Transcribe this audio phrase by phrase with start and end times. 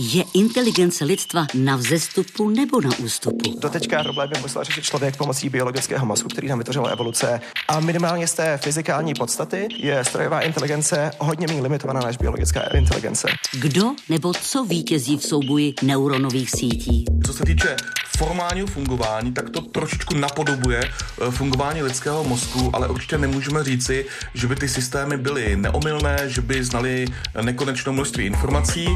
[0.00, 3.58] Je inteligence lidstva na vzestupu nebo na ústupu?
[3.60, 7.40] Doteďka problém je musel řešit člověk pomocí biologického mozku, který nám vytvořila evoluce.
[7.68, 13.28] A minimálně z té fyzikální podstaty je strojová inteligence hodně méně limitovaná než biologická inteligence.
[13.52, 17.04] Kdo nebo co vítězí v souboji neuronových sítí?
[17.26, 17.76] Co se týče
[18.18, 24.46] formálního fungování, tak to trošičku napodobuje eh, fungování lidského mozku, ale určitě nemůžeme říci, že
[24.46, 27.06] by ty systémy byly neomylné, že by znali
[27.42, 28.88] nekonečnou množství informací.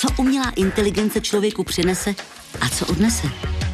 [0.00, 2.14] Co umělá inteligence člověku přinese
[2.60, 3.28] a co odnese?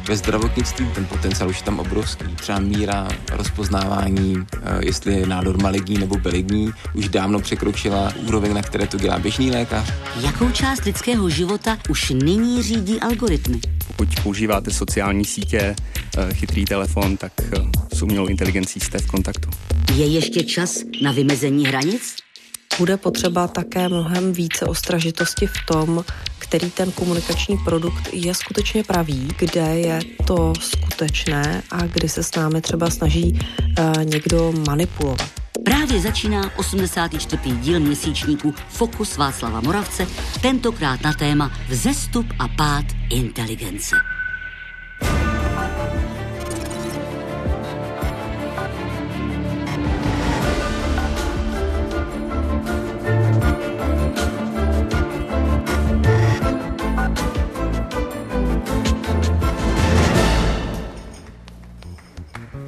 [0.07, 2.25] Ve zdravotnictví ten potenciál už je tam obrovský.
[2.35, 8.61] Třeba míra rozpoznávání, eh, jestli je nádor maligní nebo beligní, už dávno překročila úroveň, na
[8.61, 9.93] které to dělá běžný lékař.
[10.21, 13.59] Jakou část lidského života už nyní řídí algoritmy?
[13.87, 15.75] Pokud používáte sociální sítě,
[16.17, 17.61] eh, chytrý telefon, tak eh,
[17.93, 19.49] s umělou inteligencí jste v kontaktu.
[19.95, 22.24] Je ještě čas na vymezení hranic?
[22.77, 26.05] Bude potřeba také mnohem více ostražitosti v tom,
[26.39, 32.35] který ten komunikační produkt je skutečně pravý, kde je to skutečné a kdy se s
[32.35, 33.39] námi třeba snaží
[33.79, 35.29] uh, někdo manipulovat.
[35.65, 37.51] Právě začíná 84.
[37.51, 40.07] díl měsíčníku Fokus Václava Moravce,
[40.41, 43.95] tentokrát na téma Vzestup a pád inteligence.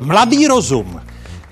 [0.07, 1.01] Mladý rozum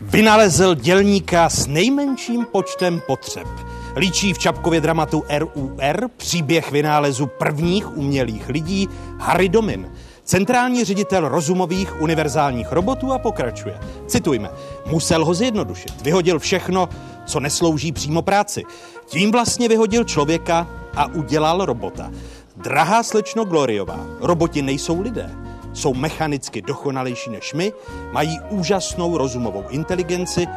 [0.02, 3.48] vynalezl dělníka s nejmenším počtem potřeb.
[3.96, 8.90] Líčí v Čapkově dramatu RUR příběh vynálezu prvních umělých lidí
[9.20, 9.92] Harry Domin,
[10.24, 13.80] centrální ředitel rozumových univerzálních robotů a pokračuje.
[14.08, 14.50] Citujme,
[14.86, 16.90] musel ho zjednodušit, vyhodil všechno,
[17.26, 18.64] co neslouží přímo práci.
[19.06, 22.12] Tím vlastně vyhodil člověka a udělal robota.
[22.58, 27.74] Drahá slečno Gloriová, roboti nejsou lidé jsou mechanicky dokonalejší než my,
[28.12, 30.48] mají úžasnou rozumovou inteligenci,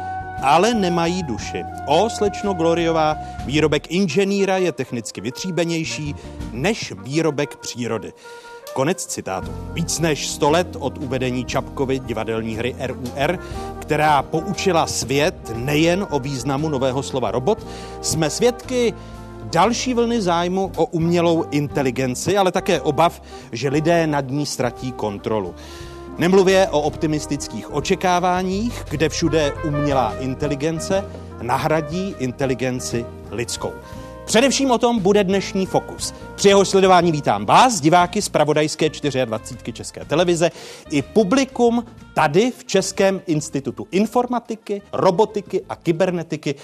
[0.43, 1.63] ale nemají duši.
[1.87, 6.15] O, slečno Gloriová, výrobek inženýra je technicky vytříbenější
[6.51, 8.13] než výrobek přírody.
[8.73, 9.51] Konec citátu.
[9.73, 13.39] Víc než 100 let od uvedení Čapkovy divadelní hry RUR,
[13.79, 17.67] která poučila svět nejen o významu nového slova robot,
[18.01, 18.93] jsme svědky
[19.51, 23.21] další vlny zájmu o umělou inteligenci, ale také obav,
[23.51, 25.55] že lidé nad ní ztratí kontrolu.
[26.17, 31.05] Nemluvě o optimistických očekáváních, kde všude umělá inteligence
[31.41, 33.71] nahradí inteligenci lidskou.
[34.25, 36.13] Především o tom bude dnešní fokus.
[36.35, 38.89] Při jeho sledování vítám vás, diváky z Pravodajské
[39.25, 40.51] 24 České televize
[40.89, 46.55] i publikum tady v Českém institutu informatiky, robotiky a kybernetiky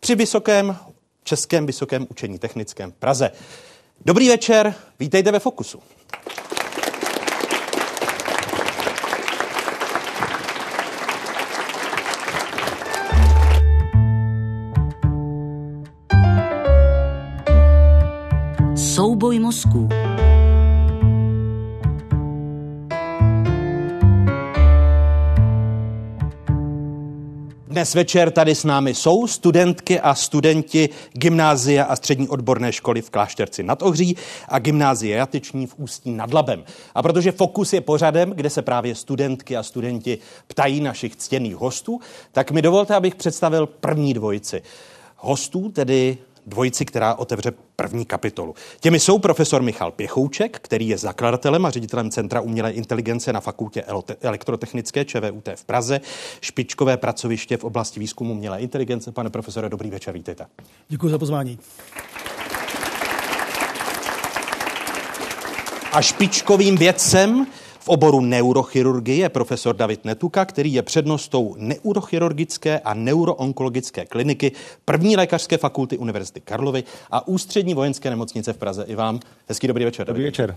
[0.00, 0.76] při Vysokém
[1.24, 3.30] Českém vysokém učení technickém Praze.
[4.04, 5.80] Dobrý večer, vítejte ve Fokusu.
[18.76, 19.88] Souboj mozků.
[27.74, 33.10] Dnes večer tady s námi jsou studentky a studenti gymnázia a střední odborné školy v
[33.10, 34.16] Klášterci nad Ohří
[34.48, 36.64] a gymnázie Jatyční v Ústí nad Labem.
[36.94, 42.00] A protože Fokus je pořadem, kde se právě studentky a studenti ptají našich ctěných hostů,
[42.32, 44.62] tak mi dovolte, abych představil první dvojici.
[45.16, 48.54] Hostů, tedy dvojici, která otevře první kapitolu.
[48.80, 53.84] Těmi jsou profesor Michal Pěchouček, který je zakladatelem a ředitelem Centra umělé inteligence na fakultě
[54.20, 56.00] elektrotechnické ČVUT v Praze,
[56.40, 59.12] špičkové pracoviště v oblasti výzkumu umělé inteligence.
[59.12, 60.46] Pane profesore, dobrý večer, vítejte.
[60.88, 61.58] Děkuji za pozvání.
[65.92, 67.46] A špičkovým vědcem
[67.84, 74.52] v oboru neurochirurgie je profesor David Netuka, který je přednostou neurochirurgické a neuroonkologické kliniky
[74.84, 78.84] první lékařské fakulty Univerzity Karlovy a ústřední vojenské nemocnice v Praze.
[78.88, 80.06] I vám hezký dobrý večer.
[80.06, 80.56] Dobrý večer.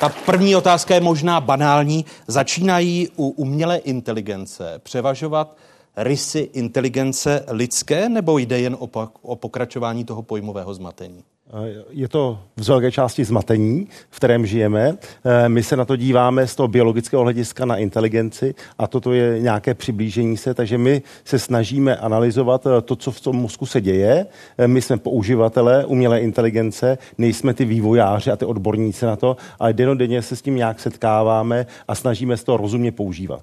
[0.00, 2.04] Ta první otázka je možná banální.
[2.26, 5.56] Začínají u umělé inteligence převažovat
[5.96, 8.88] rysy inteligence lidské, nebo jde jen o,
[9.22, 11.24] o pokračování toho pojmového zmatení?
[11.90, 14.96] Je to v velké části zmatení, v kterém žijeme.
[15.24, 19.40] Eh, my se na to díváme z toho biologického hlediska na inteligenci a toto je
[19.40, 23.80] nějaké přiblížení se, takže my se snažíme analyzovat eh, to, co v tom mozku se
[23.80, 24.26] děje.
[24.58, 29.72] Eh, my jsme použivatelé umělé inteligence, nejsme ty vývojáři a ty odborníci na to, ale
[29.72, 33.42] denodenně se s tím nějak setkáváme a snažíme se to rozumně používat.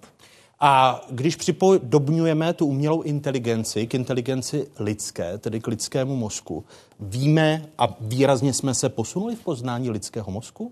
[0.59, 6.65] A když připodobňujeme tu umělou inteligenci k inteligenci lidské, tedy k lidskému mozku,
[6.99, 10.71] víme a výrazně jsme se posunuli v poznání lidského mozku?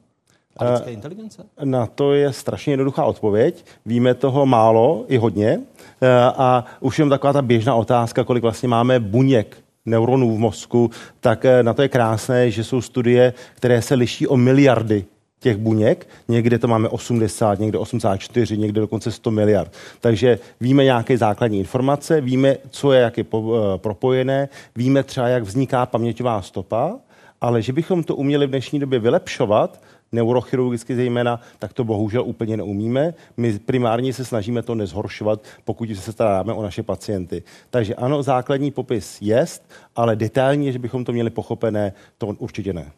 [0.57, 1.45] A lidské inteligence?
[1.63, 3.65] Na to je strašně jednoduchá odpověď.
[3.85, 5.61] Víme toho málo i hodně.
[6.38, 11.45] A už jenom taková ta běžná otázka, kolik vlastně máme buněk neuronů v mozku, tak
[11.61, 15.05] na to je krásné, že jsou studie, které se liší o miliardy
[15.39, 16.07] těch buněk.
[16.27, 19.73] Někde to máme 80, někde 84, někde dokonce 100 miliard.
[19.99, 25.43] Takže víme nějaké základní informace, víme, co je jak je uh, propojené, víme třeba, jak
[25.43, 26.95] vzniká paměťová stopa,
[27.41, 32.57] ale že bychom to uměli v dnešní době vylepšovat, neurochirurgicky zejména, tak to bohužel úplně
[32.57, 33.13] neumíme.
[33.38, 37.43] My primárně se snažíme to nezhoršovat, pokud se staráme o naše pacienty.
[37.69, 42.91] Takže ano, základní popis jest, ale detailně, že bychom to měli pochopené, to určitě ne.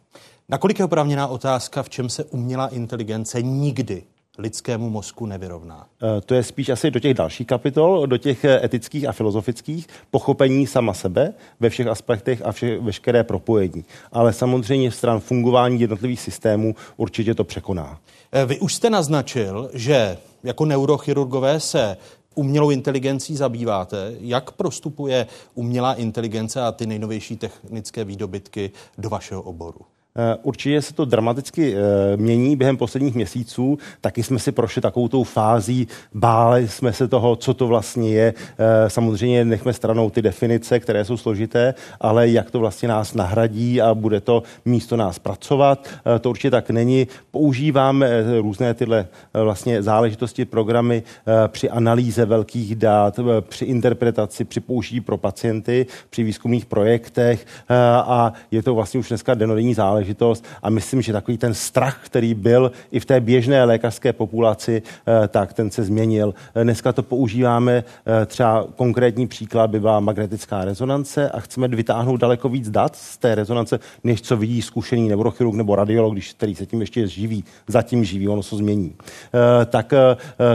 [0.50, 4.04] Nakolik je oprávněná otázka, v čem se umělá inteligence nikdy
[4.38, 5.88] lidskému mozku nevyrovná?
[6.04, 9.88] Eh, to je spíš asi do těch dalších kapitol, do těch eh, etických a filozofických,
[10.12, 13.86] pochopení sama sebe ve všech aspektech a vše, veškeré propojení.
[14.12, 18.00] Ale samozřejmě stran fungování jednotlivých systémů určitě to překoná.
[18.32, 21.98] Eh, vy už jste naznačil, že jako neurochirurgové se
[22.36, 24.16] umělou inteligencí zabýváte.
[24.20, 29.80] Jak prostupuje umělá inteligence a ty nejnovější technické výdobytky do vašeho oboru?
[30.18, 33.78] Eh, určitě se to dramaticky eh, mění během posledních měsíců.
[34.02, 38.34] Taky jsme si prošli takovou tou fází, báli jsme se toho, co to vlastně je.
[38.58, 43.82] Eh, samozřejmě nechme stranou ty definice, které jsou složité, ale jak to vlastně nás nahradí
[43.82, 45.88] a bude to místo nás pracovat.
[46.22, 47.08] To určitě tak není.
[47.32, 48.10] Používáme
[48.42, 51.04] různé tyhle vlastně záležitosti, programy
[51.48, 57.46] při analýze velkých dat, při interpretaci, při použití pro pacienty, při výzkumných projektech
[58.06, 62.00] a je to vlastně už dneska denodenní záležitost záležitost a myslím, že takový ten strach,
[62.06, 66.34] který byl i v té běžné lékařské populaci, eh, tak ten se změnil.
[66.56, 72.18] Eh, dneska to používáme, eh, třeba konkrétní příklad by byla magnetická rezonance a chceme vytáhnout
[72.18, 76.56] daleko víc dat z té rezonance, než co vidí zkušený neurochirurg nebo radiolog, když, který
[76.56, 78.96] se tím ještě živí, zatím živí, ono se změní.
[79.66, 79.94] Tak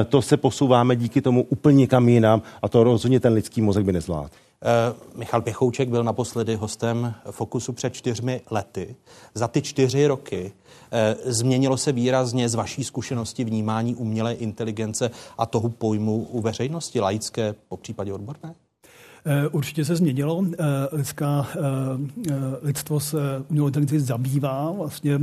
[0.08, 3.92] to se posouváme díky tomu úplně kam jinam a to rozhodně ten lidský mozek by
[3.92, 4.30] nezvládl.
[4.62, 8.96] Uh, Michal Pěchouček byl naposledy hostem Fokusu před čtyřmi lety.
[9.34, 15.46] Za ty čtyři roky uh, změnilo se výrazně z vaší zkušenosti vnímání umělé inteligence a
[15.46, 18.54] toho pojmu u veřejnosti, laické, po případě odborné?
[19.24, 20.44] Eh, určitě se změnilo.
[20.52, 20.56] Eh,
[20.92, 21.60] lidská, eh,
[22.62, 25.20] lidstvo se umělou inteligenci zabývá, vlastně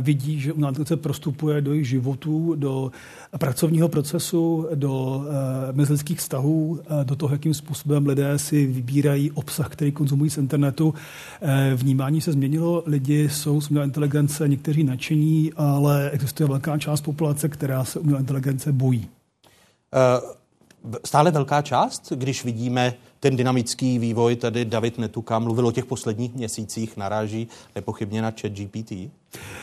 [0.00, 2.92] vidí, že umělá inteligence prostupuje do jejich životů, do
[3.38, 5.24] pracovního procesu, do
[5.72, 10.94] mezilidských vztahů, do toho, jakým způsobem lidé si vybírají obsah, který konzumují z internetu.
[11.74, 17.48] Vnímání se změnilo, lidi jsou z umělé inteligence někteří nadšení, ale existuje velká část populace,
[17.48, 19.08] která se umělé inteligence bojí.
[21.04, 26.34] Stále velká část, když vidíme ten dynamický vývoj, tady David Netuka mluvil o těch posledních
[26.34, 28.92] měsících, naráží nepochybně na chat GPT?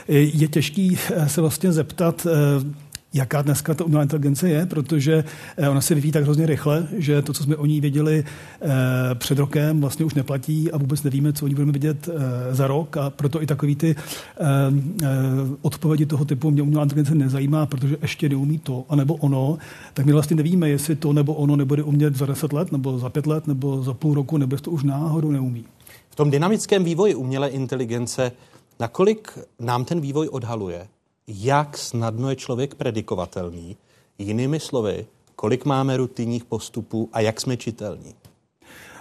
[0.08, 0.98] Je těžký
[1.28, 2.85] se vlastně zeptat, eh,
[3.16, 5.24] jaká dneska ta umělá inteligence je, protože
[5.58, 8.68] eh, ona se vyvíjí tak hrozně rychle, že to, co jsme o ní věděli eh,
[9.16, 12.68] před rokem, vlastně už neplatí a vůbec nevíme, co o ní budeme vidět eh, za
[12.68, 13.96] rok a proto i takový ty
[15.62, 19.58] odpovědi toho typu mě umělá inteligence nezajímá, protože ještě neumí to, anebo ono,
[19.94, 23.10] tak my vlastně nevíme, jestli to nebo ono nebude umět za 10 let, nebo za
[23.10, 25.66] 5 let, nebo za půl roku, nebo to už náhodou neumí.
[26.10, 28.32] V tom dynamickém vývoji umělé inteligence,
[28.80, 30.88] nakolik nám ten vývoj odhaluje?
[31.28, 33.78] Jak snadno je člověk predikovatelný.
[34.18, 38.16] Jinými slovy, kolik máme rutinních postupů a jak jsme čitelní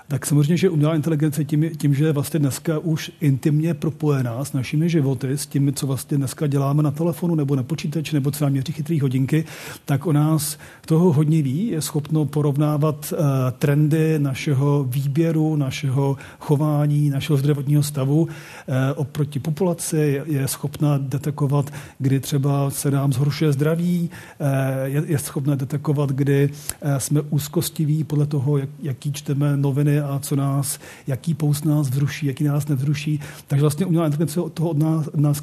[0.09, 4.53] tak samozřejmě, že umělá inteligence tím, tím, že je vlastně dneska už intimně propojená s
[4.53, 8.45] našimi životy, s tím, co vlastně dneska děláme na telefonu nebo na počítači, nebo co
[8.45, 9.45] nám měří chytrý hodinky,
[9.85, 13.19] tak o nás toho hodně ví, je schopno porovnávat uh,
[13.59, 18.29] trendy našeho výběru, našeho chování, našeho zdravotního stavu uh,
[18.97, 24.47] oproti populaci, je, je schopna detekovat, kdy třeba se nám zhoršuje zdraví, uh,
[24.85, 26.51] je, je schopna detekovat, kdy
[26.99, 32.27] jsme úzkostiví podle toho, jak, jaký čteme noviny a co nás, jaký poust nás vzruší,
[32.27, 33.21] jaký nás nevzruší.
[33.47, 35.43] Takže vlastně umělá inteligence toho od nás, nás,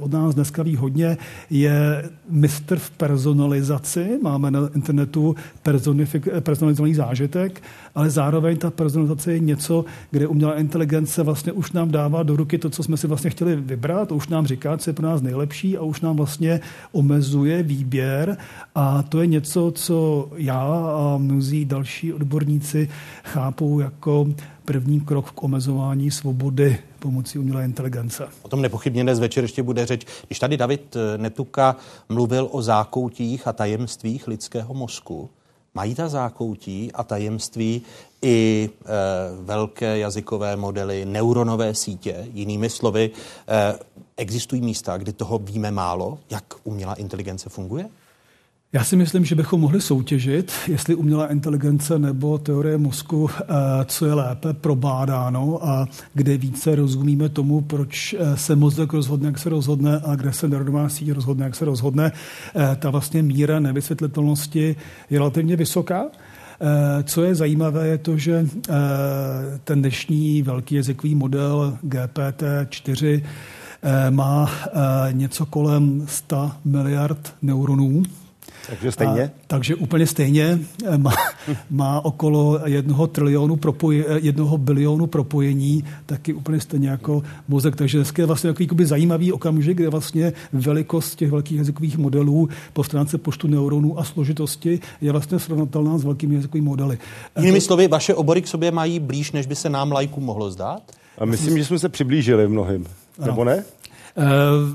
[0.00, 1.18] od nás dneska ví hodně.
[1.50, 4.18] Je mistr v personalizaci.
[4.22, 5.34] Máme na internetu
[6.40, 7.62] personalizovaný zážitek,
[7.94, 12.58] ale zároveň ta personalizace je něco, kde umělá inteligence vlastně už nám dává do ruky
[12.58, 15.76] to, co jsme si vlastně chtěli vybrat, už nám říká, co je pro nás nejlepší
[15.76, 16.60] a už nám vlastně
[16.92, 18.36] omezuje výběr
[18.74, 20.60] a to je něco, co já
[20.96, 22.88] a mnozí další odborníci
[23.24, 24.26] chápou jako
[24.64, 28.28] první krok k omezování svobody pomocí umělé inteligence.
[28.42, 30.06] O tom nepochybně dnes večer ještě bude řeč.
[30.26, 31.76] Když tady David Netuka
[32.08, 35.30] mluvil o zákoutích a tajemstvích lidského mozku,
[35.74, 37.82] Mají ta zákoutí a tajemství
[38.22, 38.86] i e,
[39.42, 43.10] velké jazykové modely, neuronové sítě, jinými slovy,
[43.48, 43.78] e,
[44.16, 47.88] existují místa, kdy toho víme málo, jak umělá inteligence funguje?
[48.72, 53.44] Já si myslím, že bychom mohli soutěžit, jestli umělá inteligence nebo teorie mozku, eh,
[53.84, 59.38] co je lépe probádáno a kde více rozumíme tomu, proč eh, se mozek rozhodne, jak
[59.38, 62.12] se rozhodne a kde se neuronová síť rozhodne, jak se rozhodne.
[62.54, 64.76] Eh, ta vlastně míra nevysvětlitelnosti
[65.10, 66.04] je relativně vysoká.
[67.04, 68.46] Co je zajímavé, je to, že
[69.64, 73.22] ten dnešní velký jazykový model GPT-4
[74.10, 74.50] má
[75.12, 78.02] něco kolem 100 miliard neuronů
[78.70, 79.24] takže stejně?
[79.24, 81.12] A, takže úplně stejně eh, má,
[81.70, 87.76] má okolo jednoho trilionu propoje, eh, jednoho bilionu propojení, taky úplně stejně jako mozek.
[87.76, 92.84] Takže dneska je vlastně takový zajímavý okamžik, kde vlastně velikost těch velkých jazykových modelů po
[92.84, 96.98] stránce počtu neuronů a složitosti je vlastně srovnatelná s velkými jazykovými modely.
[97.38, 100.82] Jinými slovy, vaše obory k sobě mají blíž, než by se nám lajku mohlo zdát?
[101.18, 102.86] A myslím, že jsme se přiblížili mnohým.
[103.26, 103.64] Nebo ne?
[104.16, 104.24] Uh,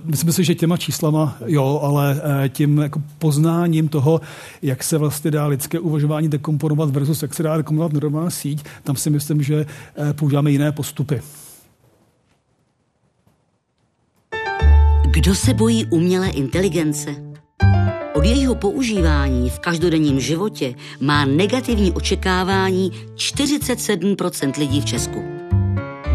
[0.06, 4.22] myslím si, že těma číslama jo, ale uh, tím jako poznáním toho,
[4.62, 8.96] jak se vlastně dá lidské uvažování dekomponovat versus jak se dá dekomponovat normální síť, tam
[8.96, 11.22] si myslím, že uh, používáme jiné postupy.
[15.12, 17.16] Kdo se bojí umělé inteligence?
[18.16, 25.24] Od jejího používání v každodenním životě má negativní očekávání 47% lidí v Česku.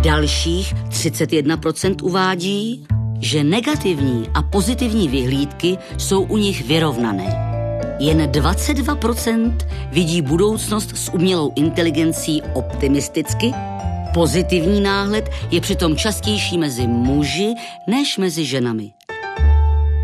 [0.03, 2.87] Dalších 31% uvádí,
[3.21, 7.51] že negativní a pozitivní vyhlídky jsou u nich vyrovnané.
[7.99, 9.57] Jen 22%
[9.93, 13.53] vidí budoucnost s umělou inteligencí optimisticky,
[14.15, 17.55] pozitivní náhled je přitom častější mezi muži
[17.87, 18.93] než mezi ženami.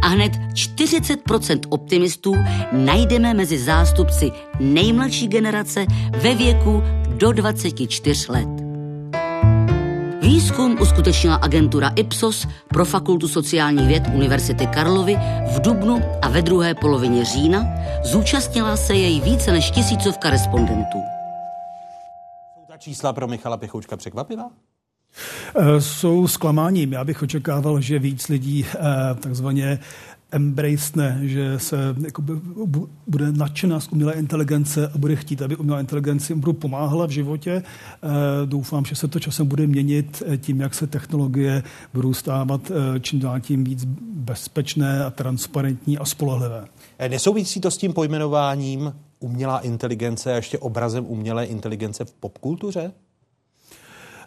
[0.03, 2.35] A hned 40% optimistů
[2.73, 4.31] najdeme mezi zástupci
[4.61, 6.83] nejmladší generace ve věku
[7.17, 8.66] do 24 let.
[10.27, 15.17] Výzkum uskutečnila agentura Ipsos pro Fakultu sociálních věd Univerzity Karlovy
[15.55, 17.65] v Dubnu a ve druhé polovině října
[18.05, 20.99] zúčastnila se jej více než tisícovka respondentů.
[22.55, 24.51] Jsou ta čísla pro Michala Pěchoučka překvapivá?
[25.55, 26.93] Eh, jsou zklamáním.
[26.93, 28.79] Já bych očekával, že víc lidí eh,
[29.15, 29.79] takzvaně
[30.33, 32.23] embracene, že se jako
[33.07, 37.51] bude nadšená z umělé inteligence a bude chtít, aby umělá inteligence jim pomáhala v životě.
[37.53, 38.07] Eh,
[38.47, 41.63] doufám, že se to časem bude měnit tím, jak se technologie
[41.95, 46.65] budou stávat čím dál tím víc bezpečné a transparentní a spolehlivé.
[47.09, 52.93] Nesouvisí to s tím pojmenováním umělá inteligence a ještě obrazem umělé inteligence v popkultuře?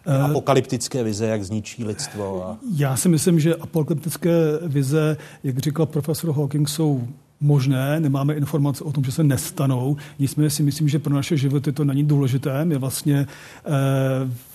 [0.06, 2.46] Eh, apokalyptické vize, jak zničí lidstvo.
[2.46, 2.58] A...
[2.76, 4.30] Já si myslím, že apokalyptické
[4.62, 7.08] vize, jak říkal profesor Hawking, jsou
[7.40, 9.96] možné, nemáme informace o tom, že se nestanou.
[10.18, 12.64] Nicméně si myslím, že pro naše životy to není důležité.
[12.64, 13.26] My vlastně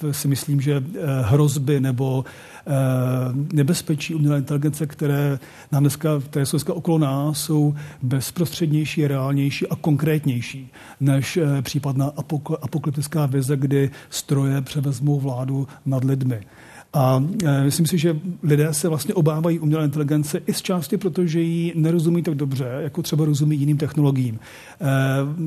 [0.10, 0.84] e, si myslím, že e,
[1.22, 2.26] hrozby nebo
[2.68, 2.74] e,
[3.54, 5.40] nebezpečí umělé inteligence, které,
[5.72, 12.12] nám dneska, které jsou dneska okolo nás, jsou bezprostřednější, reálnější a konkrétnější než e, případná
[12.62, 16.42] apokalyptická vize, kdy stroje převezmou vládu nad lidmi.
[16.96, 21.42] A e, myslím si, že lidé se vlastně obávají umělé inteligence i z části, protože
[21.42, 24.40] ji nerozumí tak dobře, jako třeba rozumí jiným technologiím.
[24.40, 24.88] E,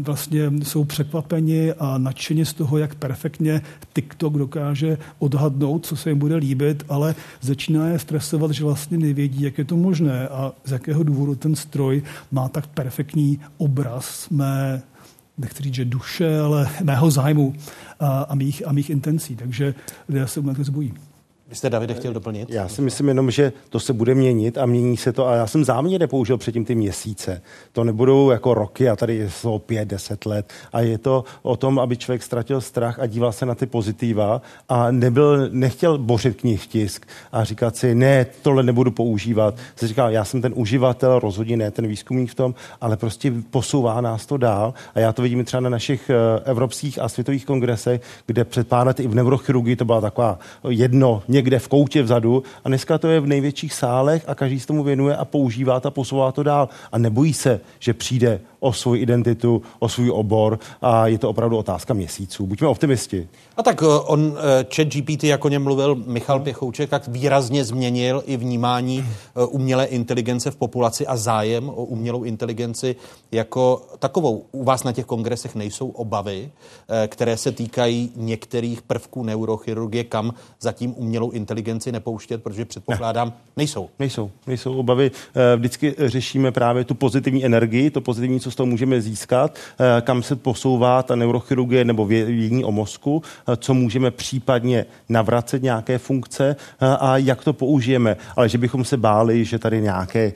[0.03, 3.63] vlastně jsou překvapeni a nadšeni z toho, jak perfektně
[3.93, 9.43] TikTok dokáže odhadnout, co se jim bude líbit, ale začíná je stresovat, že vlastně nevědí,
[9.43, 14.83] jak je to možné a z jakého důvodu ten stroj má tak perfektní obraz mé
[15.39, 17.55] nechci říct, že duše, ale mého zájmu
[18.01, 19.37] a, a, mých, a mých intencí.
[19.37, 19.75] Takže
[20.09, 20.95] lidé se umělé bojí.
[21.49, 22.51] Vy jste, Davide, chtěl doplnit?
[22.51, 25.27] Já si myslím jenom, že to se bude měnit a mění se to.
[25.27, 27.43] A já jsem záměrně použil předtím ty měsíce.
[27.73, 30.53] To nebudou jako roky a tady jsou pět, deset let.
[30.73, 34.43] A je to o tom, aby člověk ztratil strach a díval se na ty pozitiva
[34.69, 39.55] a nebyl, nechtěl bořit knih tisk a říkat si, ne, tohle nebudu používat.
[39.77, 44.01] Se říká, já jsem ten uživatel, rozhodně ne ten výzkumník v tom, ale prostě posouvá
[44.01, 44.75] nás to dál.
[44.95, 46.15] A já to vidím třeba na našich eh,
[46.45, 50.39] evropských a světových kongresech, kde před pár lety i v neurochirurgii to byla taková
[50.69, 54.67] jedno, někde v koutě vzadu a dneska to je v největších sálech a každý se
[54.67, 56.69] tomu věnuje a používá to a posouvá to dál.
[56.93, 61.57] A nebojí se, že přijde o svou identitu, o svůj obor a je to opravdu
[61.57, 62.47] otázka měsíců.
[62.47, 63.29] Buďme optimisti.
[63.57, 67.65] A tak eh, on, eh, chat GPT, jak o něm mluvil Michal Pěchouček, tak výrazně
[67.65, 72.97] změnil i vnímání eh, umělé inteligence v populaci a zájem o umělou inteligenci
[73.33, 74.45] jako takovou.
[74.53, 76.51] U vás na těch kongresech nejsou obavy,
[77.07, 83.89] které se týkají některých prvků neurochirurgie, kam zatím umělou inteligenci nepouštět, protože předpokládám, nejsou.
[83.99, 85.11] Nejsou, nejsou obavy.
[85.57, 90.23] Vždycky řešíme právě tu pozitivní energii, to pozitivní, co z toho můžeme získat, eh, kam
[90.23, 96.57] se posouvá ta neurochirurgie nebo vědění o mozku, eh, co můžeme případně navracet nějaké funkce
[96.81, 98.17] a jak to použijeme.
[98.37, 100.33] Ale že bychom se báli, že tady nějaké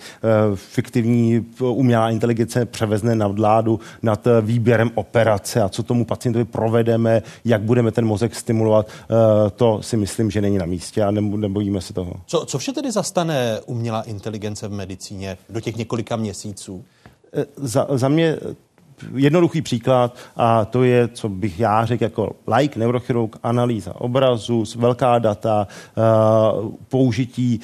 [0.54, 7.62] fiktivní umělá inteligence převezne nad vládu nad výběrem operace a co tomu pacientovi provedeme, jak
[7.62, 8.86] budeme ten mozek stimulovat,
[9.56, 12.12] to si myslím, že není na místě a nebojíme se toho.
[12.26, 16.84] Co, co vše tedy zastane umělá inteligence v medicíně do těch několika měsíců?
[17.36, 18.38] E, za, za mě
[19.14, 25.18] jednoduchý příklad a to je, co bych já řekl jako like, neurochirurg, analýza obrazu, velká
[25.18, 27.60] data, uh, použití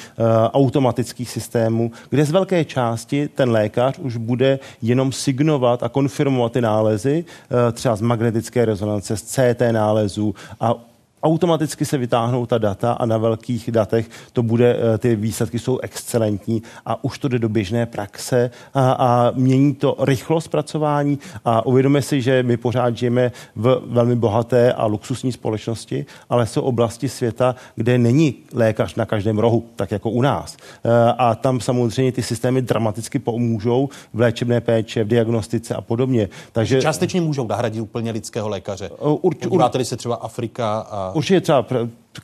[0.53, 6.61] automatických systémů, kde z velké části ten lékař už bude jenom signovat a konfirmovat ty
[6.61, 7.25] nálezy,
[7.73, 10.75] třeba z magnetické rezonance, z CT nálezů a
[11.23, 15.79] automaticky se vytáhnou ta data a na velkých datech to bude, eh, ty výsledky jsou
[15.79, 21.67] excelentní a už to jde do běžné praxe a, a mění to rychlost zpracování a
[21.67, 27.09] uvědomíme si, že my pořád žijeme v velmi bohaté a luxusní společnosti, ale jsou oblasti
[27.09, 30.57] světa, kde není lékař na každém rohu, tak jako u nás.
[30.85, 36.29] Eh, a tam samozřejmě ty systémy dramaticky pomůžou v léčebné péče, v diagnostice a podobně.
[36.53, 38.91] Takže částečně můžou nahradit úplně lidského lékaře.
[39.01, 41.67] Urč, Podíváte-li se třeba Afrika a Určitě třeba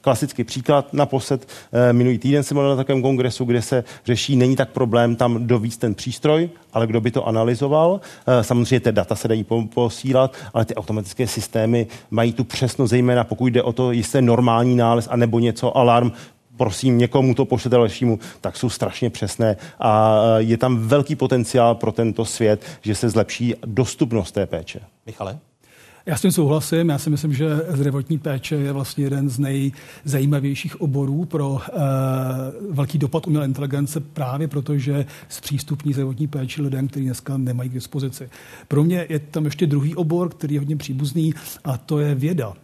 [0.00, 0.92] klasický příklad.
[0.92, 5.16] Naposled eh, minulý týden jsem byl na takovém kongresu, kde se řeší, není tak problém
[5.16, 8.00] tam dovíst ten přístroj, ale kdo by to analyzoval.
[8.26, 13.24] Eh, samozřejmě ty data se dají posílat, ale ty automatické systémy mají tu přesnost, zejména
[13.24, 16.12] pokud jde o to, jestli je normální nález anebo něco, alarm,
[16.56, 21.74] prosím, někomu to pošlete dalšímu, tak jsou strašně přesné a eh, je tam velký potenciál
[21.74, 24.80] pro tento svět, že se zlepší dostupnost té péče.
[25.06, 25.38] Michale?
[26.06, 26.88] Já s tím souhlasím.
[26.88, 31.58] Já si myslím, že zdravotní péče je vlastně jeden z nejzajímavějších oborů pro uh,
[32.70, 37.74] velký dopad umělé inteligence právě proto, že zpřístupní zdravotní péči lidem, kteří dneska nemají k
[37.74, 38.30] dispozici.
[38.68, 41.34] Pro mě je tam ještě druhý obor, který je hodně příbuzný
[41.64, 42.54] a to je věda.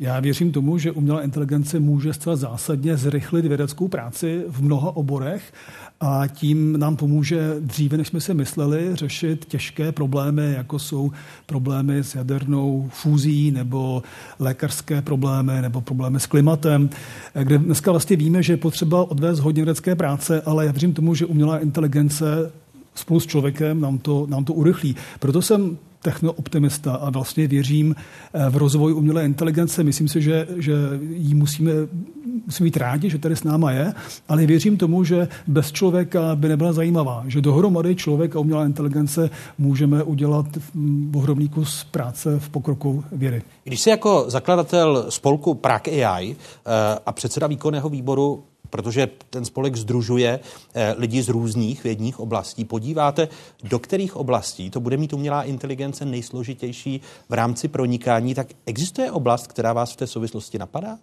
[0.00, 5.52] Já věřím tomu, že umělá inteligence může zcela zásadně zrychlit vědeckou práci v mnoha oborech
[6.00, 11.12] a tím nám pomůže dříve, než jsme si mysleli, řešit těžké problémy, jako jsou
[11.46, 14.02] problémy s jadernou fúzí nebo
[14.38, 16.90] lékařské problémy nebo problémy s klimatem,
[17.42, 21.14] kde dneska vlastně víme, že je potřeba odvést hodně vědecké práce, ale já věřím tomu,
[21.14, 22.52] že umělá inteligence
[22.94, 24.96] spolu s člověkem nám to, nám to urychlí.
[25.18, 27.94] Proto jsem technooptimista a vlastně věřím
[28.34, 29.84] eh, v rozvoj umělé inteligence.
[29.84, 30.74] Myslím si, že, že
[31.10, 31.72] jí musíme,
[32.46, 33.94] musíme být rádi, že tady s náma je,
[34.28, 37.24] ale věřím tomu, že bez člověka by nebyla zajímavá.
[37.26, 40.46] Že dohromady člověk a umělá inteligence můžeme udělat
[41.14, 43.42] ohromný kus práce v pokroku vědy.
[43.64, 49.76] Když jsi jako zakladatel spolku Prague AI eh, a předseda výkonného výboru protože ten spolek
[49.76, 50.40] združuje
[50.74, 52.64] eh, lidi z různých vědních oblastí.
[52.64, 53.28] Podíváte,
[53.64, 59.46] do kterých oblastí to bude mít umělá inteligence nejsložitější v rámci pronikání, tak existuje oblast,
[59.46, 60.98] která vás v té souvislosti napadá?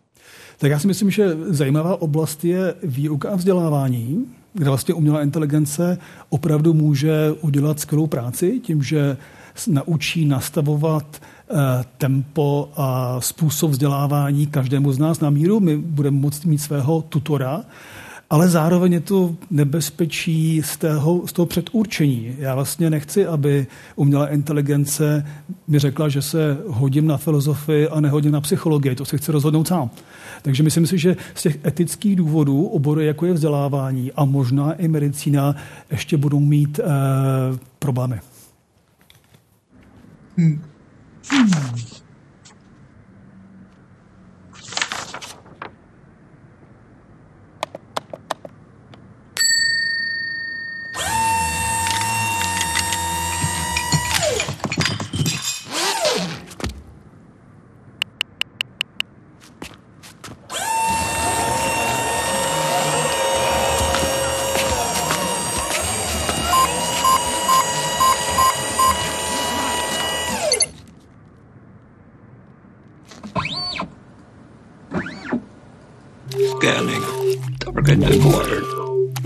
[0.57, 5.97] Tak já si myslím, že zajímavá oblast je výuka a vzdělávání, kde vlastně umělá inteligence
[6.29, 9.17] opravdu může udělat skvělou práci tím, že
[9.67, 15.59] naučí nastavovat Eh, tempo a způsob vzdělávání každému z nás na míru.
[15.59, 17.61] My budeme moct mít svého tutora,
[18.29, 22.35] ale zároveň je to nebezpečí z toho, z toho předurčení.
[22.39, 25.25] Já vlastně nechci, aby umělá inteligence
[25.67, 28.95] mi řekla, že se hodím na filozofii a nehodím na psychologii.
[28.95, 29.89] To se chci rozhodnout sám.
[30.41, 34.87] Takže myslím si, že z těch etických důvodů obory, jako je vzdělávání a možná i
[34.87, 35.55] medicína,
[35.91, 36.85] ještě budou mít eh,
[37.79, 38.19] problémy.
[40.35, 40.55] Hmm.
[41.29, 42.04] Hmm.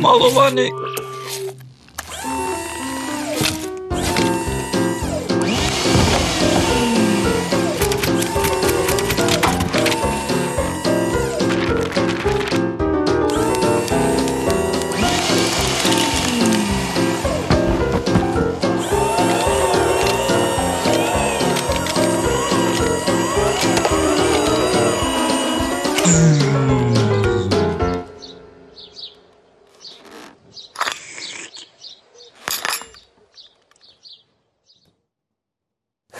[0.09, 0.67] Malowany.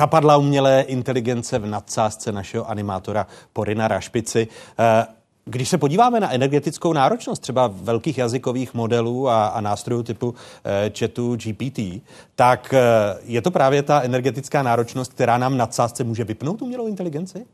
[0.09, 4.47] Chapadla umělé inteligence v nadsázce našeho animátora Porina Rašpici.
[4.79, 5.05] Eh,
[5.45, 10.91] když se podíváme na energetickou náročnost třeba velkých jazykových modelů a, a nástrojů typu e,
[10.99, 11.79] chatu GPT,
[12.35, 12.79] tak e,
[13.23, 17.45] je to právě ta energetická náročnost, která nám na sázce může vypnout umělou inteligenci?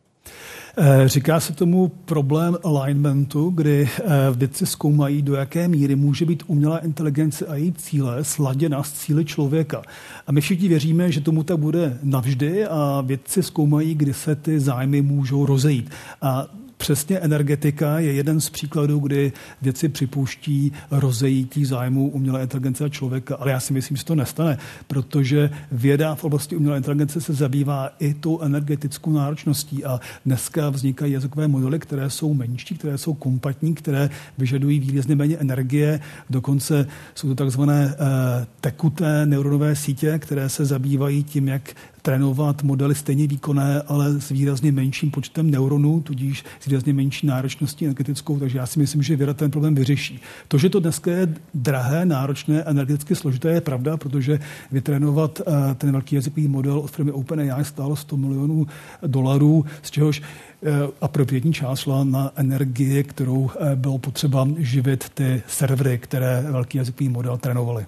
[0.78, 3.90] Eh, říká se tomu problém alignmentu, kdy
[4.36, 9.26] vědci zkoumají, do jaké míry může být umělá inteligence a její cíle sladěna s cíly
[9.26, 9.82] člověka.
[10.28, 14.60] A my všichni věříme, že tomu tak bude navždy a vědci zkoumají, kdy se ty
[14.60, 15.90] zájmy můžou rozejít.
[16.22, 22.90] A Přesně energetika je jeden z příkladů, kdy věci připouští rozejítí zájmu umělé inteligence a
[22.90, 24.58] člověka, ale já si myslím, že to nestane,
[24.88, 29.86] protože věda v oblasti umělé inteligence se zabývá i tou energetickou náročností.
[29.86, 35.38] A dneska vznikají jazykové modely, které jsou menší, které jsou kompatní, které vyžadují výrazně méně
[35.38, 42.64] energie, dokonce jsou to takzvané eh, tekuté neuronové sítě, které se zabývají tím, jak trénovat
[42.64, 48.40] modely stejně výkonné, ale s výrazně menším počtem neuronů, tudíž s výrazně menší náročností energetickou,
[48.40, 50.20] takže já si myslím, že věda ten problém vyřeší.
[50.48, 54.40] To, že to dneska je drahé, náročné, energeticky složité, je pravda, protože
[54.72, 58.68] vytrénovat eh, ten velký jazykový model od firmy OpenAI stálo 100 milionů
[59.08, 65.10] dolarů, z čehož eh, a první část šla na energii, kterou eh, bylo potřeba živit
[65.10, 67.86] ty servery, které velký jazykový model trénovaly.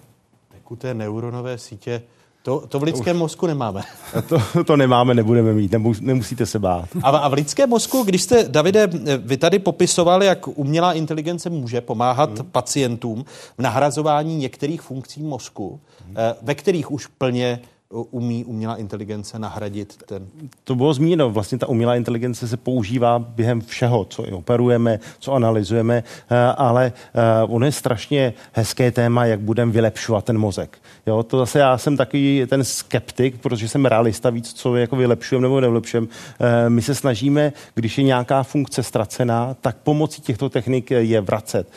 [0.53, 2.01] Tekuté neuronové sítě
[2.43, 3.82] to, to v lidském mozku nemáme.
[4.30, 5.71] To, to nemáme, nebudeme mít,
[6.02, 6.89] nemusíte se bát.
[7.04, 11.82] A, a v lidském mozku, když jste, Davide, vy tady popisovali, jak umělá inteligence může
[11.82, 12.50] pomáhat hmm.
[12.52, 13.26] pacientům
[13.58, 16.15] v nahrazování některých funkcí mozku, hmm.
[16.41, 20.28] ve kterých už plně umí umělá inteligence nahradit ten?
[20.63, 21.30] To bylo zmíněno.
[21.30, 26.93] Vlastně ta umělá inteligence se používá během všeho, co i operujeme, co analyzujeme, eh, ale
[27.13, 30.78] eh, ono je strašně hezké téma, jak budeme vylepšovat ten mozek.
[31.06, 35.43] Jo, to zase já jsem taky ten skeptik, protože jsem realista víc, co jako vylepšujeme
[35.43, 36.08] nebo nevylepšujeme.
[36.39, 41.71] Eh, my se snažíme, když je nějaká funkce ztracená, tak pomocí těchto technik je vracet.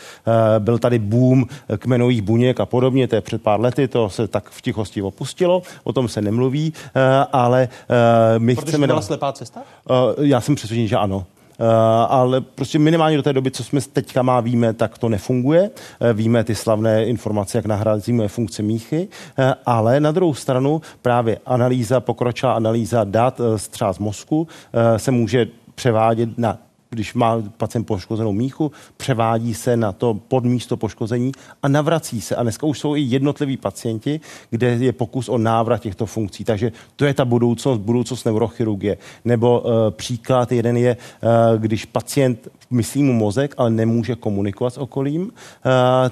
[0.59, 1.47] Byl tady boom
[1.79, 5.63] kmenových buněk a podobně, to je před pár lety, to se tak v tichosti opustilo.
[5.85, 8.87] O tom se nemluví, eh, ale eh, my Protože chceme...
[8.87, 9.61] Protože byla slepá cesta?
[9.91, 9.95] Eh,
[10.27, 11.27] já jsem přesvědčen, že ano.
[11.61, 11.67] Uh,
[12.09, 15.71] ale prostě minimálně do té doby, co jsme teďka má víme, tak to nefunguje.
[15.71, 19.09] Uh, víme ty slavné informace, jak nahrazíme funkce míchy,
[19.39, 24.49] uh, ale na druhou stranu právě analýza, pokročilá analýza dat třeba z mozku
[24.97, 26.59] se může převádět na
[26.91, 32.37] když má pacient poškozenou míchu, převádí se na to podmísto poškození a navrací se.
[32.37, 36.45] A dneska už jsou i jednotliví pacienti, kde je pokus o návrat těchto funkcí.
[36.45, 38.99] Takže to je ta budoucnost, budoucnost neurochirurgie.
[39.25, 44.79] Nebo uh, příklad jeden je, uh, když pacient myslí mu mozek, ale nemůže komunikovat s
[44.79, 45.31] okolím, uh,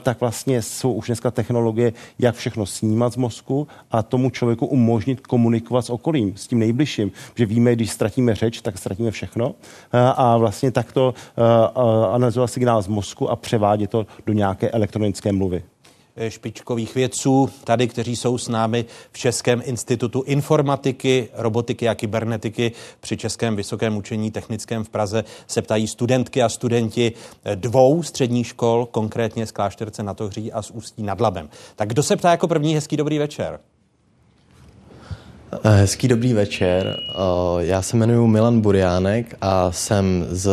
[0.02, 5.26] tak vlastně jsou už dneska technologie, jak všechno snímat z mozku a tomu člověku umožnit
[5.26, 7.12] komunikovat s okolím, s tím nejbližším.
[7.34, 9.46] Že víme, když ztratíme řeč, tak ztratíme všechno.
[9.48, 9.54] Uh,
[10.16, 11.44] a vlastně takto uh,
[12.14, 15.62] analyzovat signál z mozku a převádět to do nějaké elektronické mluvy
[16.28, 23.16] špičkových vědců tady, kteří jsou s námi v Českém institutu informatiky, robotiky a kybernetiky při
[23.16, 27.12] Českém vysokém učení technickém v Praze se ptají studentky a studenti
[27.54, 31.48] dvou středních škol, konkrétně z Klášterce na Tohří a z Ústí nad Labem.
[31.76, 32.74] Tak kdo se ptá jako první?
[32.74, 33.60] Hezký dobrý večer.
[35.52, 36.96] Eh, hezký dobrý večer.
[37.10, 37.14] Eh,
[37.58, 40.50] já se jmenuji Milan Buriánek a jsem z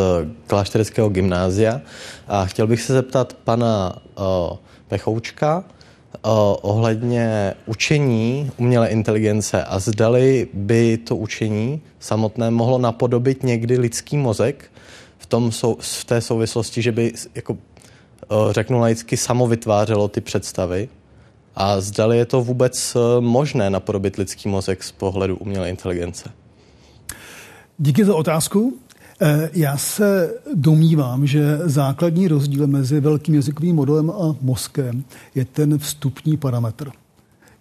[0.47, 1.81] Klášterského gymnázia
[2.27, 5.63] a chtěl bych se zeptat pana eh, Pechoučka
[6.62, 14.71] ohledně učení umělé inteligence a zdali by to učení samotné mohlo napodobit někdy lidský mozek
[15.17, 17.58] v, tom, v té souvislosti, že by jako
[18.51, 20.89] řeknu laicky samo vytvářelo ty představy
[21.55, 26.29] a zdali je to vůbec možné napodobit lidský mozek z pohledu umělé inteligence.
[27.77, 28.73] Díky za otázku.
[29.21, 35.03] Eh, já se domnívám, že základní rozdíl mezi velkým jazykovým modelem a mozkem
[35.35, 36.91] je ten vstupní parametr.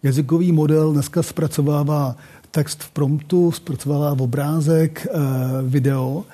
[0.03, 2.17] Jazykový model dneska zpracovává
[2.51, 5.19] text v promptu, zpracovává v obrázek, eh,
[5.63, 6.25] video,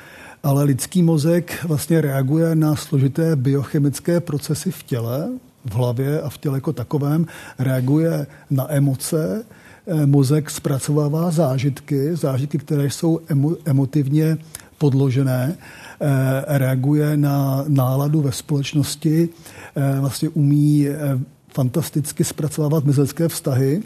[0.43, 5.29] ale lidský mozek vlastně reaguje na složité biochemické procesy v těle,
[5.65, 7.27] v hlavě a v těle jako takovém,
[7.59, 9.45] reaguje na emoce,
[9.87, 14.39] eh, mozek zpracovává zážitky, zážitky, které jsou emo, emotivně
[14.79, 15.57] podložené,
[16.01, 19.29] eh, reaguje na náladu ve společnosti,
[19.77, 20.87] eh, vlastně umí
[21.55, 23.83] fantasticky zpracovávat mezilidské vztahy.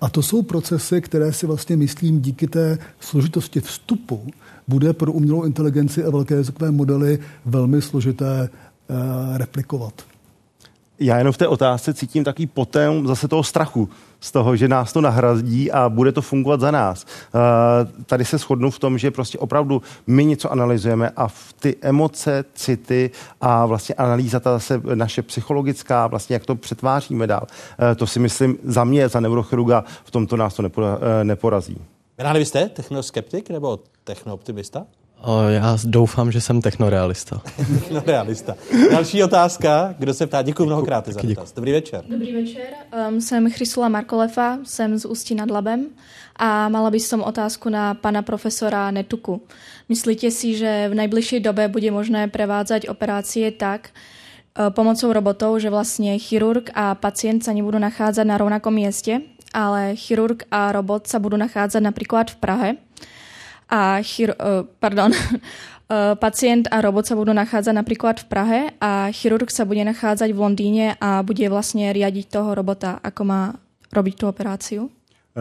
[0.00, 4.26] A to jsou procesy, které si vlastně myslím díky té složitosti vstupu
[4.68, 8.48] bude pro umělou inteligenci a velké jazykové modely velmi složité
[9.36, 10.02] replikovat.
[11.00, 13.88] Já jenom v té otázce cítím takový potem zase toho strachu
[14.20, 17.04] z toho, že nás to nahradí a bude to fungovat za nás.
[17.04, 21.76] Uh, tady se shodnu v tom, že prostě opravdu my něco analyzujeme a v ty
[21.80, 27.96] emoce, city a vlastně analýza ta zase naše psychologická, vlastně jak to přetváříme dál, uh,
[27.96, 30.68] to si myslím za mě, za neurochirurga, v tomto nás to uh,
[31.22, 31.78] neporazí.
[32.34, 34.86] Vy jste technoskeptik nebo technooptimista?
[35.20, 37.40] O, já doufám, že jsem technorealista.
[37.56, 38.54] technorealista.
[38.90, 39.94] Další otázka.
[39.98, 40.42] Kdo se ptá?
[40.42, 41.52] Děkuji mnohokrát za dotaz.
[41.52, 42.04] Dobrý večer.
[42.08, 42.66] Dobrý večer.
[43.08, 45.86] Um, jsem Chrysula Markolefa, jsem z Ústí nad Labem
[46.36, 49.42] a mala by som otázku na pana profesora Netuku.
[49.88, 55.70] Myslíte si, že v najbližšej dobe bude možné prevádzať operácie tak, uh, pomocou robotov, že
[55.70, 59.20] vlastně chirurg a pacient sa nebudú nachádzať na rovnakom mieste,
[59.54, 62.70] ale chirurg a robot sa budú nachádzať napríklad v Prahe
[63.68, 69.12] a chir, uh, pardon, uh, pacient a robot sa budú nachádzať napríklad v Prahe a
[69.12, 73.42] chirurg sa bude nachádzať v Londýne a bude vlastně riadiť toho robota, ako má
[73.92, 74.90] robiť tu operáciu?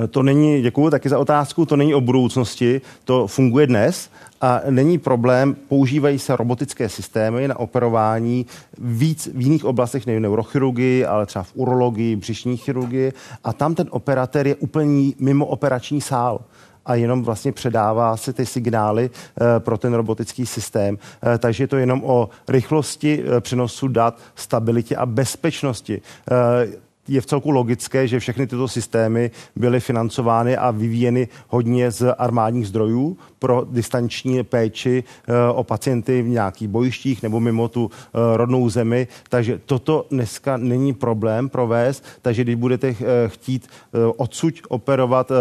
[0.03, 4.09] Eh, to není, děkuji taky za otázku, to není o budoucnosti, to funguje dnes
[4.41, 8.45] a není problém, používají se robotické systémy na operování
[8.77, 13.13] víc v jiných oblastech, nejen neurochirurgii, ale třeba v urologii, břišní chirurgii
[13.43, 16.39] a tam ten operatér je úplně mimo operační sál
[16.87, 20.97] a jenom vlastně předává si ty signály e, pro ten robotický systém.
[21.33, 26.01] E, takže je to jenom o rychlosti e, přenosu dat, stabilitě a bezpečnosti
[27.07, 32.67] je v celku logické, že všechny tyto systémy byly financovány a vyvíjeny hodně z armádních
[32.67, 35.03] zdrojů pro distanční péči
[35.53, 37.91] o pacienty v nějakých bojištích nebo mimo tu
[38.35, 39.07] rodnou zemi.
[39.29, 42.03] Takže toto dneska není problém provést.
[42.21, 42.95] Takže když budete
[43.27, 43.67] chtít
[44.17, 45.31] odsud operovat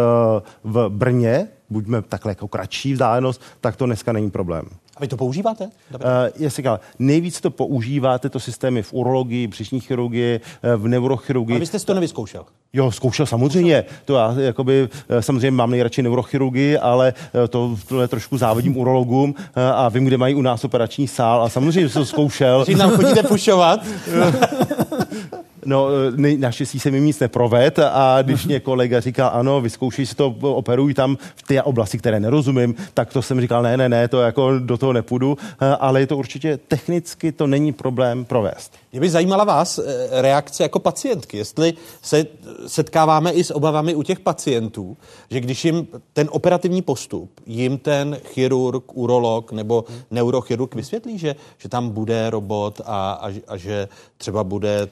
[0.65, 4.65] v Brně, buďme takhle jako kratší vzdálenost, tak to dneska není problém.
[4.97, 5.65] A vy to používáte?
[5.65, 6.01] Uh,
[6.37, 11.57] jestli říkal, nejvíc to používáte, to systémy v urologii, břišní chirurgii, eh, v neurochirurgii.
[11.57, 12.45] A vy jste si to nevyzkoušel?
[12.73, 13.85] Jo, zkoušel samozřejmě.
[14.05, 17.15] To já jakoby, eh, samozřejmě mám nejradši neurochirurgii, ale
[17.51, 19.35] to, tohle trošku závodím urologům
[19.75, 22.65] a vím, kde mají u nás operační sál a samozřejmě jsem to zkoušel.
[22.65, 23.81] Že nám chodíte pušovat?
[25.67, 30.15] No, ne, naštěstí se mi nic neproved a když mě kolega říkal, ano, vyzkoušej si
[30.15, 34.09] to, operuj tam v té oblasti, které nerozumím, tak to jsem říkal, ne, ne, ne,
[34.09, 35.39] to jako do toho nepůjdu,
[35.81, 38.73] ale je to určitě technicky, to není problém provést.
[38.93, 39.83] Mě by zajímala vás eh,
[40.23, 42.27] reakce jako pacientky, jestli se
[42.67, 44.97] setkáváme i s obavami u těch pacientů,
[45.31, 51.69] že když jim ten operativní postup, jim ten chirurg, urolog nebo neurochirurg vysvětlí, že, že
[51.69, 54.89] tam bude robot a, a, a že třeba bude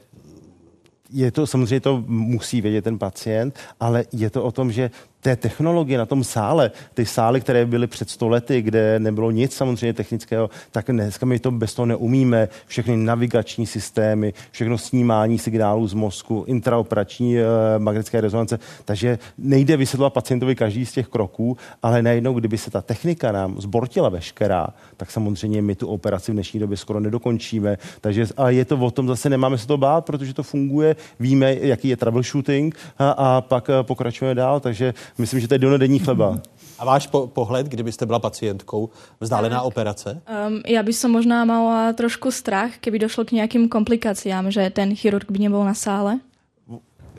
[1.15, 4.91] je to samozřejmě to musí vědět ten pacient, ale je to o tom, že
[5.25, 9.93] té technologie na tom sále, ty sály, které byly před stolety, kde nebylo nic samozřejmě
[9.93, 12.49] technického, tak dneska my to bez toho neumíme.
[12.67, 17.45] Všechny navigační systémy, všechno snímání signálů z mozku, intraoperační e,
[17.79, 18.59] magnetické rezonance.
[18.85, 23.61] Takže nejde vysvětlovat pacientovi každý z těch kroků, ale najednou, kdyby se ta technika nám
[23.61, 27.79] zbortila veškerá, tak samozřejmě my tu operaci v dnešní době skoro nedokončíme.
[28.01, 31.55] Takže a je to o tom, zase nemáme se to bát, protože to funguje, víme,
[31.61, 34.61] jaký je troubleshooting a, a pak eh, pokračujeme dál.
[34.61, 36.39] Takže myslím, že to je donodenní chleba.
[36.79, 39.65] A váš po- pohled, kdybyste byla pacientkou, vzdálená tak.
[39.65, 40.23] operace?
[40.49, 44.97] Um, já bych som možná mala trošku strach, keby došlo k nějakým komplikacím, že ten
[44.97, 46.19] chirurg by nebyl na sále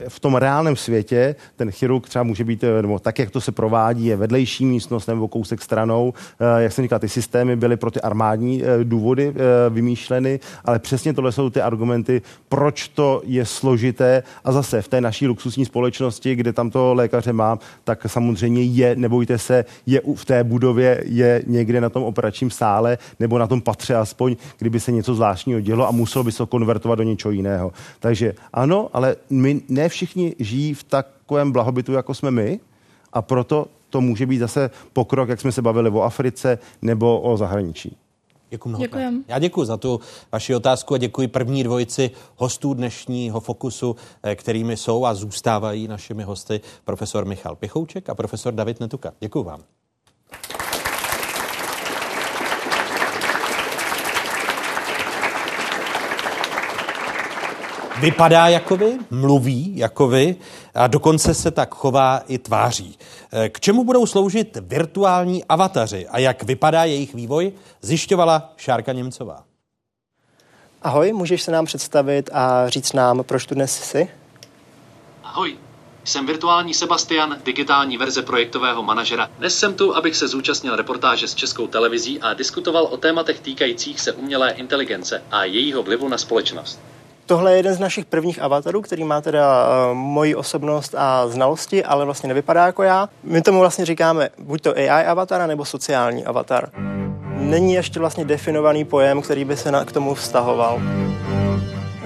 [0.08, 3.52] v tom reálném světě ten chirurg třeba může být, eh, nebo tak, jak to se
[3.52, 6.14] provádí, je vedlejší místnost nebo kousek stranou.
[6.40, 9.34] Eh, jak jsem říkal, ty systémy byly pro ty armádní eh, důvody
[9.70, 14.24] vymýšleny, ale přesně tohle jsou ty argumenty, proč to je složité.
[14.44, 18.96] A zase v té naší luxusní společnosti, kde tam to lékaře mám, tak samozřejmě je,
[18.96, 23.62] nebojte se, je v té budově, je někde na tom operačním sále nebo na tom
[23.62, 27.32] patře aspoň, kdyby se něco zvláštního dělo a muselo by se to konvertovat do něčeho
[27.32, 27.72] jiného.
[28.00, 32.60] Takže ano, ale my ne všichni žijí v takovém blahobytu, jako jsme my
[33.14, 37.38] a proto to může být zase pokrok, jak jsme se bavili o Africe nebo o
[37.38, 37.98] zahraničí.
[38.50, 39.24] Děkuji Děkujem.
[39.28, 40.00] Já děkuji za tu
[40.32, 46.24] vaši otázku a děkuji první dvojici hostů dnešního Fokusu, eh, kterými jsou a zůstávají našimi
[46.24, 49.12] hosty profesor Michal Pichouček a profesor David Netuka.
[49.20, 49.64] Děkuji vám.
[58.06, 60.36] Vypadá jako vy, mluví jako vy
[60.74, 62.98] a dokonce se tak chová i tváří.
[63.32, 69.44] Eh, k čemu budou sloužit virtuální avataři a jak vypadá jejich vývoj, zjišťovala Šárka Němcová.
[70.82, 74.10] Ahoj, můžeš se nám představit a říct nám, proč tu dnes jsi?
[75.24, 75.58] Ahoj,
[76.04, 79.30] jsem virtuální Sebastian, digitální verze projektového manažera.
[79.38, 84.02] Dnes jsem tu, abych se zúčastnil reportáže s českou televizí a diskutoval o tématech týkajících
[84.02, 86.80] se umělé inteligence a jejího vlivu na společnost.
[87.26, 91.84] Tohle je jeden z našich prvních avatarů, který má teda uh, moji osobnost a znalosti,
[91.84, 93.10] ale vlastně nevypadá jako já.
[93.24, 96.70] My tomu vlastně říkáme buď to AI avatar, nebo sociální avatar.
[97.38, 100.82] Není ještě vlastně definovaný pojem, který by se na, k tomu vztahoval.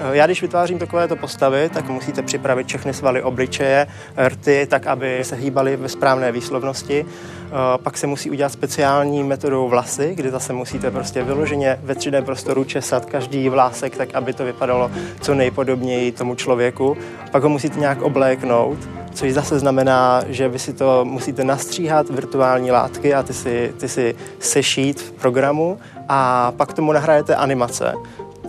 [0.00, 3.86] Eh, já když vytvářím takovéto postavy, tak musíte připravit všechny svaly obličeje,
[4.28, 7.06] rty, tak aby se hýbaly ve správné výslovnosti.
[7.06, 12.22] Eh, pak se musí udělat speciální metodou vlasy, kdy zase musíte prostě vyloženě ve 3D
[12.22, 16.96] prostoru česat každý vlásek, tak aby to vypadalo co nejpodobněji tomu člověku.
[17.30, 18.78] Pak ho musíte nějak obléknout,
[19.14, 23.88] což zase znamená, že vy si to musíte nastříhat virtuální látky a ty si, ty
[23.88, 27.94] si sešít v programu a pak tomu nahrajete animace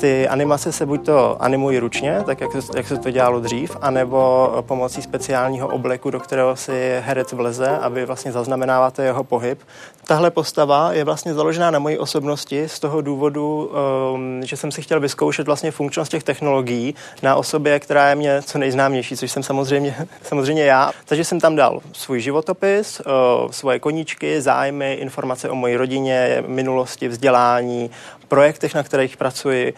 [0.01, 4.49] ty animace se buď to animují ručně, tak jak, jak se to dělalo dřív, anebo
[4.61, 9.59] pomocí speciálního obleku, do kterého si herec vleze, aby vlastně zaznamenáváte jeho pohyb.
[10.07, 13.71] Tahle postava je vlastně založená na mojí osobnosti z toho důvodu,
[14.13, 18.41] um, že jsem si chtěl vyzkoušet vlastně funkčnost těch technologií na osobě, která je mě
[18.41, 20.91] co nejznámější, což jsem samozřejmě, samozřejmě já.
[21.05, 27.07] Takže jsem tam dal svůj životopis, uh, svoje koníčky, zájmy, informace o mojí rodině, minulosti,
[27.07, 27.91] vzdělání,
[28.31, 29.73] projektech, na kterých pracuji.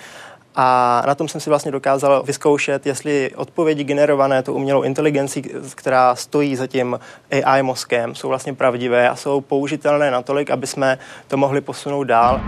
[0.55, 5.41] A na tom jsem si vlastně dokázal vyzkoušet, jestli odpovědi generované tu umělou inteligencí,
[5.75, 6.99] která stojí za tím
[7.43, 12.41] AI mozkem, jsou vlastně pravdivé a jsou použitelné natolik, aby jsme to mohli posunout dál.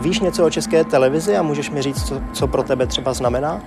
[0.00, 3.62] Víš něco o české televizi a můžeš mi říct, co, co pro tebe třeba znamená?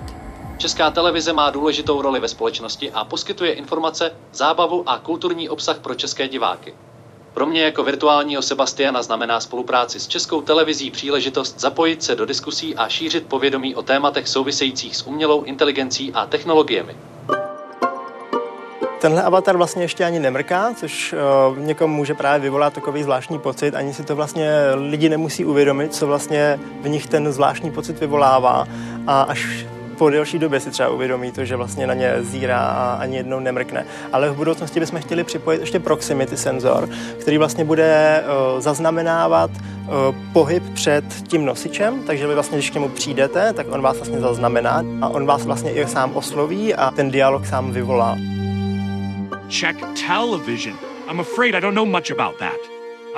[0.58, 5.96] Česká televize má důležitou roli ve společnosti a poskytuje informace, zábavu a kulturní obsah pro
[5.96, 6.74] české diváky.
[7.34, 12.76] Pro mě jako virtuálního Sebastiana znamená spolupráci s Českou televizí příležitost zapojit se do diskusí
[12.76, 16.96] a šířit povědomí o tématech souvisejících s umělou inteligencí a technologiemi.
[19.02, 23.76] Tenhle avatar vlastně ještě ani nemrká, což uh, někomu může právě vyvolat takový zvláštní pocit.
[23.76, 28.68] Ani si to vlastně lidi nemusí uvědomit, co vlastně v nich ten zvláštní pocit vyvolává.
[29.08, 29.66] A až
[30.02, 33.40] po delší době si třeba uvědomí to, že vlastně na ně zírá a ani jednou
[33.40, 33.86] nemrkne.
[34.14, 40.16] Ale v budoucnosti bychom chtěli připojit ještě proximity senzor, který vlastně bude uh, zaznamenávat uh,
[40.34, 44.20] pohyb před tím nosičem, takže vy vlastně, když k němu přijdete, tak on vás vlastně
[44.20, 48.18] zaznamená a on vás vlastně i sám osloví a ten dialog sám vyvolá.
[49.50, 50.78] Check television.
[51.12, 52.60] I'm afraid I don't know much about that.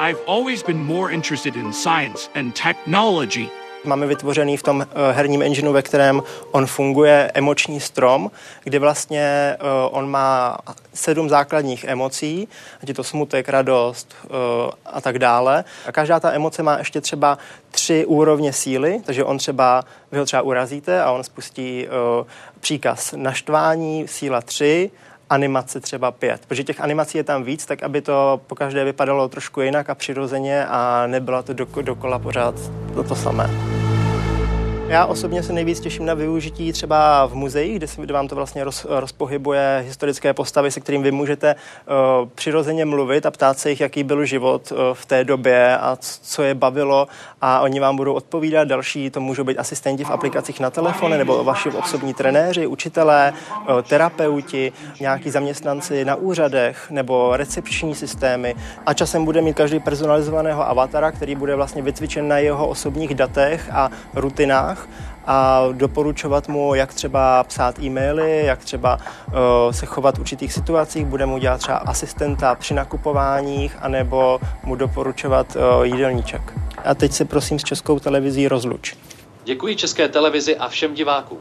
[0.10, 5.42] I've always been more interested in science and technology Máme vytvořený v tom eh, herním
[5.42, 8.32] engineu, ve kterém on funguje, emoční strom,
[8.64, 9.58] kdy vlastně eh,
[9.92, 10.58] on má
[10.94, 12.48] sedm základních emocí,
[12.84, 14.28] ať je to smutek, radost eh,
[14.86, 15.64] a tak dále.
[15.86, 17.38] A každá ta emoce má ještě třeba
[17.72, 21.88] tři úrovně síly, takže on třeba, vy ho třeba urazíte a on spustí
[22.60, 24.92] příkaz naštvání, síla 3,
[25.30, 26.46] animace třeba pět.
[26.48, 29.96] Protože těch animací je tam víc, tak aby to po každé vypadalo trošku jinak a
[29.96, 32.56] přirozeně a nebylo to dokola pořád
[32.96, 33.73] to, to samé.
[34.88, 38.86] Já osobně se nejvíc těším na využití třeba v muzeích, kde, vám to vlastně roz,
[38.90, 44.04] rozpohybuje historické postavy, se kterým vy můžete uh, přirozeně mluvit a ptát se jich, jaký
[44.04, 47.08] byl život uh, v té době a co je bavilo.
[47.42, 48.68] A oni vám budou odpovídat.
[48.68, 53.82] Další to můžou být asistenti v aplikacích na telefony nebo vaši osobní trenéři, učitelé, uh,
[53.82, 58.56] terapeuti, nějaký zaměstnanci na úřadech nebo recepční systémy.
[58.86, 63.70] A časem bude mít každý personalizovaného avatara, který bude vlastně vycvičen na jeho osobních datech
[63.72, 64.73] a rutinách
[65.26, 69.34] a doporučovat mu, jak třeba psát e-maily, jak třeba uh,
[69.72, 75.56] se chovat v určitých situacích, bude mu dělat třeba asistenta při nakupováních, anebo mu doporučovat
[75.56, 76.54] uh, jídelníček.
[76.86, 78.96] A teď se prosím s Českou televizí rozluč.
[79.44, 81.40] Děkuji České televizi a všem divákům.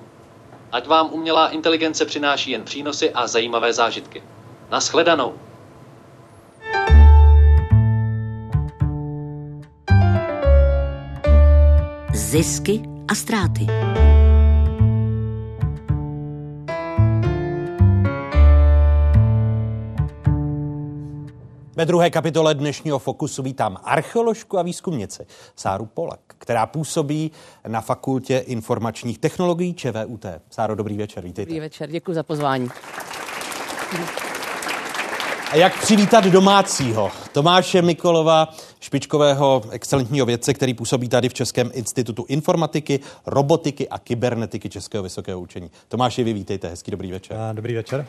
[0.72, 4.22] Ať vám umělá inteligence přináší jen přínosy a zajímavé zážitky.
[4.70, 5.32] Naschledanou.
[12.12, 13.66] Zisky a ztráty.
[21.76, 27.30] Ve druhé kapitole dnešního Fokusu vítám archeoložku a výzkumnici Sáru Polak, která působí
[27.68, 30.26] na Fakultě informačních technologií ČVUT.
[30.50, 31.48] Sáro, dobrý večer, vítejte.
[31.50, 32.70] Dobrý večer, děkuji za pozvání.
[35.50, 37.10] A jak přivítat domácího?
[37.32, 38.48] Tomáše Mikolova,
[38.82, 45.40] špičkového excelentního vědce, který působí tady v Českém institutu informatiky, robotiky a kybernetiky Českého vysokého
[45.40, 45.70] učení.
[45.88, 47.36] Tomáši, vy vítejte, hezký dobrý večer.
[47.52, 48.06] Dobrý večer.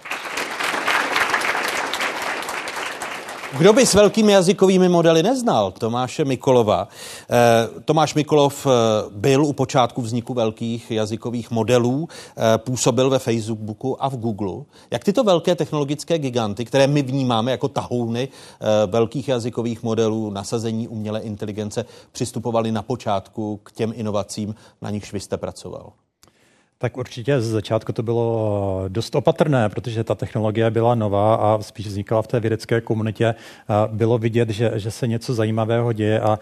[3.58, 6.88] Kdo by s velkými jazykovými modely neznal Tomáše Mikolova?
[7.30, 8.70] Eh, Tomáš Mikolov eh,
[9.10, 14.64] byl u počátku vzniku velkých jazykových modelů, eh, působil ve Facebooku a v Google.
[14.91, 18.28] Jak tyto velké technologické giganty, které my vnímáme jako tahouny
[18.88, 25.20] velkých jazykových modelů, nasazení umělé inteligence, přistupovali na počátku k těm inovacím, na nichž vy
[25.20, 25.91] jste pracoval?
[26.84, 31.88] Tak určitě z začátku to bylo dost opatrné, protože ta technologie byla nová a spíš
[31.88, 33.36] vznikala v té vědecké komunitě.
[33.88, 36.39] Bylo vidět, že, že se něco zajímavého děje a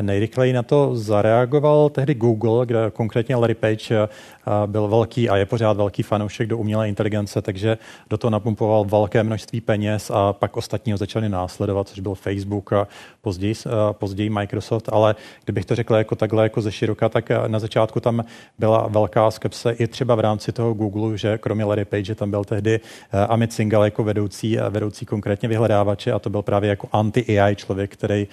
[0.00, 4.08] nejrychleji na to zareagoval tehdy Google, kde konkrétně Larry Page
[4.66, 7.78] byl velký a je pořád velký fanoušek do umělé inteligence, takže
[8.10, 12.72] do toho napumpoval velké množství peněz a pak ostatní ho začali následovat, což byl Facebook
[12.72, 12.88] a
[13.20, 13.54] později,
[13.92, 15.14] později Microsoft, ale
[15.44, 18.24] kdybych to řekl jako takhle, jako ze široka, tak na začátku tam
[18.58, 22.44] byla velká skepse i třeba v rámci toho Google, že kromě Larry Page tam byl
[22.44, 22.80] tehdy
[23.28, 28.28] Amit Singhal jako vedoucí, vedoucí konkrétně vyhledávače a to byl právě jako anti-AI člověk, který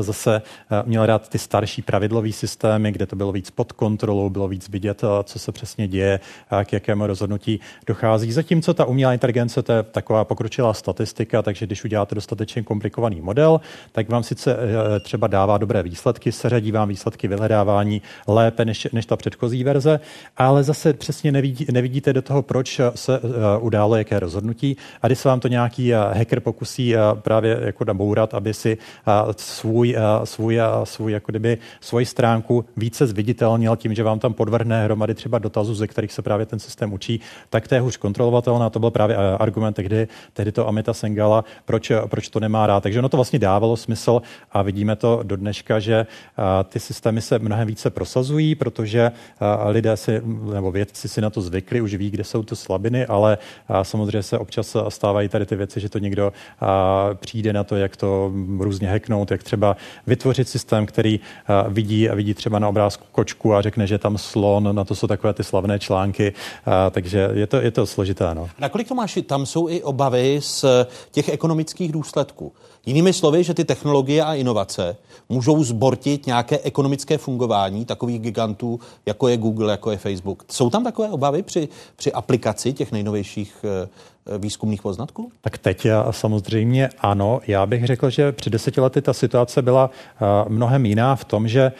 [0.00, 0.42] zase
[0.84, 5.02] měl rád ty starší pravidlové systémy, kde to bylo víc pod kontrolou, bylo víc vidět,
[5.24, 6.20] co se přesně děje,
[6.64, 8.32] k jakému rozhodnutí dochází.
[8.32, 13.60] Zatímco ta umělá inteligence, to je taková pokročilá statistika, takže když uděláte dostatečně komplikovaný model,
[13.92, 19.06] tak vám sice eh, třeba dává dobré výsledky, seřadí vám výsledky vyhledávání lépe než, než
[19.06, 20.00] ta předchozí verze,
[20.36, 23.30] ale zase přesně nevidí, nevidíte do toho, proč se uh,
[23.60, 24.76] událo jaké rozhodnutí.
[25.02, 28.78] A když se vám to nějaký uh, hacker pokusí právě jako nabourat, aby si
[29.36, 35.14] svůj, svůj, svůj, jako kdyby svoji stránku více zviditelnil tím, že vám tam podvrhne hromady
[35.14, 37.20] třeba dotazů, ze kterých se právě ten systém učí,
[37.50, 38.70] tak to je hůř kontrolovatelné.
[38.70, 42.82] To byl právě argument tehdy, tehdy to Amita Sengala, proč, proč to nemá rád.
[42.82, 44.22] Takže ono to vlastně dávalo smysl
[44.52, 46.06] a vidíme to do dneška, že
[46.68, 49.12] ty systémy se mnohem více prosazují, protože
[49.66, 50.22] lidé si,
[50.54, 53.38] nebo vědci si na to zvykli, už ví, kde jsou ty slabiny, ale
[53.82, 56.32] samozřejmě se občas stávají tady ty věci, že to někdo
[57.14, 59.76] přijde na to, jak to různě hacknout, jak třeba
[60.06, 61.20] vytvořit systém, který
[61.68, 65.06] vidí a vidí třeba na obrázku kočku a řekne, že tam slon, na to jsou
[65.06, 66.32] takové ty slavné články,
[66.90, 68.34] takže je to, je to složité.
[68.34, 68.48] No.
[68.58, 70.64] Nakolik to máš, tam jsou i obavy z
[71.10, 72.52] těch ekonomických důsledků.
[72.86, 74.96] Jinými slovy, že ty technologie a inovace
[75.28, 80.44] můžou zbortit nějaké ekonomické fungování takových gigantů, jako je Google, jako je Facebook.
[80.50, 85.32] Jsou tam takové obavy při, při aplikaci těch nejnovějších eh, výzkumných poznatků?
[85.40, 87.40] Tak teď samozřejmě ano.
[87.46, 91.48] Já bych řekl, že před deseti lety ta situace byla eh, mnohem jiná v tom,
[91.48, 91.72] že eh,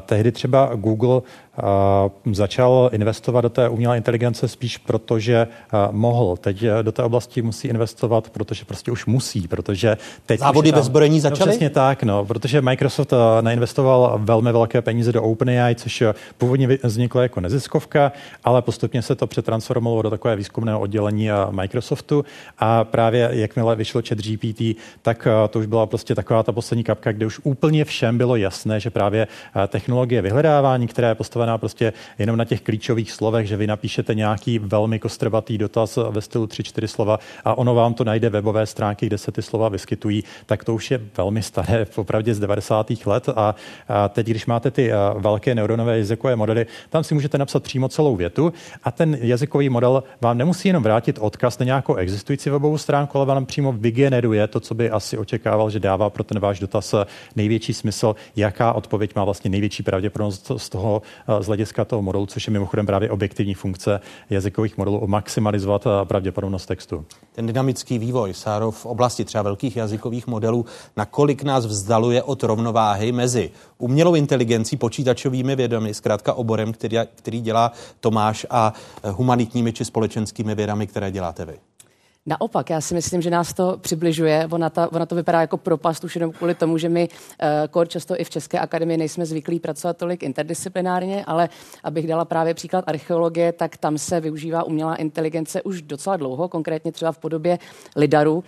[0.00, 1.22] tehdy třeba Google
[2.32, 5.46] začal investovat do té umělé inteligence spíš proto, že
[5.90, 6.36] mohl.
[6.36, 9.96] Teď do té oblasti musí investovat, protože prostě už musí, protože
[10.26, 11.48] teď Závody tam, bez zbrojení no, začaly?
[11.48, 16.02] No, přesně tak, no, protože Microsoft nainvestoval velmi velké peníze do OpenAI, což
[16.38, 18.12] původně vzniklo jako neziskovka,
[18.44, 22.24] ale postupně se to přetransformovalo do takové výzkumného oddělení Microsoftu
[22.58, 24.62] a právě jakmile vyšlo chat GPT,
[25.02, 28.80] tak to už byla prostě taková ta poslední kapka, kde už úplně všem bylo jasné,
[28.80, 29.28] že právě
[29.68, 34.14] technologie vyhledávání, která je postavená postavená prostě jenom na těch klíčových slovech, že vy napíšete
[34.14, 39.06] nějaký velmi kostrbatý dotaz ve stylu 3-4 slova a ono vám to najde webové stránky,
[39.06, 42.90] kde se ty slova vyskytují, tak to už je velmi staré, opravdu z 90.
[43.06, 43.54] let a,
[43.88, 48.16] a teď, když máte ty velké neuronové jazykové modely, tam si můžete napsat přímo celou
[48.16, 48.52] větu
[48.84, 53.26] a ten jazykový model vám nemusí jenom vrátit odkaz na nějakou existující webovou stránku, ale
[53.26, 56.94] vám přímo vygeneruje to, co by asi očekával, že dává pro ten váš dotaz
[57.36, 61.02] největší smysl, jaká odpověď má vlastně největší pravděpodobnost z toho
[61.42, 66.66] z hlediska toho modelu, což je mimochodem právě objektivní funkce jazykových modelů, maximalizovat eh, pravděpodobnost
[66.66, 67.04] textu.
[67.32, 70.66] Ten dynamický vývoj, Sáro, v oblasti třeba velkých jazykových modelů,
[70.96, 77.72] nakolik nás vzdaluje od rovnováhy mezi umělou inteligencí, počítačovými vědami, zkrátka oborem, který, který dělá
[78.00, 78.72] Tomáš, a
[79.02, 81.73] eh, humanitními či společenskými vědami, které děláte vy?
[82.26, 84.48] Naopak, já si myslím, že nás to přibližuje.
[84.50, 87.88] Ona, ta, ona to vypadá jako propast už jenom kvůli tomu, že my uh, kor
[87.88, 91.48] často i v České akademii nejsme zvyklí pracovat tolik interdisciplinárně, ale
[91.82, 96.92] abych dala právě příklad archeologie, tak tam se využívá umělá inteligence už docela dlouho, konkrétně
[96.92, 97.58] třeba v podobě
[97.96, 98.34] lidaru.
[98.34, 98.42] Uh,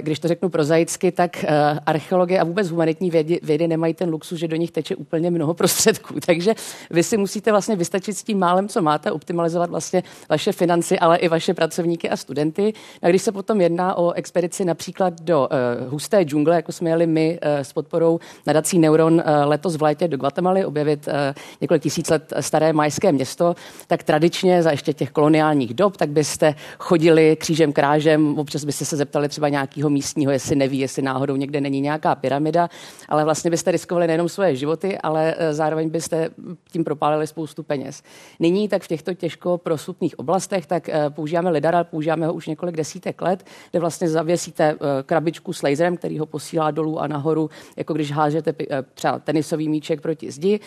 [0.00, 4.38] když to řeknu prozaicky, tak uh, archeologie a vůbec humanitní vědy, vědy nemají ten luxus,
[4.38, 6.14] že do nich teče úplně mnoho prostředků.
[6.26, 6.54] Takže
[6.90, 11.18] vy si musíte vlastně vystačit s tím málem, co máte, optimalizovat vlastně vaše finance, ale
[11.18, 12.72] i vaše pracovníky a studenty
[13.10, 15.48] když se potom jedná o expedici například do
[15.82, 19.82] uh, husté džungle, jako jsme jeli my uh, s podporou nadací Neuron uh, letos v
[19.82, 21.14] létě do Guatemaly, objevit uh,
[21.60, 23.54] několik tisíc let staré majské město,
[23.86, 28.96] tak tradičně za ještě těch koloniálních dob, tak byste chodili křížem krážem, občas byste se
[28.96, 32.68] zeptali třeba nějakého místního, jestli neví, jestli náhodou někde není nějaká pyramida,
[33.08, 36.30] ale vlastně byste riskovali nejenom svoje životy, ale uh, zároveň byste
[36.72, 38.02] tím propálili spoustu peněz.
[38.40, 42.76] Nyní tak v těchto těžko prosupných oblastech, tak uh, používáme lidara, používáme ho už několik
[42.76, 47.06] desítek desítek let, kde vlastně zavěsíte eh, krabičku s laserem, který ho posílá dolů a
[47.06, 48.54] nahoru, jako když hážete
[48.94, 50.60] třeba tenisový míček proti zdi.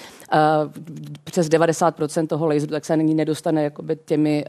[1.23, 4.45] Přes 90% toho laseru tak se není nedostane jakoby těmi,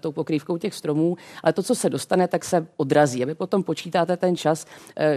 [0.00, 3.22] tou pokrývkou těch stromů, ale to, co se dostane, tak se odrazí.
[3.22, 4.66] A vy potom počítáte ten čas,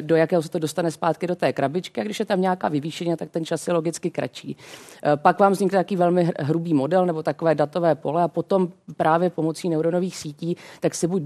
[0.02, 3.16] do jakého se to dostane zpátky do té krabičky a když je tam nějaká vyvýšení,
[3.16, 4.58] tak ten čas je logicky kratší.
[5.16, 9.70] Pak vám vznikne takový velmi hrubý model nebo takové datové pole a potom právě pomocí
[9.70, 11.22] neuronových sítí, tak si buď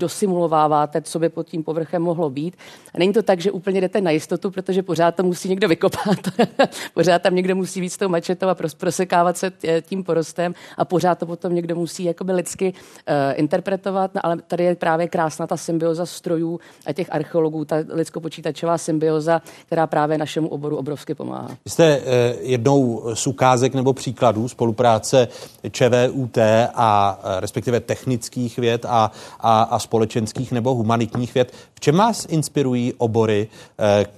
[0.74, 2.55] dosimulováváte, co by pod tím povrchem mohlo být.
[2.93, 6.17] A není to tak, že úplně jdete na jistotu, protože pořád to musí někdo vykopat.
[6.93, 9.51] pořád tam někdo musí víc tou mačetou a prosekávat se
[9.82, 14.15] tím porostem a pořád to potom někdo musí jakoby lidsky uh, interpretovat.
[14.15, 19.41] No, ale tady je právě krásná ta symbioza strojů a těch archeologů, ta lidsko-počítačová symbioza,
[19.65, 21.57] která právě našemu oboru obrovsky pomáhá.
[21.67, 22.03] Jste uh,
[22.39, 25.28] jednou z ukázek nebo příkladů spolupráce
[25.71, 26.38] ČVUT
[26.74, 31.53] a uh, respektive technických věd a, a, a společenských nebo humanitních věd.
[31.74, 33.47] V čem vás inspirují obory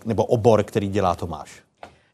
[0.06, 1.65] nebo obor, který dělá Tomáš?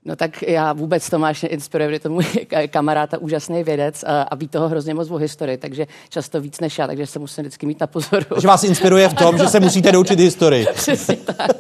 [0.06, 2.26] No tak já vůbec Tomáš neinspiruje, protože to můj
[2.70, 6.60] kamarád a úžasný vědec a, a ví toho hrozně moc o historii, takže často víc
[6.60, 8.26] než já, takže se musím vždycky mít na pozoru.
[8.34, 10.66] Takže vás inspiruje v tom, že se musíte doučit historii.
[10.74, 11.52] Přesně tak.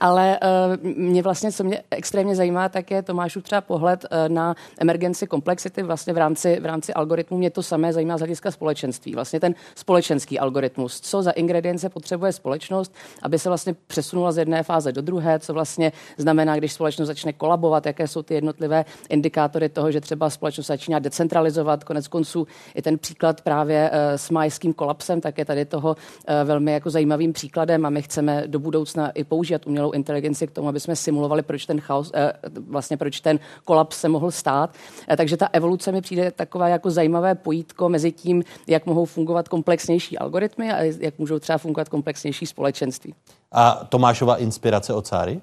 [0.00, 0.38] Ale
[0.82, 5.26] uh, mě vlastně, co mě extrémně zajímá, tak je Tomášův třeba pohled uh, na emergenci
[5.26, 7.38] komplexity vlastně v rámci, v rámci algoritmu.
[7.38, 9.14] Mě to samé zajímá z hlediska společenství.
[9.14, 11.00] Vlastně ten společenský algoritmus.
[11.00, 15.54] Co za ingredience potřebuje společnost, aby se vlastně přesunula z jedné fáze do druhé, co
[15.54, 20.30] vlastně znamená, když společnost začne začne kolabovat, jaké jsou ty jednotlivé indikátory toho, že třeba
[20.30, 21.84] společnost začíná decentralizovat.
[21.84, 25.96] Konec konců i ten příklad právě eh, s majským kolapsem, tak je tady toho
[26.26, 30.50] eh, velmi jako zajímavým příkladem a my chceme do budoucna i používat umělou inteligenci k
[30.50, 32.32] tomu, aby jsme simulovali, proč ten chaos, eh,
[32.68, 34.70] vlastně proč ten kolaps se mohl stát.
[35.16, 40.18] Takže ta evoluce mi přijde takové jako zajímavé pojítko mezi tím, jak mohou fungovat komplexnější
[40.18, 43.14] algoritmy a jak můžou třeba fungovat komplexnější společenství.
[43.52, 45.40] A Tomášova inspirace od Cáry?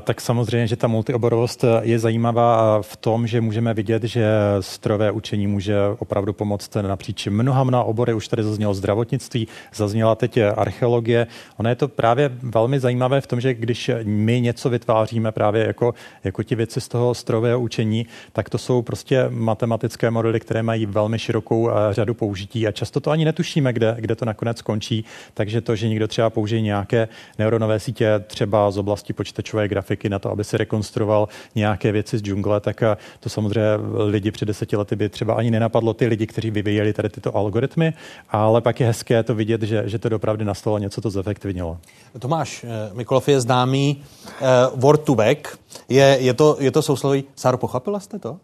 [0.00, 4.26] Tak samozřejmě, že ta multioborovost je zajímavá v tom, že můžeme vidět, že
[4.60, 8.14] strojové učení může opravdu pomoct napříč mnoha, mnoha obory.
[8.14, 11.26] Už tady zaznělo zdravotnictví, zazněla teď archeologie.
[11.56, 15.94] Ono je to právě velmi zajímavé v tom, že když my něco vytváříme právě jako,
[16.24, 20.86] jako ti věci z toho strojového učení, tak to jsou prostě matematické modely, které mají
[20.86, 25.04] velmi širokou řadu použití a často to ani netušíme, kde, kde to nakonec skončí.
[25.34, 27.08] Takže to, že někdo třeba použije nějaké
[27.38, 32.18] neuronové sítě třeba z oblasti počítačové počítačové grafiky na to, aby si rekonstruoval nějaké věci
[32.18, 32.82] z džungle, tak
[33.20, 37.08] to samozřejmě lidi před deseti lety by třeba ani nenapadlo ty lidi, kteří vyvíjeli tady
[37.08, 37.94] tyto algoritmy,
[38.30, 41.78] ale pak je hezké to vidět, že, že to dopravdy nastalo, něco to zefektivnilo.
[42.18, 44.02] Tomáš eh, Mikolov je známý
[44.40, 45.58] uh, word to back.
[45.88, 47.24] Je, je, to, je to sousloví.
[47.36, 48.38] Sáro, pochopila jste to?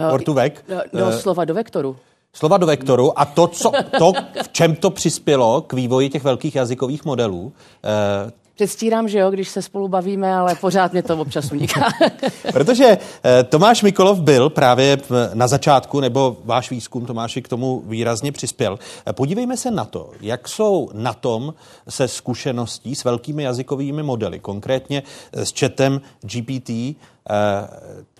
[0.00, 0.64] Uh, word to back?
[0.68, 1.96] No, no uh, slova do vektoru
[2.34, 4.12] slova do vektoru a to, co, to,
[4.42, 7.52] v čem to přispělo k vývoji těch velkých jazykových modelů,
[8.54, 11.88] Předstírám, že jo, když se spolu bavíme, ale pořád mě to občas uniká.
[12.52, 14.98] Protože eh, Tomáš Mikolov byl právě
[15.34, 18.78] na začátku, nebo váš výzkum Tomáši k tomu výrazně přispěl.
[19.06, 21.54] Eh, podívejme se na to, jak jsou na tom
[21.88, 25.02] se zkušeností s velkými jazykovými modely, konkrétně
[25.32, 26.94] s četem GPT, eh,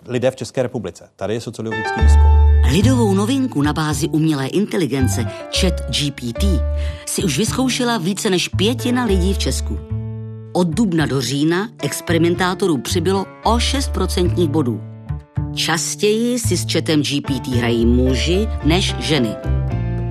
[0.06, 1.08] lidé v České republice.
[1.16, 2.44] Tady je sociologický výzkum.
[2.72, 5.24] Lidovou novinku na bázi umělé inteligence
[5.60, 6.44] Chat GPT
[7.06, 10.03] si už vyzkoušela více než pětina lidí v Česku.
[10.56, 14.80] Od dubna do října experimentátorů přibylo o 6 procentních bodů.
[15.54, 19.28] Častěji si s četem GPT hrají muži než ženy.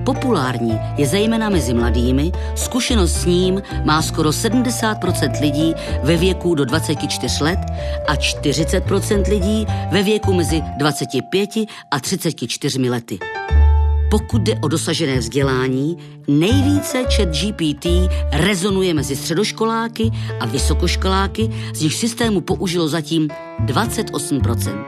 [0.04, 6.64] Populární je zejména mezi mladými, zkušenost s ním má skoro 70% lidí ve věku do
[6.64, 7.58] 24 let
[8.06, 11.50] a 40% lidí ve věku mezi 25
[11.90, 13.18] a 34 lety.
[14.14, 15.96] Pokud jde o dosažené vzdělání,
[16.28, 17.86] nejvíce chat GPT
[18.32, 20.10] rezonuje mezi středoškoláky
[20.40, 23.28] a vysokoškoláky, z nich systému použilo zatím
[23.66, 24.84] 28%.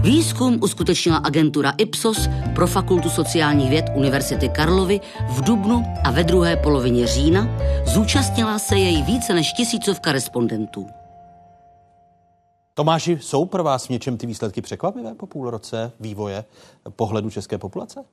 [0.00, 6.56] Výzkum uskutečnila agentura Ipsos pro Fakultu sociálních věd Univerzity Karlovy v Dubnu a ve druhé
[6.56, 7.48] polovině října
[7.86, 10.86] zúčastnila se jej více než tisícovka respondentů.
[12.74, 16.44] Tomáši, jsou pro vás v něčem ty výsledky překvapivé po půl roce vývoje
[16.96, 18.04] pohledu české populace?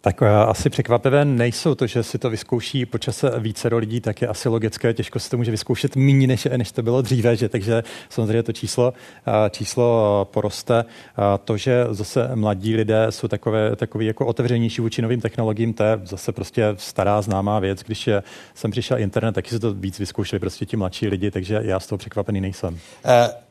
[0.00, 4.22] Tak eh, asi překvapivé nejsou to, že si to vyzkouší po čase více lidí, tak
[4.22, 7.48] je asi logické, těžko se to může vyzkoušet méně, než, než to bylo dříve, že
[7.48, 8.92] takže samozřejmě to číslo,
[9.26, 10.84] eh, číslo poroste.
[11.44, 16.00] To, že zase mladí lidé jsou takové, takový jako otevřenější vůči novým technologiím, to je
[16.04, 17.82] zase prostě stará známá věc.
[17.82, 18.22] Když je,
[18.54, 21.86] jsem přišel internet, taky se to víc vyzkoušeli prostě ti mladší lidi, takže já z
[21.86, 22.74] toho překvapený nejsem.
[22.74, 23.47] Uh...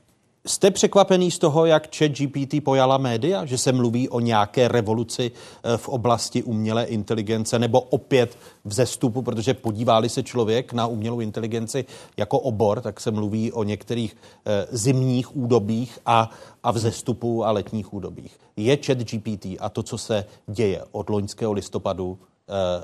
[0.48, 5.32] Jste překvapený z toho, jak chat GPT pojala média, že se mluví o nějaké revoluci
[5.64, 11.86] eh, v oblasti umělé inteligence nebo opět vzestupu, protože podívá se člověk na umělou inteligenci
[12.18, 16.30] jako obor, tak se mluví o některých eh, zimních údobích a,
[16.64, 18.39] a vzestupu a letních údobích.
[18.56, 22.20] Je chat GPT a to, co se děje od loňského listopadu,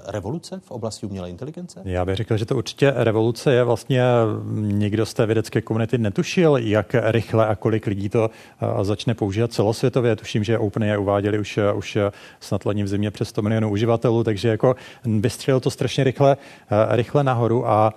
[0.08, 1.82] revoluce v oblasti umělé inteligence?
[1.86, 3.64] Já bych řekl, že to určitě revoluce je.
[3.64, 4.04] Vlastně
[4.52, 8.30] nikdo z té vědecké komunity netušil, jak rychle a kolik lidí to
[8.62, 10.16] eh, začne používat celosvětově.
[10.16, 11.98] Tuším, že OpenAI uváděli už, eh, už
[12.40, 16.38] snad loni v zimě přes 100 milionů uživatelů, takže jako vystřelil to strašně rychle,
[16.90, 17.94] rychle nahoru a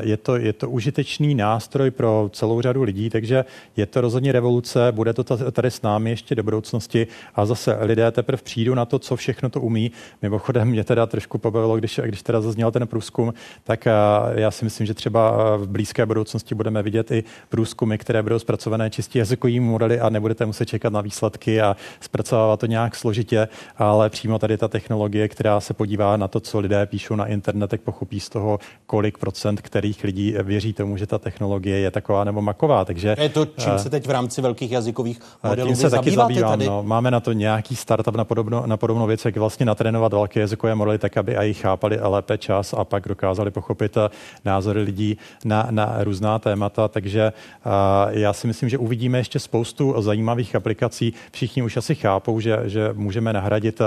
[0.00, 3.44] je to, je to užitečný nástroj pro celou řadu lidí, takže
[3.76, 8.10] je to rozhodně revoluce, bude to tady s námi ještě do budoucnosti a zase lidé
[8.10, 9.92] teprve přijdou na to, co všechno to umí.
[10.22, 13.88] Mimochodem mě teda trošku pobavilo, když, když teda zazněl ten průzkum, tak
[14.34, 18.90] já si myslím, že třeba v blízké budoucnosti budeme vidět i průzkumy, které budou zpracované
[18.90, 24.10] čistě jazykovými modely a nebudete muset čekat na výsledky a zpracovávat to nějak složitě, ale
[24.10, 28.20] přímo tady ta technologie, která se podívá na to, co lidé píšou na internetech, pochopí
[28.20, 29.18] z toho, kolik
[29.62, 32.84] kterých lidí věří tomu, že ta technologie je taková nebo maková.
[32.84, 36.50] Takže, je to, čím se teď v rámci velkých jazykových modelů tím se taky zabývám.
[36.50, 36.66] Tady?
[36.66, 40.40] No, máme na to nějaký startup na, podobno, na podobnou věc, jak vlastně natrénovat velké
[40.40, 44.08] jazykové modely tak, aby i chápali lépe čas a pak dokázali pochopit eh,
[44.44, 46.88] názory lidí na, na různá témata.
[46.88, 47.32] Takže
[48.10, 51.12] já si myslím, že uvidíme ještě spoustu zajímavých aplikací.
[51.32, 53.80] Všichni už asi chápou, že, že můžeme nahradit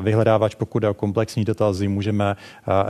[0.00, 2.36] vyhledávač, pokud je o komplexní dotazy, můžeme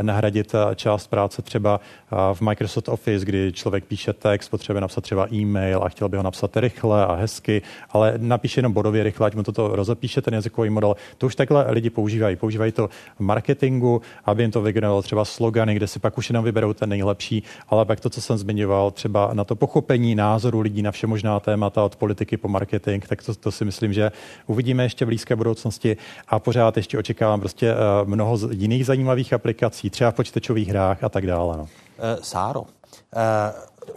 [0.02, 5.32] nahradit část práce třeba třeba v Microsoft Office, kdy člověk píše text, potřebuje napsat třeba
[5.32, 9.34] e-mail a chtěl by ho napsat rychle a hezky, ale napíše jenom bodově rychle, ať
[9.34, 10.96] mu toto rozepíše ten jazykový model.
[11.18, 12.36] To už takhle lidi používají.
[12.36, 16.44] Používají to v marketingu, aby jim to vygenerovalo třeba slogany, kde si pak už jenom
[16.44, 20.82] vyberou ten nejlepší, ale pak to, co jsem zmiňoval, třeba na to pochopení názoru lidí
[20.82, 24.12] na vše možná témata od politiky po marketing, tak to, to si myslím, že
[24.46, 25.96] uvidíme ještě v blízké budoucnosti
[26.28, 31.08] a pořád ještě očekávám prostě eh, mnoho jiných zajímavých aplikací, třeba v počítačových hrách a
[31.08, 31.56] tak dále.
[31.56, 31.61] No.
[31.62, 32.68] Uh, Sáro, uh,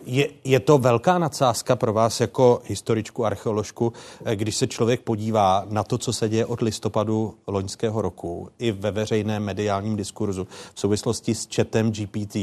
[0.06, 3.94] je, je to velká nadsázka pro vás jako historičku, archeoložku,
[4.36, 8.92] když se člověk podívá na to, co se děje od listopadu loňského roku i ve
[8.92, 12.36] veřejném mediálním diskurzu v souvislosti s chatem GPT,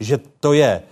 [0.00, 0.82] že to je,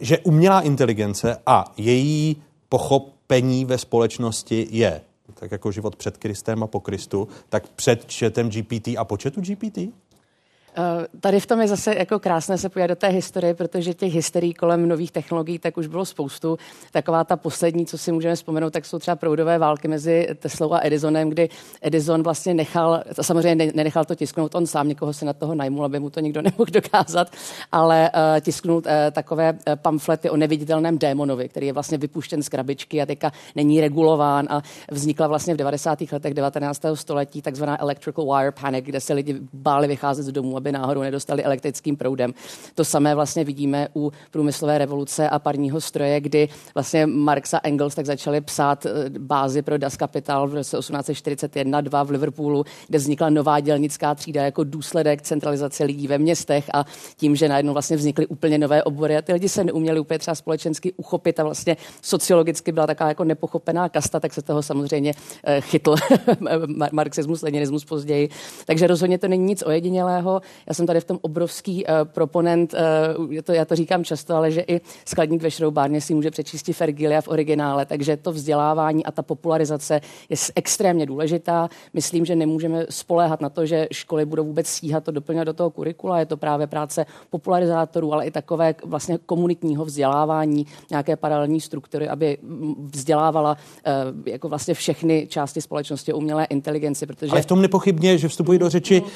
[0.00, 5.00] že umělá inteligence a její pochopení ve společnosti je
[5.34, 9.40] tak jako život před Kristem a po Kristu, tak před chatem GPT a po chatu
[9.40, 9.78] GPT?
[10.76, 14.12] Eh, tady v tom je zase jako krásné se podívat do té historie, protože těch
[14.12, 16.56] hysterií kolem nových technologií tak už bylo spoustu.
[16.90, 20.80] Taková ta poslední, co si můžeme vzpomenout, tak jsou třeba proudové války mezi Teslou a
[20.82, 21.48] Edisonem, kdy
[21.82, 26.00] Edison vlastně nechal, samozřejmě nenechal to tisknout on sám, někoho se na toho najmul, aby
[26.00, 27.28] mu to nikdo nemohl dokázat,
[27.72, 33.02] ale uh, tisknul uh, takové pamflety o neviditelném démonovi, který je vlastně vypuštěn z krabičky
[33.02, 35.98] a teďka není regulován a vznikla vlastně v 90.
[36.12, 36.82] letech 19.
[36.94, 41.44] století takzvaná electrical wire panic, kde se lidi báli vycházet z domů, aby náhodou nedostali
[41.44, 42.34] elektrickým proudem.
[42.74, 47.94] To samé vlastně vidíme u průmyslové revoluce a parního stroje, kdy vlastně Marx a Engels
[47.94, 53.30] tak začali psát eh, bázi pro Das Kapital v roce 1841-2 v Liverpoolu, kde vznikla
[53.30, 56.84] nová dělnická třída jako důsledek centralizace lidí ve městech a
[57.16, 60.34] tím, že najednou vlastně vznikly úplně nové obory a ty lidi se neuměli úplně třeba
[60.34, 65.60] společensky uchopit a vlastně sociologicky byla taková jako nepochopená kasta, tak se toho samozřejmě eh,
[65.60, 65.94] chytl
[66.92, 68.28] marxismus, leninismus později.
[68.66, 70.40] Takže rozhodně to není nic ojedinělého.
[70.68, 72.74] Já jsem tady v tom obrovský uh, proponent,
[73.28, 76.70] uh, to, já to říkám často, ale že i skladník ve šroubárně si může přečíst
[76.72, 81.68] Fergilia v originále, takže to vzdělávání a ta popularizace je extrémně důležitá.
[81.94, 85.70] Myslím, že nemůžeme spoléhat na to, že školy budou vůbec stíhat to doplňovat do toho
[85.70, 86.18] kurikula.
[86.18, 92.38] Je to právě práce popularizátorů, ale i takové vlastně komunitního vzdělávání, nějaké paralelní struktury, aby
[92.92, 93.56] vzdělávala
[94.12, 97.06] uh, jako vlastně všechny části společnosti umělé inteligenci.
[97.06, 97.32] Protože...
[97.32, 99.08] Ale v tom nepochybně, že vstupují do řeči uh,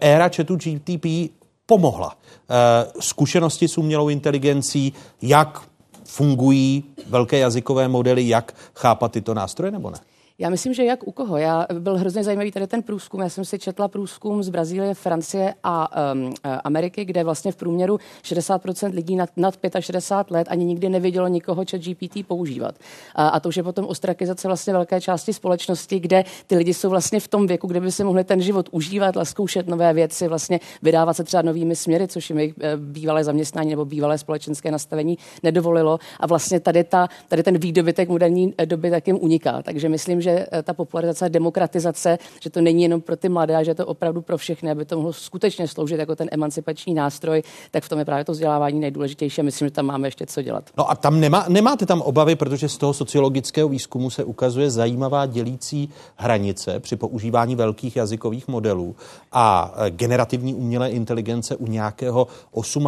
[0.00, 1.32] éra chatu GTP
[1.66, 2.16] pomohla.
[2.50, 4.92] Eh, zkušenosti s umělou inteligencí,
[5.22, 5.62] jak
[6.04, 9.98] fungují velké jazykové modely, jak chápat tyto nástroje nebo ne?
[10.38, 11.36] Já myslím, že jak u koho.
[11.36, 13.20] Já byl hrozně zajímavý tady ten průzkum.
[13.20, 17.98] Já jsem si četla průzkum z Brazílie, Francie a um, Ameriky, kde vlastně v průměru
[18.22, 22.74] 60% lidí nad, nad 65 let ani nikdy nevidělo nikoho chat GPT používat.
[23.14, 26.90] A, a to už je potom ostrakizace vlastně velké části společnosti, kde ty lidi jsou
[26.90, 30.60] vlastně v tom věku, kde by si mohli ten život užívat zkoušet nové věci, vlastně
[30.82, 35.18] vydávat se třeba novými směry, což jim jejich eh, bývalé zaměstnání nebo bývalé společenské nastavení
[35.42, 35.98] nedovolilo.
[36.20, 39.62] A vlastně tady, ta, tady ten výdobytek moderní doby tak jim uniká.
[39.62, 43.62] Takže myslím, že eh, ta popularizace demokratizace, že to není jenom pro ty mladé, a
[43.62, 47.42] že je to opravdu pro všechny, aby to mohlo skutečně sloužit jako ten emancipační nástroj,
[47.70, 50.42] tak v tom je právě to vzdělávání nejdůležitější a myslím, že tam máme ještě co
[50.42, 50.70] dělat.
[50.78, 55.26] No a tam nemá, nemáte tam obavy, protože z toho sociologického výzkumu se ukazuje zajímavá
[55.26, 58.96] dělící hranice při používání velkých jazykových modelů
[59.32, 62.26] a eh, generativní umělé inteligence u nějakého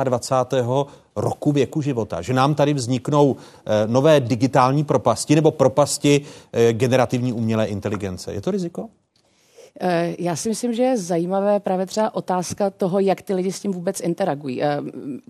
[0.05, 0.75] 28
[1.17, 6.21] roku věku života, že nám tady vzniknou eh, nové digitální propasti nebo propasti
[6.53, 8.33] eh, generativní umělé inteligence.
[8.33, 8.89] Je to riziko?
[9.81, 13.61] Eh, já si myslím, že je zajímavé právě třeba otázka toho, jak ty lidi s
[13.61, 14.63] tím vůbec interagují.
[14.63, 14.79] Eh,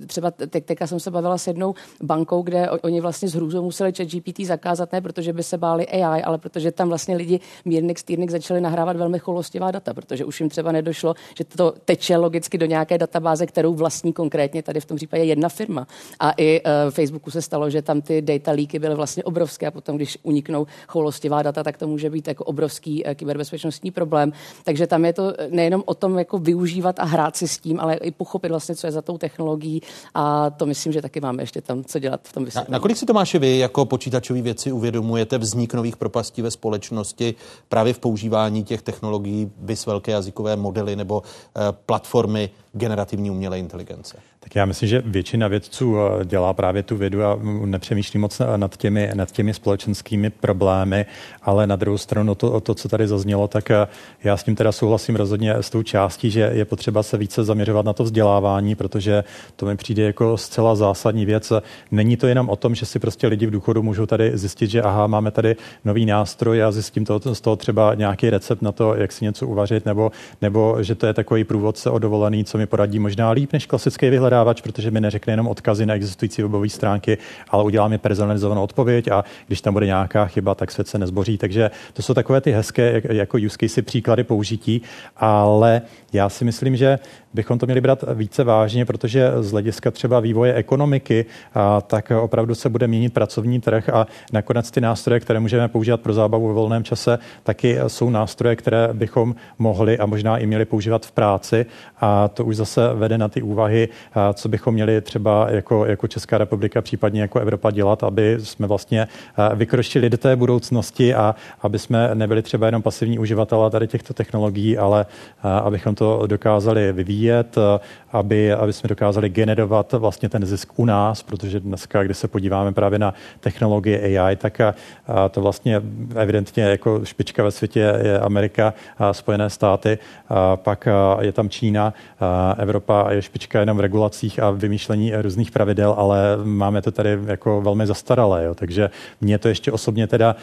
[0.06, 3.92] třeba te- teďka jsem se bavila s jednou bankou, kde oni vlastně s hrůzou museli
[3.92, 7.98] chat GPT zakázat, ne protože by se báli AI, ale protože tam vlastně lidi mírnik,
[7.98, 12.58] stýrnik začali nahrávat velmi cholostivá data, protože už jim třeba nedošlo, že to teče logicky
[12.58, 15.86] do nějaké databáze, kterou vlastní konkrétně tady v tom případě jedna firma.
[16.20, 19.70] A i uh, Facebooku se stalo, že tam ty data leaky byly vlastně obrovské a
[19.70, 24.33] potom, když uniknou choulostivá data, tak to může být jako obrovský uh, kyberbezpečnostní problém.
[24.64, 27.94] Takže tam je to nejenom o tom jako využívat a hrát si s tím, ale
[27.94, 29.82] i pochopit vlastně, co je za tou technologií
[30.14, 32.72] a to myslím, že taky máme ještě tam co dělat v tom vysvětlení.
[32.72, 37.34] Na, nakolik si Tomáši vy jako počítačový věci uvědomujete vznik nových propastí ve společnosti
[37.68, 44.16] právě v používání těch technologií, vys velké jazykové modely nebo uh, platformy generativní umělé inteligence?
[44.44, 48.76] Tak já myslím, že většina vědců eh, dělá právě tu vědu a nepřemýšlí moc nad
[48.76, 51.06] těmi, nad těmi společenskými problémy,
[51.42, 53.86] ale na druhou stranu to, to, co tady zaznělo, tak eh,
[54.24, 57.86] já s tím teda souhlasím rozhodně s tou částí, že je potřeba se více zaměřovat
[57.86, 59.24] na to vzdělávání, protože
[59.56, 61.52] to mi přijde jako zcela zásadní věc.
[61.90, 64.82] Není to jenom o tom, že si prostě lidi v důchodu můžou tady zjistit, že
[64.82, 68.94] aha, máme tady nový nástroj a zjistím to, z toho třeba nějaký recept na to,
[68.94, 72.66] jak si něco uvařit, nebo, nebo že to je takový průvodce o dovolený, co mi
[72.66, 77.18] poradí možná líp než klasický vyhledávač, protože mi neřekne jenom odkazy na existující webové stránky,
[77.50, 81.38] ale udělá mi personalizovanou odpověď a když tam bude nějaká chyba, tak svět se nezboří.
[81.38, 84.82] Takže to jsou takové ty hezké jako use case příklady použití,
[85.16, 85.82] ale
[86.12, 86.98] já si myslím, že
[87.34, 92.54] bychom to měli brát více vážně, protože z hlediska třeba vývoje ekonomiky, a, tak opravdu
[92.54, 96.54] se bude měnit pracovní trh a nakonec ty nástroje, které můžeme používat pro zábavu ve
[96.54, 101.66] volném čase, taky jsou nástroje, které bychom mohli a možná i měli používat v práci.
[102.00, 103.88] A to už zase vede na ty úvahy,
[104.34, 109.08] co bychom měli třeba jako, jako Česká republika, případně jako Evropa dělat, aby jsme vlastně
[109.54, 114.78] vykročili do té budoucnosti a aby jsme nebyli třeba jenom pasivní uživatelé tady těchto technologií,
[114.78, 115.06] ale
[115.42, 117.80] abychom to dokázali vyvíjet vyvíjet, eh,
[118.12, 122.72] aby, aby jsme dokázali generovat vlastně ten zisk u nás, protože dneska, když se podíváme
[122.72, 124.74] právě na technologie AI, tak a,
[125.06, 125.82] a to vlastně
[126.14, 129.98] evidentně jako špička ve světě je Amerika a Spojené státy,
[130.28, 135.12] a pak a je tam Čína, a Evropa je špička jenom v regulacích a vymýšlení
[135.16, 138.54] různých pravidel, ale máme to tady jako velmi zastaralé, jo.
[138.54, 140.36] takže mně to ještě osobně teda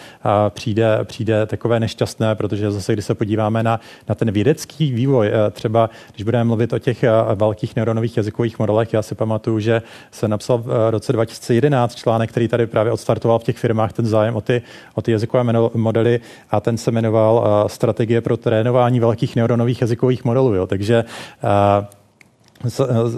[0.50, 3.80] přijde, přijde takové nešťastné, protože zase, když se podíváme na,
[4.10, 8.60] na ten vědecký vývoj, eh, třeba když budeme mluvit o těch eh, velkých neuronových jazykových
[8.60, 8.94] modelech.
[8.94, 13.40] Já si pamatuju, že se napsal v eh, roce 2011 článek, který tady právě odstartoval
[13.40, 14.62] v těch firmách ten zájem o ty,
[14.96, 15.44] o ty jazykové
[15.74, 16.20] modely
[16.52, 20.54] a ten se jmenoval eh, Strategie pro trénování velkých neuronových jazykových modelů.
[20.54, 20.68] Jo.
[20.68, 21.04] Takže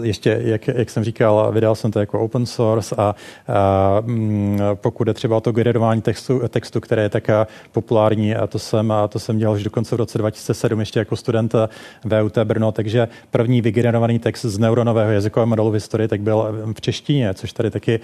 [0.02, 3.16] ještě, jak, jak jsem říkal, vydal jsem to jako open source a,
[3.48, 7.30] a mm, pokud je třeba to generování textu, textu, které je tak
[7.72, 11.16] populární, a to jsem, a to jsem dělal už dokonce v roce 2007 ještě jako
[11.16, 11.56] student
[12.04, 16.82] VUT Brno, takže první vygenerovaný text z neuronového jazykového modelu v historii tak byl v
[16.82, 18.00] češtině, což tady taky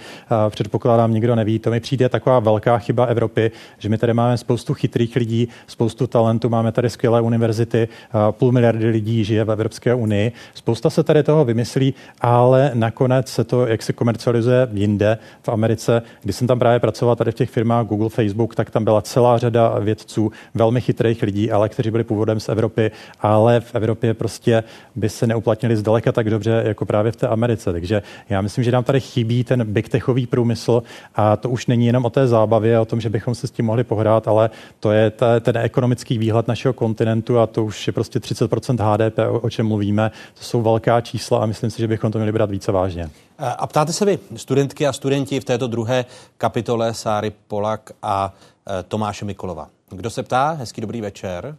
[0.50, 1.58] předpokládám nikdo neví.
[1.58, 6.06] To mi přijde taková velká chyba Evropy, že my tady máme spoustu chytrých lidí, spoustu
[6.06, 7.88] talentů, máme tady skvělé univerzity,
[8.30, 13.44] půl miliardy lidí žije v Evropské unii, spousta se tady toho vymyslí, ale nakonec se
[13.44, 17.50] to, jak se komercializuje jinde v Americe, když jsem tam právě pracoval tady v těch
[17.50, 22.04] firmách Google, Facebook, tak tam byla celá řada vědců, velmi chytrých lidí, ale kteří byli
[22.04, 24.64] původem z Evropy, ale v Evropě prostě
[24.96, 27.72] by se neuplatnili zdaleka tak dobře, jako právě v té Americe.
[27.72, 30.82] Takže já myslím, že nám tady chybí ten big techový průmysl
[31.14, 33.66] a to už není jenom o té zábavě, o tom, že bychom se s tím
[33.66, 34.50] mohli pohrát, ale
[34.80, 39.18] to je ta, ten ekonomický výhled našeho kontinentu a to už je prostě 30% HDP,
[39.18, 40.10] o, o čem mluvíme.
[40.34, 43.10] To jsou velká čísla čísla a myslím si, že bychom to měli brát více vážně.
[43.38, 46.04] A ptáte se vy, studentky a studenti v této druhé
[46.38, 48.34] kapitole Sáry Polak a
[48.80, 49.68] e, Tomáše Mikolova.
[49.90, 50.50] Kdo se ptá?
[50.50, 51.56] Hezký dobrý večer.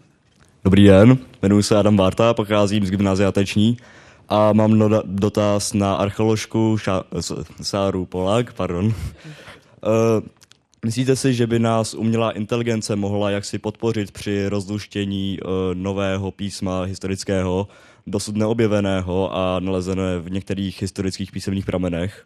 [0.64, 3.78] Dobrý den, jmenuji se Adam Barta, pocházím z gymnázia Teční
[4.30, 7.04] a mám no- dotaz na archeoložku ša-
[7.62, 8.54] Sáru Polak.
[8.54, 8.86] Pardon.
[8.86, 8.94] Uh,
[10.86, 16.82] myslíte si, že by nás umělá inteligence mohla jaksi podpořit při rozluštění uh, nového písma
[16.82, 17.68] historického,
[18.08, 22.26] dosud neobjeveného a nalezené v některých historických písemných pramenech?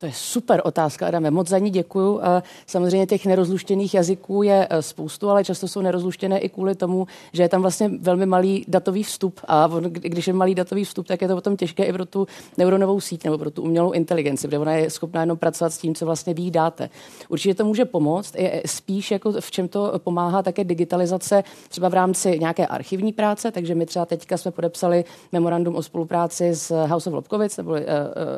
[0.00, 1.30] To je super otázka, Adame.
[1.30, 2.20] Moc za ní děkuju.
[2.66, 7.42] Samozřejmě těch nerozluštěných jazyků je e, spoustu, ale často jsou nerozluštěné i kvůli tomu, že
[7.42, 9.40] je tam vlastně velmi malý datový vstup.
[9.48, 12.26] A když je malý datový vstup, tak je to potom těžké i pro tu
[12.58, 15.94] neuronovou síť nebo pro tu umělou inteligenci, protože ona je schopná jenom pracovat s tím,
[15.94, 16.90] co vlastně ví dáte.
[17.28, 18.34] Určitě to může pomoct.
[18.34, 23.50] Je spíš jako v čem to pomáhá také digitalizace, třeba v rámci nějaké archivní práce.
[23.50, 27.78] Takže my třeba teďka jsme podepsali memorandum o spolupráci s House of Lobkovic, nebo uh,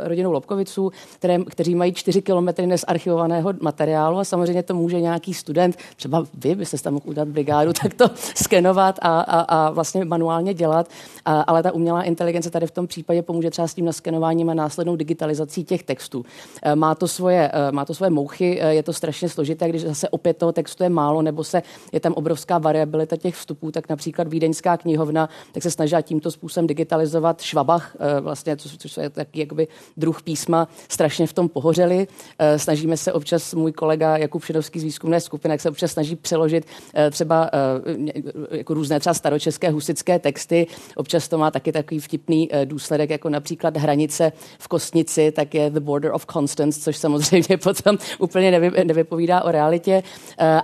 [0.04, 5.76] rodinou Lobkoviců, které kteří mají čtyři kilometry nezarchivovaného materiálu a samozřejmě to může nějaký student,
[5.96, 10.54] třeba vy byste tam mohl udělat brigádu, tak to skenovat a, a, a vlastně manuálně
[10.54, 10.88] dělat,
[11.24, 14.54] a, ale ta umělá inteligence tady v tom případě pomůže třeba s tím naskenováním a
[14.54, 16.24] následnou digitalizací těch textů.
[16.62, 19.82] E, má to svoje, e, má to svoje mouchy, e, je to strašně složité, když
[19.82, 23.88] zase opět toho textu je málo, nebo se je tam obrovská variabilita těch vstupů, tak
[23.88, 29.68] například Vídeňská knihovna, tak se snaží tímto způsobem digitalizovat Švabach, vlastně, což, je taky jakoby
[29.96, 32.06] druh písma, strašně v tom tom pohořeli.
[32.38, 36.16] Eh, snažíme se občas, můj kolega Jakub Šedovský z výzkumné skupiny, jak se občas snaží
[36.16, 40.66] přeložit eh, třeba eh, jako různé třeba staročeské husické texty.
[40.96, 45.80] Občas to má taky takový vtipný důsledek, jako například hranice v Kostnici, tak je The
[45.80, 50.02] Border of Constance, což samozřejmě potom úplně nevy, nevypovídá o realitě,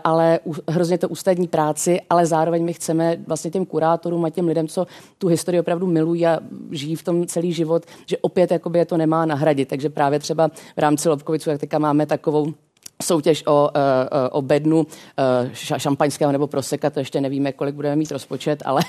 [0.05, 4.69] ale hrozně to ústadní práci, ale zároveň my chceme vlastně těm kurátorům a těm lidem,
[4.69, 4.87] co
[5.19, 8.97] tu historii opravdu milují a žijí v tom celý život, že opět jakoby je to
[8.97, 9.69] nemá nahradit.
[9.69, 12.55] Takže právě třeba v rámci Lobkovicu, jak teďka máme takovou
[13.03, 14.87] soutěž o, eh, eh, o bednu
[15.19, 18.83] eh, šampaňského nebo proseka, to ještě nevíme, kolik budeme mít rozpočet, ale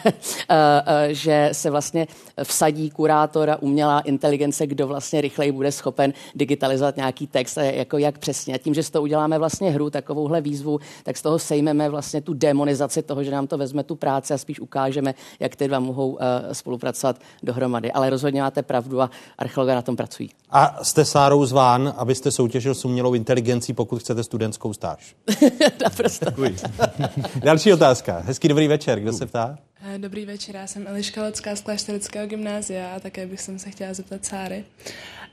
[1.08, 2.08] že se vlastně
[2.44, 8.18] vsadí kurátora umělá inteligence, kdo vlastně rychleji bude schopen digitalizovat nějaký text a jako jak
[8.18, 8.56] přesně.
[8.56, 12.22] A tím, že z toho uděláme vlastně hru, takovouhle výzvu, tak z toho sejmeme vlastně
[12.22, 15.80] tu demonizaci toho, že nám to vezme tu práci a spíš ukážeme, jak ty dva
[15.80, 16.18] mohou
[16.52, 17.92] spolupracovat dohromady.
[17.92, 20.30] Ale rozhodně máte pravdu a archeologové na tom pracují.
[20.52, 25.16] A jste Sárou zván, abyste soutěžil s umělou inteligencí, pokud chcete studentskou stáž.
[25.84, 26.26] Naprosto.
[27.36, 28.20] Další otázka.
[28.20, 29.00] Hezký dobrý večer.
[29.00, 29.58] Kdo se ptá?
[29.82, 33.94] Eh, dobrý večer, já jsem Eliška Locká z Klášterického gymnázia a také bych se chtěla
[33.94, 34.64] zeptat Sáry.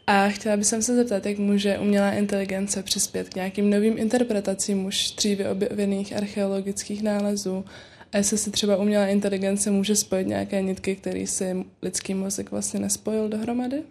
[0.06, 5.10] A chtěla bych se zeptat, jak může umělá inteligence přispět k nějakým novým interpretacím už
[5.10, 7.64] dříve objevených archeologických nálezů
[8.12, 12.80] a jestli si třeba umělá inteligence může spojit nějaké nitky, které si lidský mozek vlastně
[12.80, 13.82] nespojil dohromady?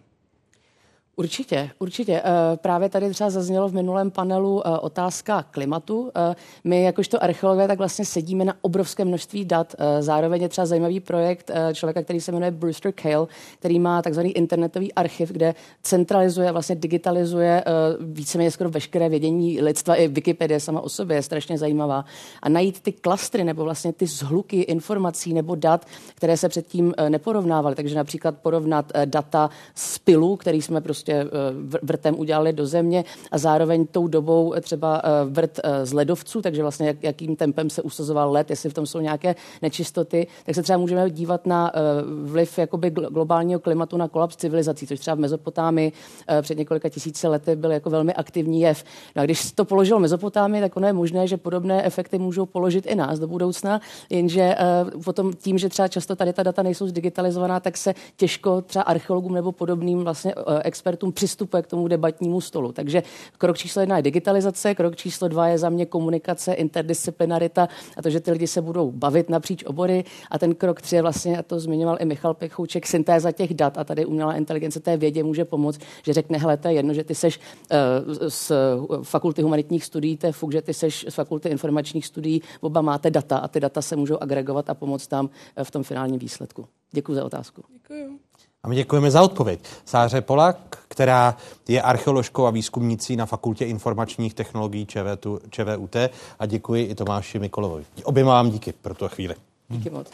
[1.17, 2.21] Určitě, určitě.
[2.25, 6.11] Eh, právě tady třeba zaznělo v minulém panelu eh, otázka klimatu.
[6.15, 9.75] Eh, my jakožto archeologové tak vlastně sedíme na obrovské množství dat.
[9.99, 13.27] Zároveň je třeba zajímavý projekt člověka, který se jmenuje Brewster Kale,
[13.59, 17.63] který má takzvaný internetový archiv, kde centralizuje, vlastně digitalizuje
[17.99, 19.95] víceméně skoro veškeré vědění lidstva.
[19.95, 22.05] I Wikipedie sama o sobě je strašně zajímavá.
[22.41, 25.85] A najít ty klastry nebo vlastně ty zhluky informací nebo dat,
[26.15, 27.75] které se předtím neporovnávaly.
[27.75, 33.03] Takže například porovnat data z pilu, který jsme prostě prostě eh, vrtem udělali do země
[33.31, 37.69] a zároveň tou dobou třeba eh, vrt eh, z ledovců, takže vlastně jak, jakým tempem
[37.69, 41.71] se usazoval led, jestli v tom jsou nějaké nečistoty, tak se třeba můžeme dívat na
[42.23, 45.91] vliv jakoby globálního klimatu na kolaps civilizací, což třeba v Mezopotámii
[46.41, 48.83] před několika tisíce lety byl jako velmi aktivní jev.
[49.15, 52.85] No a když to položil Mezopotámii, tak ono je možné, že podobné efekty můžou položit
[52.85, 54.55] i nás do budoucna, jenže
[55.03, 59.33] potom tím, že třeba často tady ta data nejsou zdigitalizovaná, tak se těžko třeba archeologům
[59.33, 60.33] nebo podobným vlastně
[60.63, 62.71] expertům expertům přistupuje k tomu debatnímu stolu.
[62.71, 63.03] Takže
[63.37, 67.67] krok číslo jedna je digitalizace, krok číslo dva je za mě komunikace, interdisciplinarita
[67.97, 70.03] a to, že ty lidi se budou bavit napříč obory.
[70.31, 73.77] A ten krok tři je vlastně, a to zmiňoval i Michal Pechouček, syntéza těch dat
[73.77, 77.03] a tady umělá inteligence té vědě může pomoct, že řekne, hele, to je jedno, že
[77.03, 78.51] ty seš uh, z
[79.03, 83.11] fakulty humanitních studií, to je fuk, že ty seš z fakulty informačních studií, oba máte
[83.11, 86.65] data a ty data se můžou agregovat a pomoct tam eh, v tom finálním výsledku.
[86.91, 87.63] Děkuji za otázku.
[87.73, 88.19] Děkuji.
[88.65, 89.59] A my děkujeme za odpověď.
[89.85, 91.37] Sáře Polak, která
[91.67, 94.87] je archeoložkou a výzkumnicí na Fakultě informačních technologií
[95.49, 95.95] ČVUT
[96.39, 97.85] a děkuji i Tomáši Mikolovovi.
[98.03, 99.35] Oběma vám díky pro tu chvíli.
[99.69, 100.07] Díky moc.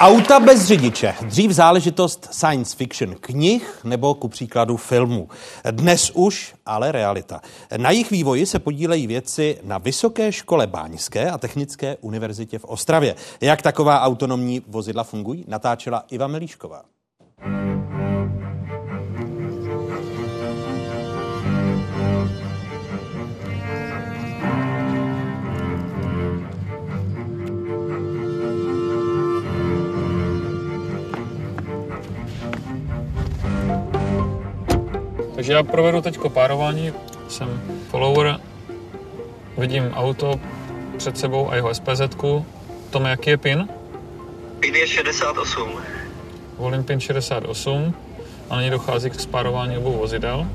[0.00, 1.14] Auta bez řidiče.
[1.22, 5.28] Dřív záležitost science fiction knih nebo ku příkladu filmů.
[5.70, 7.40] Dnes už ale realita.
[7.76, 13.14] Na jejich vývoji se podílejí věci na Vysoké škole Báňské a Technické univerzitě v Ostravě.
[13.40, 16.82] Jak taková autonomní vozidla fungují, natáčela Iva Melíšková.
[35.44, 36.92] Takže já provedu teď párování,
[37.28, 38.40] jsem follower,
[39.58, 40.40] vidím auto
[40.96, 42.00] před sebou a jeho SPZ.
[42.00, 42.44] -ku.
[42.90, 43.68] Tome, jaký je PIN?
[44.60, 45.70] PIN je 68.
[46.58, 47.94] volím pin 68
[48.50, 50.46] a na ní dochází k spárování obou vozidel.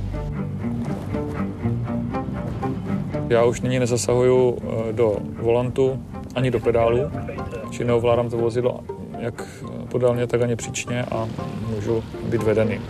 [3.29, 6.03] Já už nyní nezasahuju eh, do volantu
[6.35, 7.11] ani do pedálu,
[7.71, 8.79] či neovládám to vozidlo
[9.19, 9.43] jak
[9.91, 11.27] podélně, tak ani příčně a
[11.69, 12.81] můžu být vedený.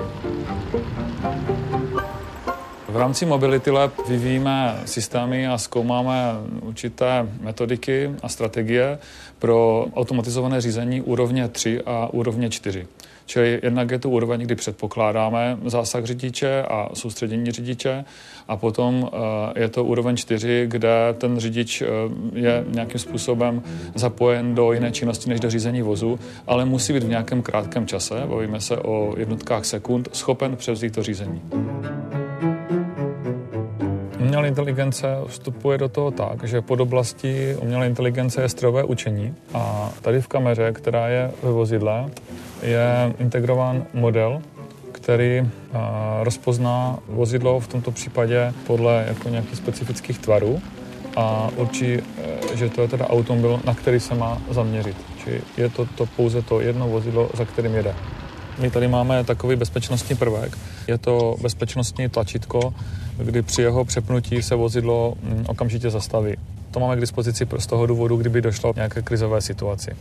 [2.89, 6.15] V rámci Mobility Lab vyvíjíme systémy a zkoumáme
[6.61, 8.99] určité metodiky a strategie
[9.39, 12.87] pro automatizované řízení úrovně 3 a úrovně 4.
[13.25, 18.05] Čili jednak je to úroveň, kdy předpokládáme zásah řidiče a soustředění řidiče
[18.47, 19.09] a potom
[19.55, 21.85] eh, je to úroveň 4, kde ten řidič eh,
[22.33, 23.63] je nějakým způsobem
[23.95, 28.23] zapojen do jiné činnosti než do řízení vozu, ale musí být v nějakém krátkém čase,
[28.25, 31.41] bavíme se o jednotkách sekund, schopen převzít to řízení.
[34.19, 39.91] Umělá inteligence vstupuje do toho tak, že pod oblastí umělé inteligence je strojové učení a
[40.01, 42.09] tady v kameře, která je ve vozidle,
[42.61, 44.41] je integrován model,
[44.91, 45.49] který
[46.23, 50.61] rozpozná vozidlo v tomto případě podle jako nějakých specifických tvarů
[51.15, 52.01] a určí, e,
[52.53, 54.97] že to je teda automobil, na který se má zaměřit.
[55.23, 57.95] Čili je to, to pouze to jedno vozidlo, za kterým jede.
[58.59, 60.57] My tady máme takový bezpečnostní prvek.
[60.87, 62.73] Je to bezpečnostní tlačítko,
[63.17, 66.35] kdy při jeho přepnutí se vozidlo mm, okamžitě zastaví.
[66.71, 69.91] To máme k dispozici z toho důvodu, kdyby došlo k nějaké krizové situaci.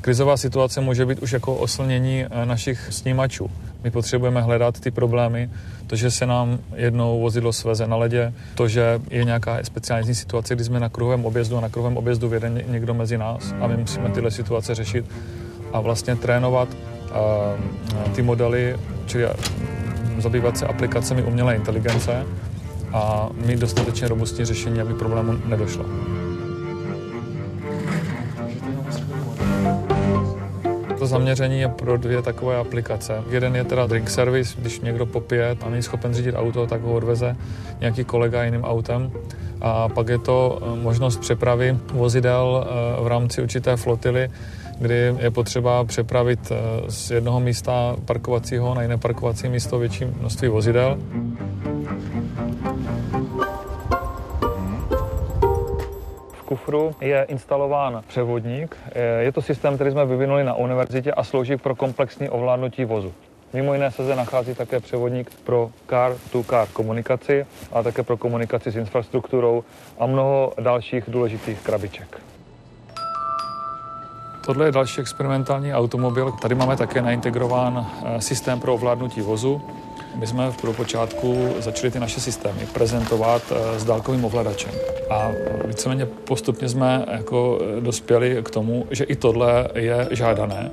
[0.00, 3.50] Krizová situace může být už jako oslnění eh, našich snímačů.
[3.84, 5.50] My potřebujeme hledat ty problémy,
[5.86, 10.54] to, že se nám jednou vozidlo sveze na ledě, to, že je nějaká speciální situace,
[10.54, 13.76] kdy jsme na kruhovém objezdu a na kruhovém objezdu vede někdo mezi nás a my
[13.76, 15.04] musíme tyhle situace řešit
[15.72, 16.68] a vlastně trénovat
[17.14, 19.28] uh, ty modely, čili
[20.18, 22.26] zabývat se aplikacemi umělé inteligence
[22.92, 25.84] a mít dostatečně robustní řešení, aby problému nedošlo.
[31.02, 33.22] To zaměření je pro dvě takové aplikace.
[33.30, 36.94] Jeden je teda drink service, když někdo popije a není schopen řídit auto, tak ho
[36.94, 37.36] odveze
[37.80, 39.12] nějaký kolega jiným autem.
[39.60, 44.30] A pak je to eh, možnost přepravy vozidel eh, v rámci určité flotily,
[44.78, 50.48] kdy je potřeba přepravit eh, z jednoho místa parkovacího na jiné parkovací místo větší množství
[50.48, 50.98] vozidel.
[56.44, 58.76] Kufru je instalován převodník.
[59.20, 63.12] Je to systém, který jsme vyvinuli na univerzitě a slouží pro komplexní ovládnutí vozu.
[63.52, 68.76] Mimo jiné se zde nachází také převodník pro car-to-car komunikaci, a také pro komunikaci s
[68.76, 69.64] infrastrukturou
[69.98, 72.31] a mnoho dalších důležitých krabiček.
[74.44, 76.32] Tohle je další experimentální automobil.
[76.32, 79.62] Tady máme také naintegrován eh, systém pro ovládnutí vozu.
[80.14, 84.72] My jsme v prvopočátku začali ty naše systémy prezentovat eh, s dálkovým ovladačem.
[85.10, 85.30] A
[85.64, 90.70] víceméně postupně jsme jako eh, dospěli k tomu, že i tohle je žádané.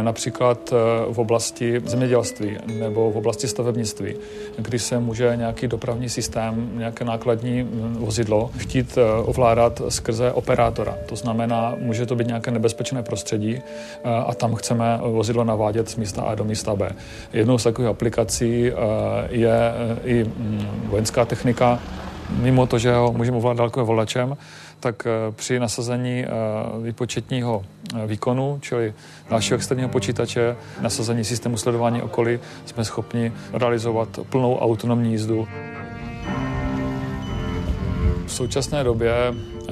[0.00, 0.72] Například
[1.10, 4.14] v oblasti zemědělství nebo v oblasti stavebnictví,
[4.56, 10.98] kdy se může nějaký dopravní systém, nějaké nákladní hm, vozidlo chtít ovládat skrze operátora.
[11.06, 15.96] To znamená, může to být nějaké nebezpečné prostředí eh, a tam chceme vozidlo navádět z
[15.96, 16.90] místa A do místa B.
[17.32, 18.74] Jednou z takových aplikací eh,
[19.30, 21.78] je eh, i mm, vojenská technika,
[22.30, 24.36] mimo to, že ho můžeme ovládat dálkovým volačem,
[24.80, 26.24] tak při nasazení
[26.82, 27.64] výpočetního
[28.06, 28.94] výkonu, čili
[29.30, 35.48] dalšího externího počítače, nasazení systému sledování okolí, jsme schopni realizovat plnou autonomní jízdu.
[38.26, 39.12] V současné době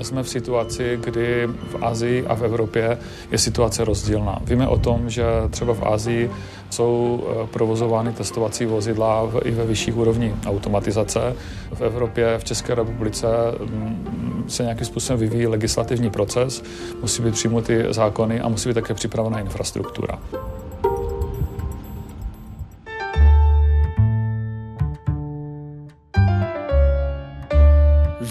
[0.04, 2.98] jsme v situaci, kdy v Asii a v Evropě
[3.30, 4.38] je situace rozdílná.
[4.44, 6.30] Víme o tom, že třeba v Asii
[6.70, 11.36] jsou eh, provozovány testovací vozidla i ve vyšších úrovní automatizace.
[11.74, 13.26] V Evropě, v České republice
[13.60, 16.62] mm, se nějakým způsobem vyvíjí legislativní proces,
[17.00, 20.18] musí být přijmuty zákony a musí být také připravena infrastruktura.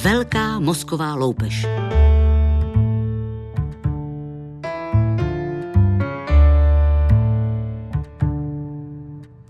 [0.01, 1.65] Velká mozková loupež.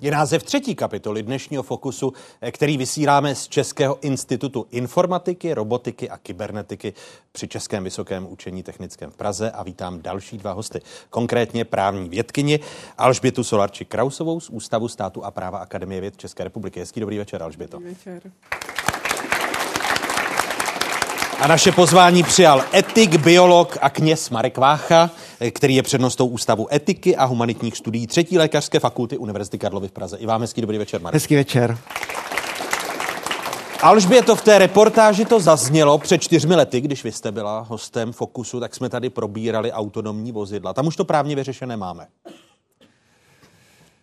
[0.02, 2.14] Je název třetí kapitoly dnešního Fokusu,
[2.52, 6.94] který vysíláme z Českého institutu informatiky, robotiky a kybernetiky
[7.32, 12.60] při Českém vysokém učení technickém v Praze a vítám další dva hosty, konkrétně právní vědkyni
[12.98, 16.80] Alžbětu Solarči Krausovou z Ústavu státu a práva Akademie věd České republiky.
[16.80, 17.78] Hezký dobrý večer, Alžběto.
[17.78, 18.32] Dobrý večer.
[21.42, 25.10] A naše pozvání přijal etik, biolog a kněz Marek Vácha,
[25.52, 30.18] který je přednostou Ústavu etiky a humanitních studií třetí lékařské fakulty Univerzity Karlovy v Praze.
[30.18, 31.14] I vám hezký dobrý večer, Marek.
[31.14, 31.78] Hezký večer.
[34.26, 38.60] to v té reportáži to zaznělo před čtyřmi lety, když vy jste byla hostem Fokusu,
[38.60, 40.74] tak jsme tady probírali autonomní vozidla.
[40.74, 42.08] Tam už to právně vyřešené máme.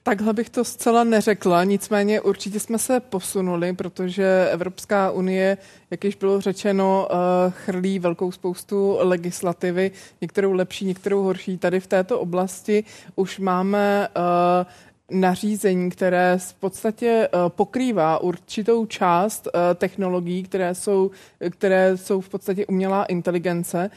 [0.07, 5.59] Takhle bych to zcela neřekla, nicméně určitě jsme se posunuli, protože Evropská unie,
[5.90, 7.16] jak již bylo řečeno, eh,
[7.50, 9.90] chrlí velkou spoustu legislativy,
[10.20, 11.59] některou lepší, některou horší.
[11.59, 12.84] Tady v této oblasti
[13.16, 14.66] už máme eh,
[15.11, 21.11] nařízení, které v podstatě eh, pokrývá určitou část technologií, které jsou,
[21.50, 23.90] které jsou v podstatě umělá inteligence.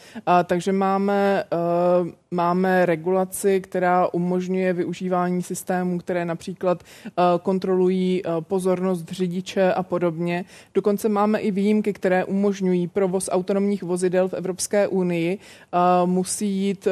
[0.46, 1.44] Takže máme,
[2.34, 6.84] máme regulaci, která umožňuje využívání systémů, které například
[7.42, 10.46] kontrolují pozornost řidiče a podobně.
[10.74, 15.38] Dokonce máme i výjimky, které umožňují provoz autonomních vozidel v Evropské unii.
[16.06, 16.88] Musí jít,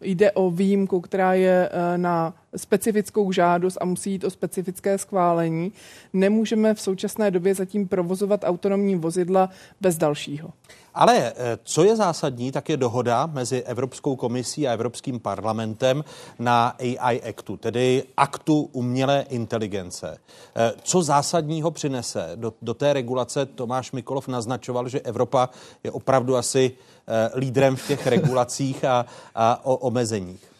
[0.00, 5.72] jde o výjimku, která je na specifickou žádost a musí jít o specifické schválení.
[6.12, 9.50] Nemůžeme v současné době zatím provozovat autonomní vozidla
[9.80, 10.50] bez dalšího.
[10.98, 16.04] Ale eh, co je zásadní, tak je dohoda mezi Evropskou komisí a Evropským parlamentem
[16.38, 20.18] na AI Actu, tedy aktu umělé inteligence.
[20.56, 23.46] Eh, co zásadního přinese do, do té regulace?
[23.46, 25.50] Tomáš Mikolov naznačoval, že Evropa
[25.84, 26.72] je opravdu asi
[27.08, 30.57] eh, lídrem v těch regulacích a, a o omezeních.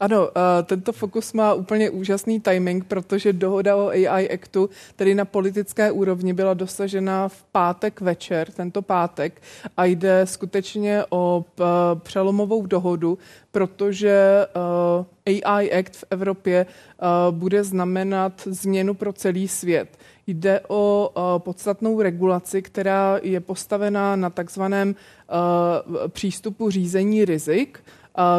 [0.00, 5.24] Ano, eh, tento fokus má úplně úžasný timing, protože dohoda o AI Actu, tedy na
[5.24, 9.42] politické úrovni, byla dosažena v pátek večer, tento pátek,
[9.76, 11.64] a jde skutečně o eh,
[11.98, 13.18] přelomovou dohodu,
[13.50, 14.46] protože
[15.26, 16.66] eh, AI Act v Evropě
[17.30, 19.98] bude znamenat změnu pro celý svět.
[20.26, 24.94] Jde o podstatnou regulaci, která je postavená na takzvaném
[26.08, 27.78] přístupu řízení rizik,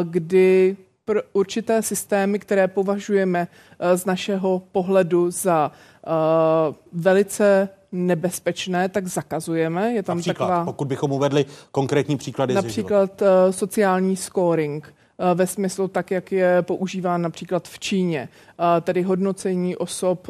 [0.03, 0.77] kdy
[1.07, 3.47] pro určité systémy, které považujeme
[3.79, 9.93] eh, z našeho pohledu za uh, velice nebezpečné, tak zakazujeme.
[9.93, 15.47] Je tam Například, taková, pokud bychom uvedli konkrétní příklady Například uh, sociální scoring uh, ve
[15.47, 18.29] smyslu tak, jak je používán například v Číně,
[18.59, 20.27] uh, tedy hodnocení osob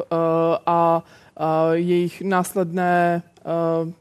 [0.66, 1.02] a
[1.72, 3.22] jejich následné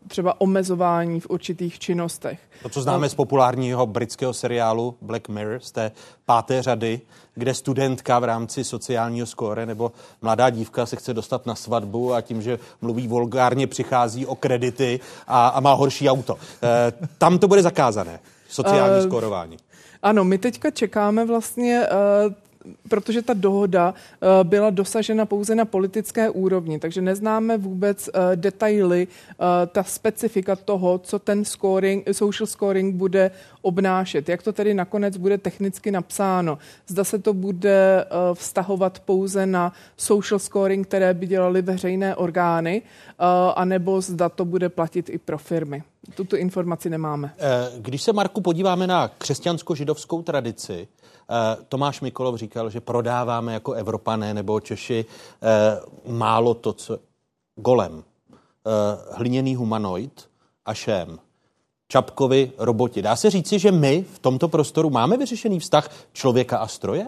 [0.08, 2.39] třeba omezování v určitých činnostech.
[2.64, 5.91] To, co známe z populárního britského seriálu Black Mirror, z té
[6.26, 7.02] páté řady,
[7.36, 9.91] kde studentka v rámci sociálního skóre nebo
[10.22, 15.00] mladá dívka se chce dostat na svatbu a tím, že mluví vulgárně, přichází o kredity
[15.28, 16.38] a, a má horší auto.
[16.64, 18.20] E, tam to bude zakázané,
[18.50, 19.58] sociální uh, skórování.
[20.04, 21.88] Ano, my teďka čekáme vlastně
[22.28, 22.34] uh,
[22.89, 29.07] protože ta dohoda uh, byla dosažena pouze na politické úrovni, takže neznáme vůbec uh, detaily,
[29.07, 34.30] uh, ta specifika toho, co ten scoring, social scoring bude obnášet.
[34.30, 36.57] Jak to tedy nakonec bude technicky napsáno.
[36.88, 42.82] Zda se to bude vztahovat pouze na social scoring, které by dělaly veřejné orgány,
[43.55, 45.84] anebo zda to bude platit i pro firmy.
[46.15, 47.34] Tuto informaci nemáme.
[47.78, 51.07] Když se, Marku, podíváme na křesťansko-židovskou tradici, Eh,
[51.70, 55.80] Tomáš Mikolov říkal, že prodáváme jako Evropané nebo Češi eh,
[56.12, 57.00] málo to, co
[57.56, 58.70] golem, eh,
[59.12, 60.30] hliněný humanoid
[60.66, 61.20] a šém.
[61.88, 63.02] Čapkovi roboti.
[63.02, 67.08] Dá se říci, že my v tomto prostoru máme vyřešený vztah člověka a stroje?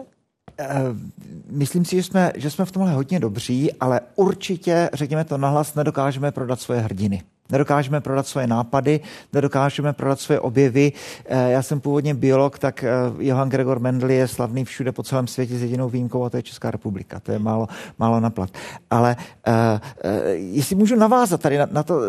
[1.50, 5.74] Myslím si, že jsme, že jsme v tomhle hodně dobří, ale určitě, řekněme to nahlas,
[5.74, 7.22] nedokážeme prodat svoje hrdiny.
[7.50, 9.00] Nedokážeme prodat svoje nápady,
[9.32, 10.92] nedokážeme prodat svoje objevy.
[11.26, 15.26] Eh, já jsem původně biolog, tak eh, Johann Gregor Mendel je slavný všude po celém
[15.26, 17.20] světě s jedinou výjimkou, a to je Česká republika.
[17.20, 18.50] To je málo, málo naplat.
[18.90, 19.16] Ale
[19.48, 22.00] uh, uh, jestli můžu navázat tady na, na to,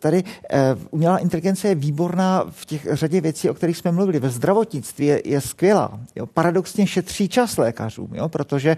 [0.00, 0.24] tady
[0.90, 4.18] umělá inteligence je výborná v těch řadě věcí, o kterých jsme mluvili.
[4.18, 6.00] Ve zdravotnictví je, je skvělá.
[6.16, 6.26] Jo?
[6.26, 8.28] Paradoxně šetří čas lékařům, jo?
[8.28, 8.76] protože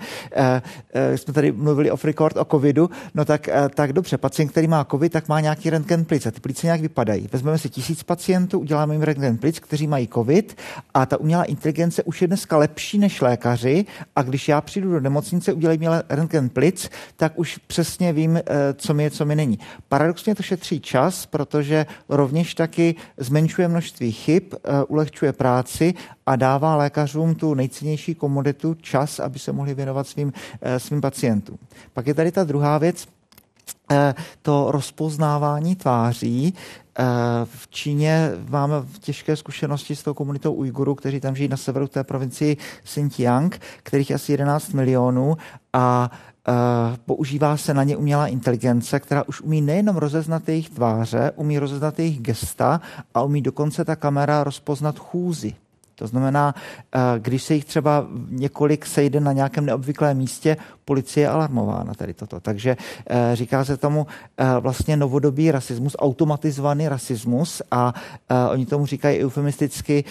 [1.17, 5.13] jsme tady mluvili off record o covidu, no tak, tak dobře, pacient, který má covid,
[5.13, 7.29] tak má nějaký rentgen plic a ty plice nějak vypadají.
[7.33, 10.57] Vezmeme si tisíc pacientů, uděláme jim rentgen plic, kteří mají covid
[10.95, 13.85] a ta umělá inteligence už je dneska lepší než lékaři
[14.17, 18.43] a když já přijdu do nemocnice, udělají mi rentgen plic, tak už přesně vím, eh,
[18.75, 19.59] co mi je, co mi není.
[19.89, 25.95] Paradoxně to šetří čas, protože rovněž taky zmenšuje množství chyb, eh, ulehčuje práci
[26.27, 31.59] a dává lékařům tu nejcennější komoditu čas, aby se mohli věnovat svým, eh, svým pacientům.
[31.93, 33.07] Pak je tady ta druhá věc,
[34.43, 36.55] to rozpoznávání tváří.
[36.99, 37.05] Eh,
[37.45, 42.05] v Číně máme těžké zkušenosti s tou komunitou Ujgurů, kteří tam žijí na severu té
[42.05, 45.37] provincii Xinjiang, kterých je asi 11 milionů
[45.73, 46.11] a
[46.49, 51.59] Uh, používá se na ně umělá inteligence, která už umí nejenom rozeznat jejich tváře, umí
[51.59, 52.81] rozeznat jejich gesta
[53.15, 55.55] a umí dokonce ta kamera rozpoznat chůzy
[56.03, 56.55] To znamená,
[56.95, 62.15] eh, když se jich třeba několik sejde na nějakém neobvyklém místě, policie je alarmována tady
[62.15, 62.41] toto.
[62.41, 62.77] Takže
[63.07, 67.95] eh, říká se tomu eh, vlastně novodobý rasismus, automatizovaný rasismus a
[68.51, 70.05] oni tomu říkají eufemisticky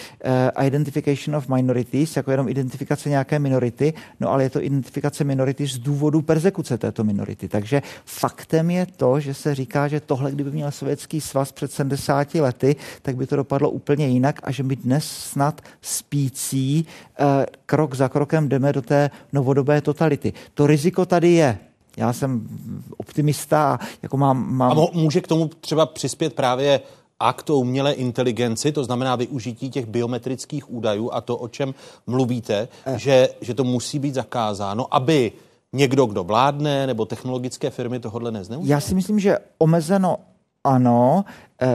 [0.62, 5.78] identification of minorities, jako jenom identifikace nějaké minority, no ale je to identifikace minority z
[5.78, 7.48] důvodu persekuce této minority.
[7.48, 12.34] Takže faktem je to, že se říká, že tohle, kdyby měl Sovětský svaz před 70
[12.34, 16.86] lety, tak by to dopadlo úplně jinak a že my dnes snad spící
[17.18, 20.32] eh, krok za krokem jdeme do té novodobé totality.
[20.54, 21.58] To riziko tady je.
[21.96, 22.48] Já jsem
[22.96, 24.54] optimista, jako mám...
[24.54, 24.78] mám...
[24.78, 26.80] A může k tomu třeba přispět právě
[27.20, 31.74] akt o umělé inteligenci, to znamená využití těch biometrických údajů a to, o čem
[32.06, 32.98] mluvíte, eh.
[32.98, 35.32] že, že to musí být zakázáno, aby
[35.72, 38.70] někdo, kdo vládne, nebo technologické firmy tohle nezneužívají?
[38.70, 40.16] Já si myslím, že omezeno
[40.64, 41.24] ano,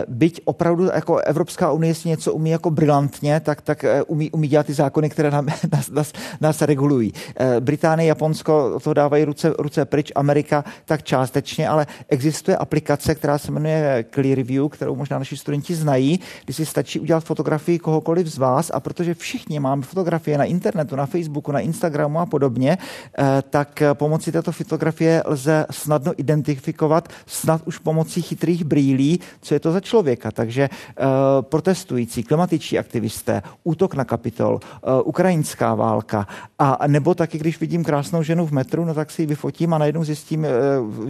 [0.08, 4.48] byť opravdu jako Evropská unie si něco umí jako brilantně, tak, tak eh, umí, umí
[4.48, 7.14] dělat ty zákony, které nám, nás, nás, nás regulují.
[7.40, 13.38] Eh, Británie, Japonsko to dávají ruce, ruce pryč, Amerika tak částečně, ale existuje aplikace, která
[13.38, 18.38] se jmenuje Clearview, kterou možná naši studenti znají, kdy si stačí udělat fotografii kohokoliv z
[18.38, 22.78] vás a protože všichni máme fotografie na internetu, na Facebooku, na Instagramu a podobně,
[23.50, 29.72] tak pomocí této fotografie lze snadno identifikovat, snad už pomocí chytrých brýlí, co je to
[29.78, 30.32] za člověka.
[30.32, 31.06] Takže uh,
[31.42, 36.28] protestující, klimatiční aktivisté, útok na kapitol, uh, ukrajinská válka
[36.60, 39.78] a nebo taky, když vidím krásnou ženu v metru, no tak si ji vyfotím a
[39.78, 40.50] najednou zjistím, uh,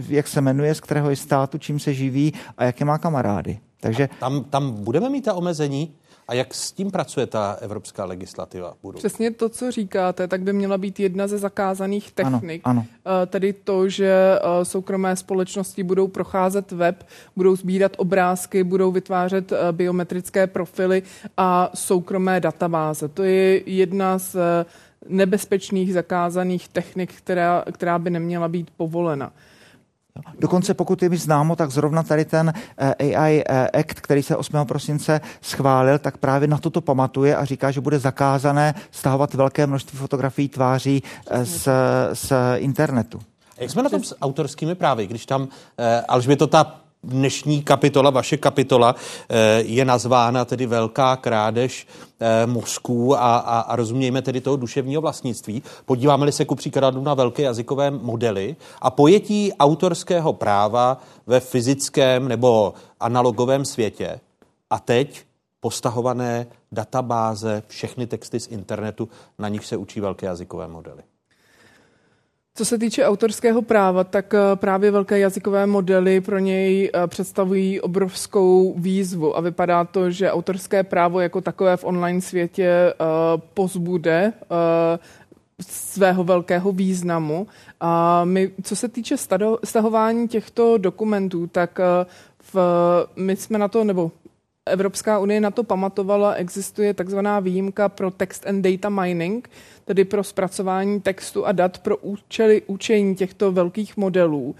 [0.08, 3.58] jak se jmenuje, z kterého je státu, čím se živí a jaké má kamarády.
[3.80, 4.08] Takže...
[4.20, 5.94] tam, tam budeme mít ta omezení?
[6.28, 8.74] A jak s tím pracuje ta evropská legislativa?
[8.82, 8.98] Budu?
[8.98, 12.62] Přesně to, co říkáte, tak by měla být jedna ze zakázaných technik.
[12.64, 13.26] Ano, ano.
[13.26, 17.06] Tedy to, že eh, soukromé společnosti budou procházet web,
[17.36, 21.02] budou sbírat obrázky, budou vytvářet eh, biometrické profily
[21.36, 23.08] a soukromé databáze.
[23.08, 24.64] To je jedna z eh,
[25.08, 29.32] nebezpečných zakázaných technik, která, která by neměla být povolena.
[30.38, 34.36] Dokonce pokud je mi známo, tak zrovna tady ten eh, AI eh, Act, který se
[34.36, 34.66] 8.
[34.66, 39.98] prosince schválil, tak právě na toto pamatuje a říká, že bude zakázané stahovat velké množství
[39.98, 41.68] fotografií tváří eh, z,
[42.12, 43.20] z internetu.
[43.56, 45.48] Jak jsme na tom s autorskými právy, když tam
[46.36, 48.94] to ta dnešní kapitola, vaše kapitola,
[49.28, 51.86] eh, je nazvána tedy Velká krádež
[52.20, 55.62] eh, mozků a, a, a rozumějme tedy toho duševního vlastnictví.
[55.84, 62.74] Podíváme-li se ku příkladu na velké jazykové modely a pojetí autorského práva ve fyzickém nebo
[63.00, 64.20] analogovém světě
[64.70, 65.24] a teď
[65.60, 69.08] postahované databáze, všechny texty z internetu,
[69.38, 71.02] na nich se učí velké jazykové modely.
[72.58, 77.80] Co se týče autorského práva, tak eh, právě velké jazykové modely pro něj eh, představují
[77.80, 82.94] obrovskou výzvu a vypadá to, že autorské právo jako takové v online světě eh,
[83.54, 84.32] pozbude
[85.68, 87.46] svého velkého významu.
[87.80, 89.16] A my, co se týče
[89.64, 91.78] stahování těchto dokumentů, tak
[92.52, 92.56] v,
[93.16, 94.12] my jsme na to, nebo
[94.68, 99.50] Evropská unie na to pamatovala, existuje takzvaná výjimka pro text and data mining,
[99.88, 104.54] tedy pro zpracování textu a dat pro účely učení těchto velkých modelů.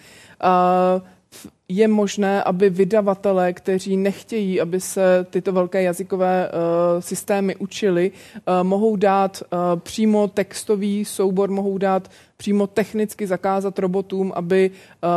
[1.69, 8.55] Je možné, aby vydavatelé, kteří nechtějí, aby se tyto velké jazykové uh, systémy učili, uh,
[8.63, 15.09] mohou dát uh, přímo textový soubor, mohou dát přímo technicky zakázat robotům, aby uh,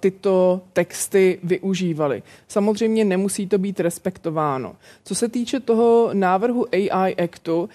[0.00, 2.22] tyto texty využívali.
[2.48, 4.76] Samozřejmě nemusí to být respektováno.
[5.04, 7.68] Co se týče toho návrhu AI Actu, uh,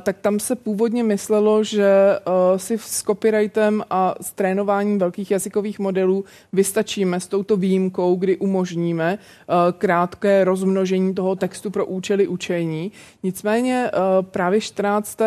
[0.00, 5.78] tak tam se původně myslelo, že uh, si s copyrightem a s trénováním velkých jazykových
[5.78, 12.92] modelů vystačíme s touto výjimkou, kdy umožníme uh, krátké rozmnožení toho textu pro účely učení.
[13.22, 15.18] Nicméně uh, právě 14.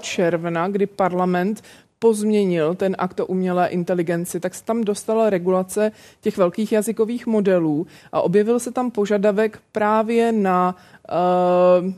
[0.00, 1.62] června, kdy parlament
[1.98, 7.86] pozměnil ten akt o umělé inteligenci, tak se tam dostala regulace těch velkých jazykových modelů
[8.12, 10.76] a objevil se tam požadavek právě na
[11.82, 11.92] uh,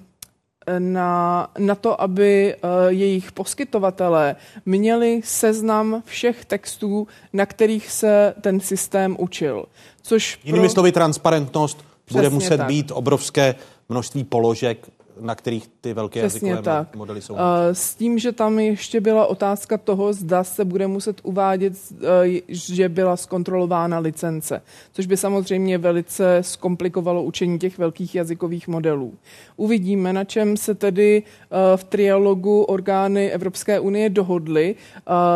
[0.79, 4.37] na, na to, aby uh, jejich poskytovatelé
[4.67, 9.65] měli seznam všech textů, na kterých se ten systém učil.
[10.03, 10.73] Což Jinými pro...
[10.73, 12.67] slovy, transparentnost Přesně bude muset tak.
[12.67, 13.55] být obrovské
[13.89, 14.89] množství položek
[15.21, 16.97] na kterých ty velké Přesně jazykové tak.
[16.97, 17.37] modely jsou.
[17.73, 21.73] S tím, že tam ještě byla otázka toho, zda se bude muset uvádět,
[22.49, 29.15] že byla zkontrolována licence, což by samozřejmě velice zkomplikovalo učení těch velkých jazykových modelů.
[29.57, 31.23] Uvidíme, na čem se tedy
[31.77, 34.75] v trialogu orgány Evropské unie dohodly,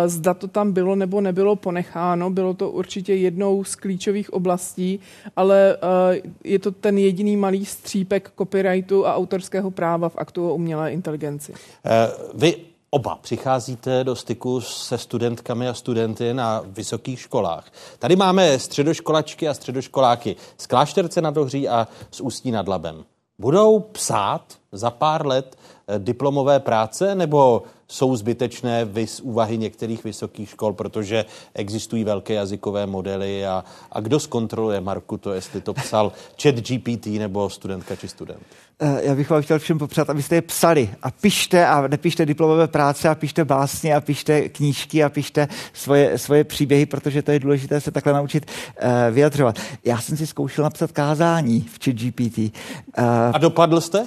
[0.07, 2.31] zda to tam bylo nebo nebylo ponecháno.
[2.31, 5.01] Bylo to určitě jednou z klíčových oblastí,
[5.37, 5.77] ale
[6.45, 11.55] je to ten jediný malý střípek copyrightu a autorského práva v aktu o umělé inteligenci.
[11.85, 12.57] Eh, Vy
[12.91, 17.67] oba přicházíte do styku se studentkami a studenty na vysokých školách.
[17.99, 23.05] Tady máme středoškolačky a středoškoláky z Klášterce nad Ohří a z Ústí nad Labem.
[23.39, 24.43] Budou psát
[24.73, 25.57] za pár let
[25.89, 31.25] eh, diplomové práce nebo jsou zbytečné vys úvahy některých vysokých škol, protože
[31.55, 36.13] existují velké jazykové modely a, a kdo zkontroluje, Marku, to, jestli to psal
[36.43, 38.43] chat GPT nebo studentka či student?
[38.81, 42.69] Eh, Já bych vám chtěl všem popřát, abyste je psali a pište a nepište diplomové
[42.69, 47.39] práce a pište básně a pište knížky a pište svoje, svoje příběhy, protože to je
[47.39, 49.59] důležité se takhle naučit uh, vyjadřovat.
[49.85, 52.39] Já jsem si zkoušel napsat kázání v chat GPT.
[52.39, 52.51] Uh,
[53.33, 54.07] a dopadl jste?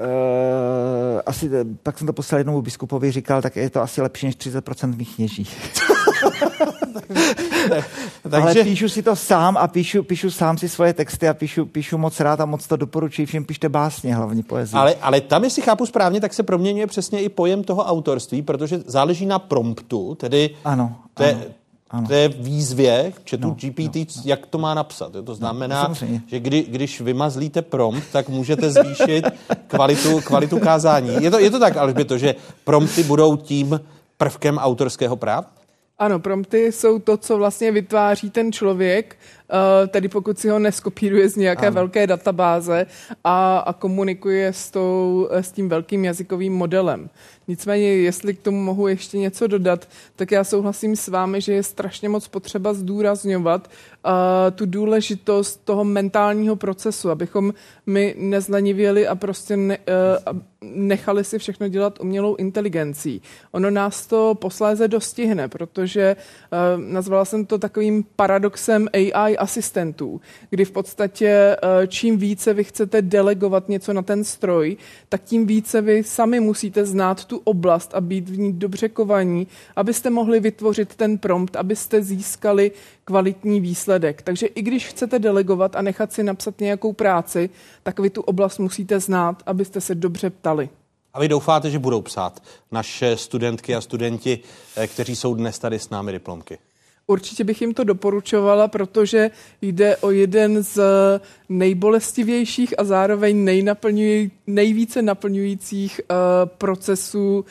[0.00, 1.50] Uh, asi,
[1.82, 5.14] pak jsem to poslal jednomu biskupovi, říkal, tak je to asi lepší než 30% mých
[5.14, 5.48] kněží.
[8.22, 11.66] Takže- Ale píšu si to sám a píšu, píšu sám si svoje texty a píšu,
[11.66, 14.76] píšu moc rád a moc to doporučuji všem, pište básně, hlavně poezii.
[14.78, 18.78] Ale, ale tam, jestli chápu správně, tak se proměňuje přesně i pojem toho autorství, protože
[18.86, 21.40] záleží na promptu, tedy Ano, té, ano,
[21.90, 22.08] ano.
[22.08, 24.22] té výzvě chatu No, no, GPT, no, no.
[24.24, 25.14] jak to má napsat.
[25.14, 26.20] Jo, To znamená, samozřejmě.
[26.26, 29.24] že kdy, když vymazlíte prompt, tak můžete zvýšit
[29.66, 31.10] kvalitu, kvalitu kázání.
[31.20, 32.34] Je to, je to tak, Alžběto, že
[32.64, 33.80] prompty budou tím
[34.16, 35.50] prvkem autorského práva?
[35.98, 39.16] Ano, prompty jsou to, co vlastně vytváří ten člověk,
[39.50, 41.74] eh, tedy pokud si ho neskopíruje z nějaké Ano.
[41.74, 42.86] velké databáze
[43.24, 47.10] a, a komunikuje s, tou, s tím velkým jazykovým modelem.
[47.48, 51.62] Nicméně, jestli k tomu mohu ještě něco dodat, tak já souhlasím s vámi, že je
[51.62, 53.70] strašně moc potřeba zdůrazňovat
[54.54, 57.54] tu důležitost toho mentálního procesu, abychom
[57.86, 63.22] my nezlenivěli a prostě ne, uh, nechali si všechno dělat umělou inteligencí.
[63.52, 70.20] Ono nás to posléze dostihne, protože uh, nazvala jsem to takovým paradoxem AI asistentů,
[70.50, 74.76] kdy v podstatě uh, čím více vy chcete delegovat něco na ten stroj,
[75.08, 79.46] tak tím více vy sami musíte znát tu oblast a být v ní dobře kovaní,
[79.76, 82.72] abyste mohli vytvořit ten prompt, abyste získali
[83.06, 84.22] kvalitní výsledek.
[84.22, 87.50] Takže i když chcete delegovat a nechat si napsat nějakou práci,
[87.82, 90.68] tak vy tu oblast musíte znát, abyste se dobře ptali.
[91.14, 92.42] A vy doufáte, že budou psát
[92.72, 94.38] naše studentky a studenti,
[94.76, 96.58] eh, kteří jsou dnes tady s námi diplomky?
[97.06, 99.30] Určitě bych jim to doporučovala, protože
[99.62, 100.80] jde o jeden z
[101.48, 103.64] nejbolestivějších a zároveň
[104.46, 106.16] nejvíce naplňujících uh,
[106.58, 107.44] procesů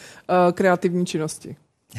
[0.53, 1.55] kreativní činnosti.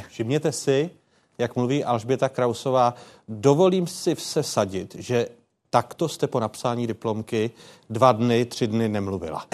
[0.09, 0.91] Všimněte si,
[1.39, 2.95] jak mluví Alžběta Krausová,
[3.29, 5.29] dovolím si vsesadit, že
[5.71, 7.51] takto jste po napsání diplomky
[7.91, 9.47] dva dny, tři dny nemluvila.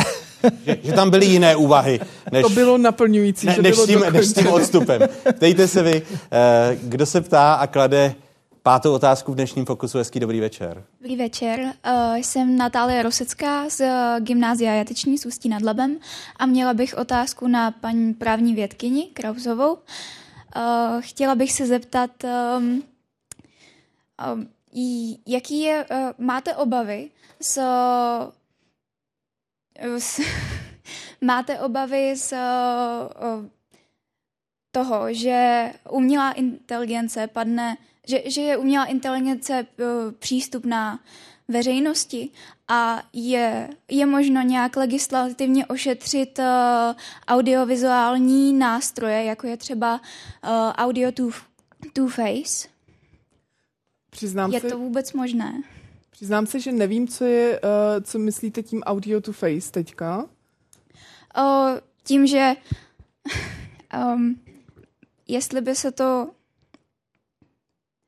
[0.64, 2.00] že, že tam byly jiné úvahy.
[2.32, 5.02] Než, To bylo naplňující, ne, že než, bylo s tím, než s tím odstupem.
[5.40, 6.02] Dejte se vy,
[6.32, 8.14] eh, kdo se ptá a klade
[8.62, 9.98] pátou otázku v dnešním Fokusu.
[9.98, 10.84] Hezký dobrý večer.
[11.00, 15.96] Dobrý večer, uh, jsem Natálie Rosecká z uh, Gymnázia Jateční z Ústí nad Labem
[16.36, 19.78] a měla bych otázku na paní právní vědkyni Krausovou.
[20.56, 22.82] Uh, chtěla bych se zeptat, um,
[24.34, 24.48] um,
[25.26, 27.10] jaký je, uh, máte obavy
[27.40, 28.30] s, uh,
[29.98, 30.20] s
[31.20, 32.38] máte obavy z uh,
[34.70, 37.76] toho, že umělá inteligence padne,
[38.08, 39.66] že, že je umělá inteligence
[40.18, 41.00] přístupná
[41.52, 42.30] veřejnosti
[42.68, 46.44] a je, je možno nějak legislativně ošetřit uh,
[47.28, 51.30] audiovizuální nástroje, jako je třeba uh, Audio to,
[51.92, 52.68] to Face.
[54.10, 55.62] Přiznám je se, to vůbec možné?
[56.22, 60.24] přiznám se, že nevím, co, je, uh, co myslíte tím audio to face teďka.
[61.38, 62.52] Uh, tím, že
[64.14, 64.40] um,
[65.28, 66.30] jestli by se to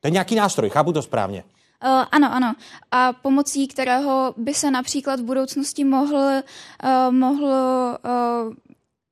[0.00, 1.44] To je nějaký nástroj, chápu to správně.
[1.84, 2.54] Uh, ano, ano.
[2.90, 8.54] A pomocí kterého by se například v budoucnosti mohl, uh, mohl uh,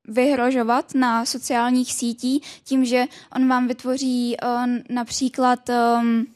[0.08, 3.04] vyhrožovat na sociálních sítí tím, že
[3.36, 5.60] on vám vytvoří uh, například
[6.02, 6.26] um,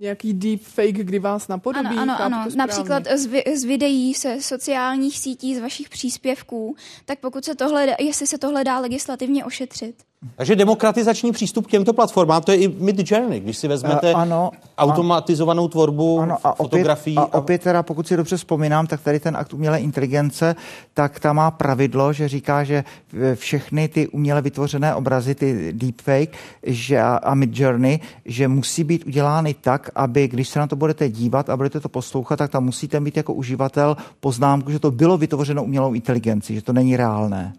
[0.00, 1.86] Nějaký deepfake, kdy vás napodobí.
[1.86, 2.46] ano, ano, ano.
[2.56, 7.96] Například z, vi- z videí se sociálních sítí, z vašich příspěvků, tak pokud se tohle,
[8.00, 10.09] jestli se tohle dá legislativně ošetřit.
[10.36, 14.14] Takže demokratizační přístup k těmto platformám, to je i Mid Journey, když si vezmete Eh,
[14.14, 17.16] ano, automatizovanou tvorbu Ano, a opět, fotografií.
[17.16, 20.56] a opět teda, pokud si dobře vzpomínám, tak tady ten akt umělé inteligence,
[20.94, 22.84] tak ta má pravidlo, že říká, že
[23.34, 29.90] všechny ty uměle vytvořené obrazy, ty deepfake že, a midjourney, že musí být udělány tak,
[29.94, 33.16] aby když se na to budete dívat a budete to poslouchat, tak tam musíte mít
[33.16, 37.52] jako uživatel poznámku, že to bylo vytvořeno umělou inteligencí, že to není reálné.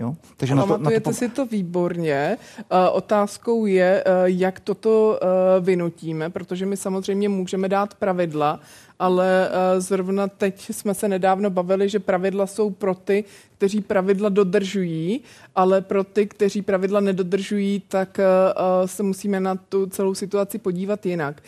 [0.00, 0.16] Jo?
[0.36, 2.36] Takže na to, na to, si to výborně.
[2.58, 8.60] Uh, otázkou je, uh, jak toto uh, vynutíme, protože my samozřejmě můžeme dát pravidla,
[9.00, 13.24] ale uh, zrovna teď jsme se nedávno bavili, že pravidla jsou pro ty,
[13.58, 15.20] kteří pravidla dodržují,
[15.56, 21.06] ale pro ty, kteří pravidla nedodržují, tak uh, se musíme na tu celou situaci podívat
[21.06, 21.42] jinak.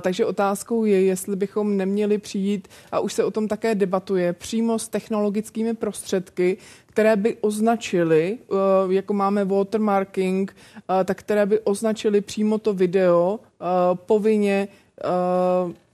[0.00, 4.78] Takže otázkou je, jestli bychom neměli přijít, a už se o tom také debatuje, přímo
[4.78, 6.56] s technologickými prostředky,
[6.86, 8.38] které by označily,
[8.88, 10.56] jako máme watermarking,
[11.04, 13.40] tak které by označily přímo to video
[13.94, 14.68] povinně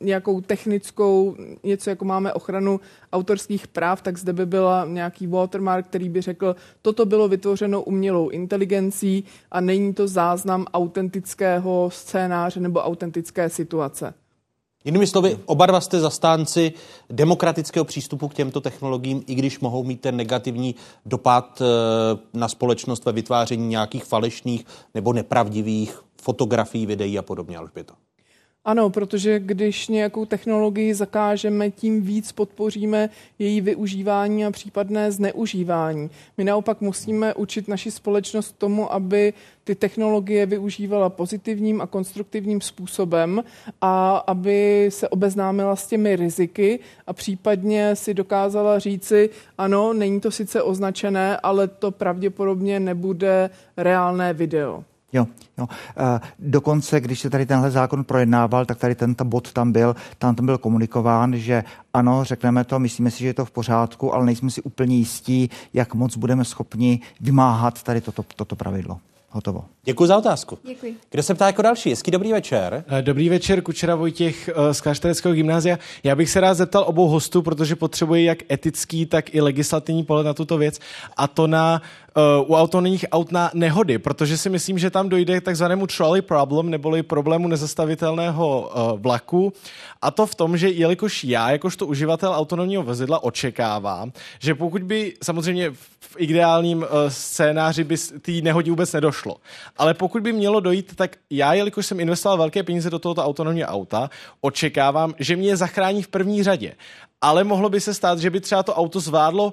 [0.01, 2.81] nějakou technickou, něco jako máme ochranu
[3.13, 8.29] autorských práv, tak zde by byla nějaký watermark, který by řekl, toto bylo vytvořeno umělou
[8.29, 14.15] inteligencí a není to záznam autentického scénáře nebo autentické situace.
[14.85, 16.73] Jinými slovy, oba dva jste zastánci
[17.11, 20.75] demokratického přístupu k těmto technologiím, i když mohou mít ten negativní
[21.07, 27.95] dopad eh, na společnost ve vytváření nějakých falešných nebo nepravdivých fotografií, videí a podobně, Alžběto.
[28.65, 36.11] Ano, protože když nějakou technologii zakážeme, tím víc podpoříme její využívání a případné zneužívání.
[36.39, 39.33] My naopak musíme učit naši společnost tomu, aby
[39.65, 43.45] ty technologie využívala pozitivním a konstruktivním způsobem
[43.81, 50.31] a aby se obeznámila s těmi riziky a případně si dokázala říci, ano, není to
[50.31, 54.85] sice označené, ale to pravděpodobně nebude reálné video.
[55.13, 55.27] Jo,
[55.59, 55.69] jo.
[55.97, 60.35] E, dokonce, když se tady tenhle zákon projednával, tak tady tento bod tam byl, tam
[60.35, 61.65] tam byl komunikován, že
[61.95, 65.51] ano, řekneme to, myslíme si, že je to v pořádku, ale nejsme si úplně jistí,
[65.75, 68.99] jak moc budeme schopni vymáhat tady toto, toto pravidlo.
[69.33, 69.65] Hotovo.
[69.85, 70.59] Děkuji za otázku.
[70.63, 70.97] Děkuji.
[71.11, 71.91] Kdo se ptá jako další?
[71.91, 72.85] Hezký dobrý večer.
[72.89, 75.79] Eh, dobrý večer, Kučera Vojtěch eh, z Kláštereckého gymnázia.
[76.03, 80.27] Já bych se rád zeptal obou hostů, protože potřebuji jak etický, tak i legislativní pohled
[80.27, 80.79] na tuto věc.
[81.17, 82.10] A to na uh,
[82.47, 86.71] u autonomních aut na nehody, protože si myslím, že tam dojde k takzvanému trolley problem,
[86.71, 89.53] neboli problému nezastavitelného uh, vlaku.
[90.03, 95.15] A to v tom, že jelikož já, jakožto uživatel autonomního vozidla, očekávám, že pokud by
[95.23, 95.71] samozřejmě
[96.01, 99.37] v ideálním uh, scénáři by té nehodě vůbec nedošlo,
[99.77, 103.69] ale pokud by mělo dojít, tak já, jelikož jsem investoval velké peníze do tohoto autonomního
[103.69, 104.11] auta,
[104.41, 106.75] očekávám, že mě zachrání v první řadě.
[107.23, 109.53] Ale mohlo by se stát, že by třeba to auto zvládlo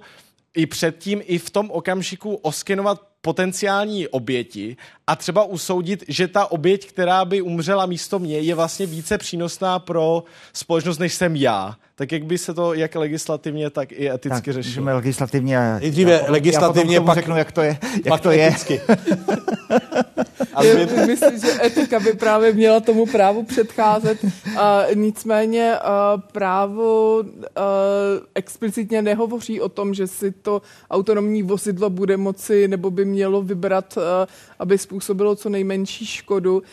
[0.57, 4.77] i předtím, i v tom okamžiku oskenovat potenciální oběti
[5.07, 9.79] a třeba usoudit, že ta oběť, která by umřela místo mě, je vlastně více přínosná
[9.79, 10.23] pro
[10.53, 11.75] společnost, než jsem já.
[11.95, 14.71] Tak jak by se to jak legislativně, tak i eticky tak, řešilo?
[14.71, 15.59] Můžeme legislativně...
[15.79, 17.77] Nejdříve já, legislativně, já potom pak, řeknu, jak to je.
[17.93, 18.47] Jak pak to je.
[18.47, 18.81] eticky.
[20.53, 20.67] Ale
[20.97, 24.23] já myslím, že etika by právě měla tomu právu předcházet.
[24.23, 24.29] Uh,
[24.93, 27.25] nicméně uh, právo uh,
[28.35, 33.97] explicitně nehovoří o tom, že si to autonomní vozidlo bude moci nebo by mělo vybrat,
[33.97, 34.03] uh,
[34.59, 36.55] aby způsobilo co nejmenší škodu.
[36.57, 36.63] Uh,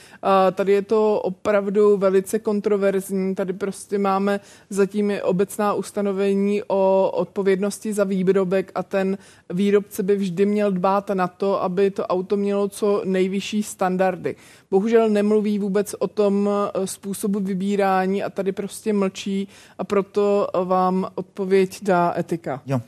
[0.53, 3.35] tady je to opravdu velice kontroverzní.
[3.35, 4.41] Tady prostě máme
[4.71, 9.19] zatím obecná ustanovení o odpovědnosti za výrobek a ten
[9.51, 14.37] výrobce by vždy měl dbát na to, aby to auto mělo co nejvyšší standardy.
[14.71, 19.49] Bohužel nemluví vůbec o tom eh, způsobu vybírání a tady prostě mlčí
[19.79, 22.61] a proto vám odpověď dá etika.
[22.67, 22.81] Jo.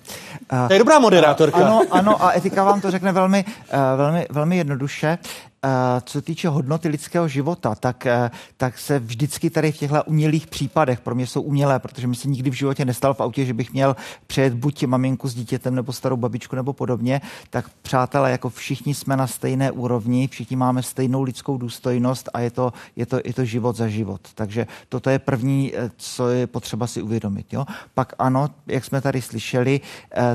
[0.67, 1.57] To je dobrá moderátorka.
[1.57, 5.19] Ano, ano, a etika vám to řekne velmi, eh, velmi, velmi jednoduše.
[5.67, 10.47] Eh, co týče hodnoty lidského života, tak, eh, tak se vždycky tady v těchto umělých
[10.47, 13.55] případech, pro mě jsou umělé, protože mi se nikdy v životě nestalo v autě, že
[13.55, 17.21] bych měl přejet buď maminku s dítětem nebo starou babičku nebo podobně,
[17.51, 22.51] tak přátelé, jako všichni jsme na stejné úrovni, všichni máme stejnou lidskou důstojnost a je
[22.51, 24.21] to, je to, je to život za život.
[24.35, 27.53] Takže toto je první, eh, co je potřeba si uvědomit.
[27.53, 27.65] Jo?
[27.95, 29.81] Pak ano, jak jsme tady slyšeli,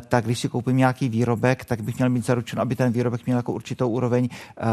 [0.08, 3.38] tak když si koupím nějaký výrobek, tak bych měl mít zaručeno, aby ten výrobek měl
[3.38, 4.30] jako určitou úroveň,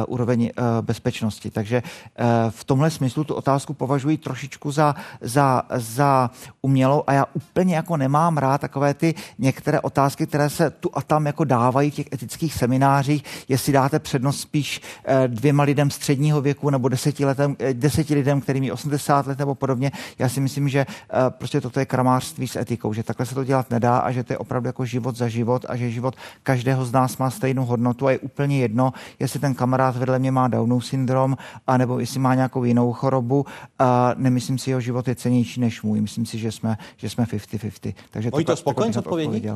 [0.09, 1.51] úroveň Eh, bezpečnosti.
[1.51, 6.31] Takže eh, v tomhle smyslu tu otázku považuji trošičku za, za, za
[6.63, 11.03] umělou a já úplně jako nemám rád takové ty některé otázky, které se tu a
[11.03, 16.41] tam jako dávají v těch etických seminářích, jestli dáte přednost spíš eh, dvěma lidem středního
[16.41, 19.93] věku nebo deseti, letem, deseti lidem, kterým je 80 let nebo podobně.
[20.19, 20.87] Já si myslím, že
[21.29, 24.33] prostě toto je kramářství s etikou, že takhle se to dělat nedá a že to
[24.33, 28.07] je opravdu jako život za život a že život každého z nás má stejnou hodnotu
[28.07, 31.37] a je úplně jedno, jestli ten kamarád vedle mě má Downův syndrom,
[31.67, 33.47] anebo jestli má nějakou jinou chorobu.
[33.79, 36.01] A nemyslím si, že jeho život je cenější než můj.
[36.01, 37.95] Myslím si, že jsme, že jsme 50-50.
[38.11, 39.51] Takže to spokojen s odpovědí?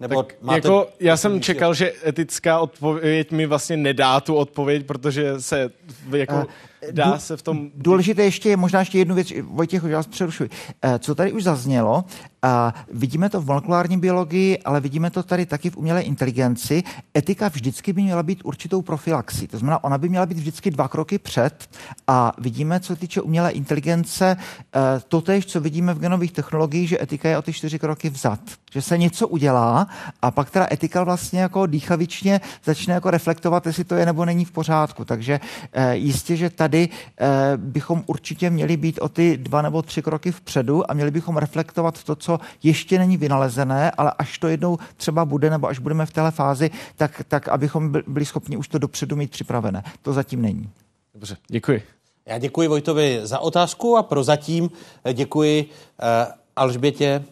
[0.00, 0.56] Nebo tak máte...
[0.56, 5.70] jako, já jsem čekal, že etická odpověď mi vlastně nedá tu odpověď, protože se
[6.10, 6.36] jako...
[6.36, 6.44] Uh,
[6.90, 7.70] dá se v tom...
[7.74, 10.50] Důležité ještě je možná ještě jednu věc, Vojtěch, já vás přerušuji.
[10.82, 12.04] Eh, co tady už zaznělo,
[12.46, 16.82] a vidíme to v molekulární biologii, ale vidíme to tady taky v umělé inteligenci.
[17.16, 19.48] Etika vždycky by měla být určitou profilaxí.
[19.48, 21.68] To znamená, ona by měla být vždycky dva kroky před.
[22.06, 27.02] A vidíme, co týče umělé inteligence, eh, to tež, co vidíme v genových technologiích, že
[27.02, 28.40] etika je o ty čtyři kroky vzad.
[28.72, 29.88] Že se něco udělá
[30.22, 34.44] a pak teda etika vlastně jako dýchavičně začne jako reflektovat, jestli to je nebo není
[34.44, 35.04] v pořádku.
[35.04, 35.40] Takže
[35.72, 40.32] eh, jistě, že tady eh, bychom určitě měli být o ty dva nebo tři kroky
[40.32, 45.24] vpředu a měli bychom reflektovat to, co ještě není vynalezené, ale až to jednou třeba
[45.24, 49.16] bude, nebo až budeme v téhle fázi, tak, tak abychom byli schopni už to dopředu
[49.16, 49.82] mít připravené.
[50.02, 50.70] To zatím není.
[51.14, 51.82] Dobře, děkuji.
[52.26, 54.70] Já děkuji Vojtovi za otázku a prozatím
[55.12, 57.24] děkuji uh, Alžbětě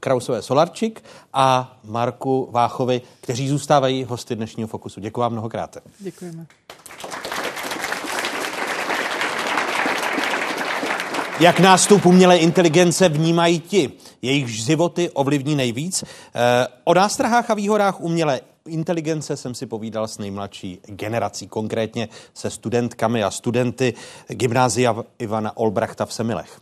[0.00, 5.00] Krausové Solarčik a Marku Váchovi, kteří zůstávají hosty dnešního Fokusu.
[5.00, 5.76] Děkuji vám mnohokrát.
[5.98, 6.46] Děkujeme.
[11.42, 13.92] Jak nástup umělé inteligence vnímají ti,
[14.22, 16.04] jejichž životy ovlivní nejvíc?
[16.04, 22.50] Eh, o nástrahách a výhodách umělé inteligence jsem si povídal s nejmladší generací, konkrétně se
[22.50, 23.94] studentkami a studenty
[24.28, 26.60] gymnázia Ivana Olbrachta v Semilech.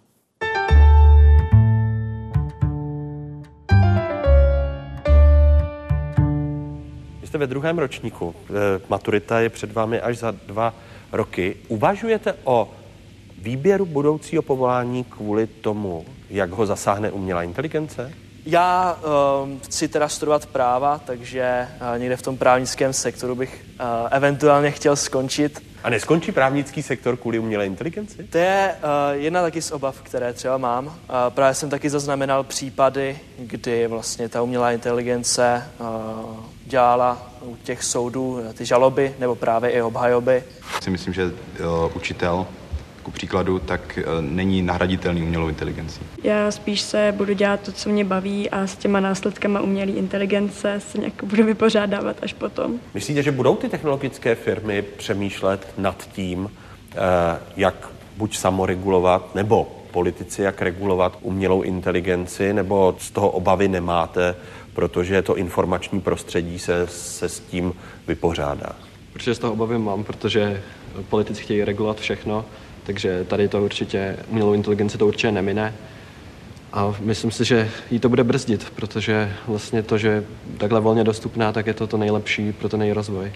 [7.25, 8.53] Jste ve druhém ročníku, eh,
[8.89, 10.75] maturita je před vámi až za dva
[11.13, 11.57] roky.
[11.69, 12.69] Uvažujete o
[13.41, 18.13] výběru budoucího povolání kvůli tomu, jak ho zasáhne umělá inteligence?
[18.47, 18.99] Já
[19.43, 24.71] uh, chci teda studovat práva, takže uh, někde v tom právnickém sektoru bych uh, eventuálně
[24.71, 25.63] chtěl skončit.
[25.85, 28.25] A neskončí právnický sektor kvůli umělé inteligenci?
[28.25, 30.87] To je uh, jedna taky z obav, které třeba mám.
[30.87, 30.93] Uh,
[31.29, 35.87] právě jsem taky zaznamenal případy, kdy vlastně ta umělá inteligence uh,
[36.65, 40.45] dělala u těch soudů ty žaloby nebo právě i obhajoby.
[40.83, 41.33] Si myslím, že uh,
[41.97, 42.47] učitel
[43.11, 46.01] ku příkladu, tak eh, není nahraditelný umělou inteligencí.
[46.23, 50.81] Já spíš se budu dělat to, co mě baví a s těma následkama umělé inteligence
[50.81, 52.81] se nějak budu vypořádávat až potom.
[52.95, 56.51] Myslíte, že budou ty technologické firmy přemýšlet nad tím,
[56.93, 56.97] eh,
[57.57, 64.37] jak buď samoregulovat, nebo politici, jak regulovat umělou inteligenci, nebo z toho obavy nemáte,
[64.75, 67.73] protože to informační prostředí se, se s tím
[68.07, 68.73] vypořádá?
[69.13, 70.63] Protože z toho obavy mám, protože
[71.09, 72.45] politici chtějí regulovat všechno
[72.91, 75.75] takže tady to určitě, umělou inteligenci to určitě nemine.
[76.73, 80.25] A myslím si, že jí to bude brzdit, protože vlastně to, že je
[80.59, 83.33] takhle volně dostupná, tak je to to nejlepší pro ten její rozvoj.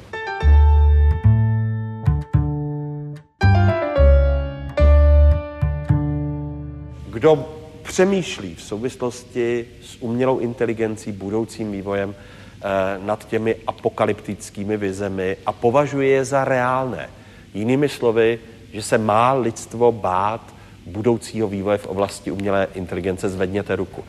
[7.11, 7.49] Kdo
[7.83, 12.65] přemýšlí v souvislosti s umělou inteligencí, budoucím vývojem eh,
[13.05, 17.11] nad těmi apokalyptickými vizemi a považuje je za reálné.
[17.55, 18.39] Jinými slovy,
[18.75, 20.55] že se má lidstvo bát
[20.87, 24.05] budoucího vývoje v oblasti umělé inteligence, zvedněte ruku.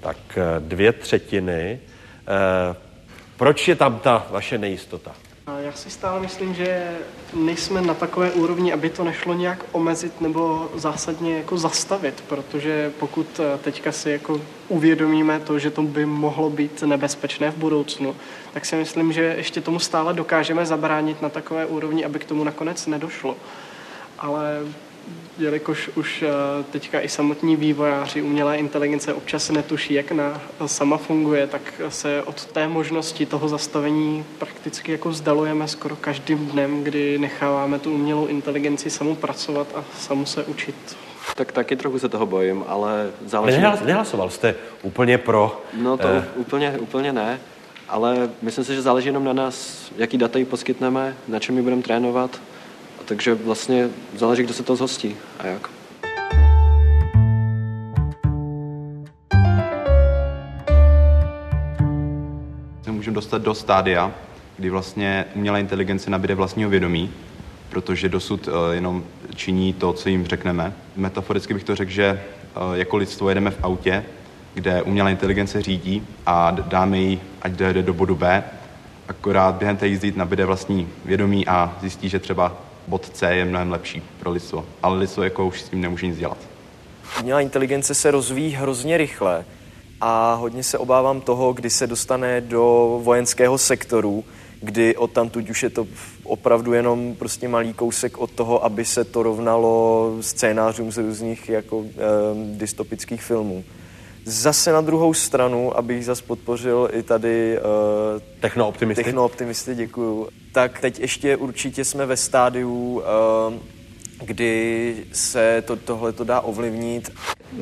[0.00, 1.80] Tak eh, dvě třetiny.
[1.80, 2.76] Eh,
[3.36, 5.14] proč je tam ta vaše nejistota?
[5.56, 6.96] Já si stále myslím, že
[7.34, 13.40] nejsme na takové úrovni, aby to nešlo nějak omezit nebo zásadně jako zastavit, protože pokud
[13.40, 18.16] eh, teďka si jako uvědomíme to, že to by mohlo být nebezpečné v budoucnu,
[18.52, 22.44] tak si myslím, že ještě tomu stále dokážeme zabránit na takové úrovni, aby k tomu
[22.44, 23.36] nakonec nedošlo.
[24.18, 24.60] Ale
[25.38, 26.28] jelikož už eh,
[26.70, 32.44] teďka i samotní vývojáři umělé inteligence občas netuší, jak na, sama funguje, tak se od
[32.44, 38.90] té možnosti toho zastavení prakticky jako vzdalujeme skoro každým dnem, kdy necháváme tu umělou inteligenci
[38.90, 40.96] samu pracovat a samu se učit.
[41.34, 43.60] Tak taky trochu se toho bojím, ale záleží...
[43.60, 45.62] Nehlas, nehlasoval jste úplně pro...
[45.82, 46.24] No to eh...
[46.36, 47.40] úplně, úplně ne,
[47.88, 51.62] ale myslím si, že záleží jenom na nás, jaký data jí poskytneme, na čem ji
[51.62, 52.40] budeme trénovat,
[53.08, 55.70] takže vlastně záleží, kdo se to zhostí a jak.
[62.82, 64.12] Se můžeme dostat do stádia,
[64.58, 67.10] kdy vlastně umělá inteligence nabíde vlastního vědomí,
[67.70, 69.04] protože dosud uh, jenom
[69.34, 70.72] činí to, co jim řekneme.
[70.96, 72.22] Metaforicky bych to řekl, že
[72.56, 74.04] uh, jako lidstvo jedeme v autě,
[74.54, 78.44] kde umělá inteligence řídí a dáme jí, ať jde do bodu B,
[79.08, 83.70] akorát během té jízdy nabíde vlastní vědomí a zjistí, že třeba bod C je mnohem
[83.70, 86.38] lepší pro lidstvo, ale lidstvo jako už s tím nemůže nic dělat.
[87.20, 89.44] Umělá inteligence se rozvíjí hrozně rychle
[90.00, 94.24] a hodně se obávám toho, kdy se dostane do vojenského sektoru,
[94.60, 95.86] kdy od tam už je to
[96.24, 101.84] opravdu jenom prostě malý kousek od toho, aby se to rovnalo scénářům z různých jako
[101.84, 101.90] e,
[102.56, 103.64] dystopických filmů.
[104.30, 107.58] Zase na druhou stranu, abych zase podpořil i tady...
[107.58, 109.04] Uh, technooptimisty.
[109.04, 110.28] Technooptimisty, děkuju.
[110.52, 113.02] Tak teď ještě určitě jsme ve stádiu
[113.48, 113.54] uh,
[114.24, 117.12] kdy se to, tohle to dá ovlivnit.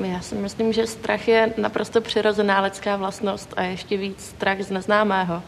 [0.05, 4.71] Já si myslím, že strach je naprosto přirozená lidská vlastnost a ještě víc strach z
[4.71, 5.43] neznámého.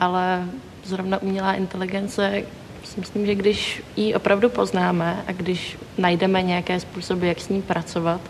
[0.00, 0.44] Ale
[0.84, 2.42] zrovna umělá inteligence,
[2.84, 7.62] si myslím, že když ji opravdu poznáme a když najdeme nějaké způsoby, jak s ní
[7.62, 8.20] pracovat,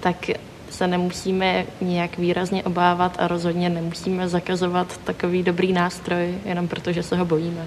[0.00, 0.30] tak
[0.72, 7.16] se nemusíme nějak výrazně obávat a rozhodně nemusíme zakazovat takový dobrý nástroj, jenom protože se
[7.16, 7.66] ho bojíme.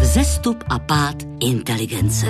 [0.00, 2.26] Vzestup a pád inteligence.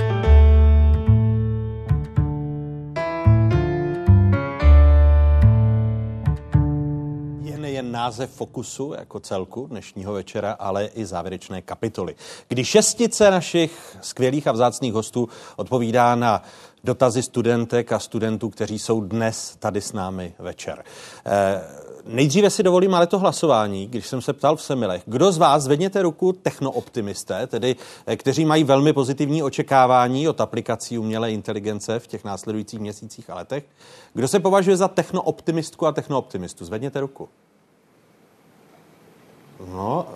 [7.99, 12.15] Název Fokusu jako celku dnešního večera, ale i závěrečné kapitoly,
[12.49, 16.43] kdy šestice našich skvělých a vzácných hostů odpovídá na
[16.85, 20.85] dotazy studentek a studentů, kteří jsou dnes tady s námi večer.
[21.27, 21.63] Eh,
[22.07, 25.03] nejdříve si dovolím ale to hlasování, když jsem se ptal v Semilech.
[25.07, 27.77] Kdo z vás, zvedněte ruku technooptimisté, tedy
[28.07, 33.35] eh, kteří mají velmi pozitivní očekávání od aplikací umělé inteligence v těch následujících měsících a
[33.35, 33.65] letech.
[34.15, 36.65] Kdo se považuje za technooptimistku a technooptimistu?
[36.65, 37.29] Zvedněte ruku.
[39.67, 40.07] No,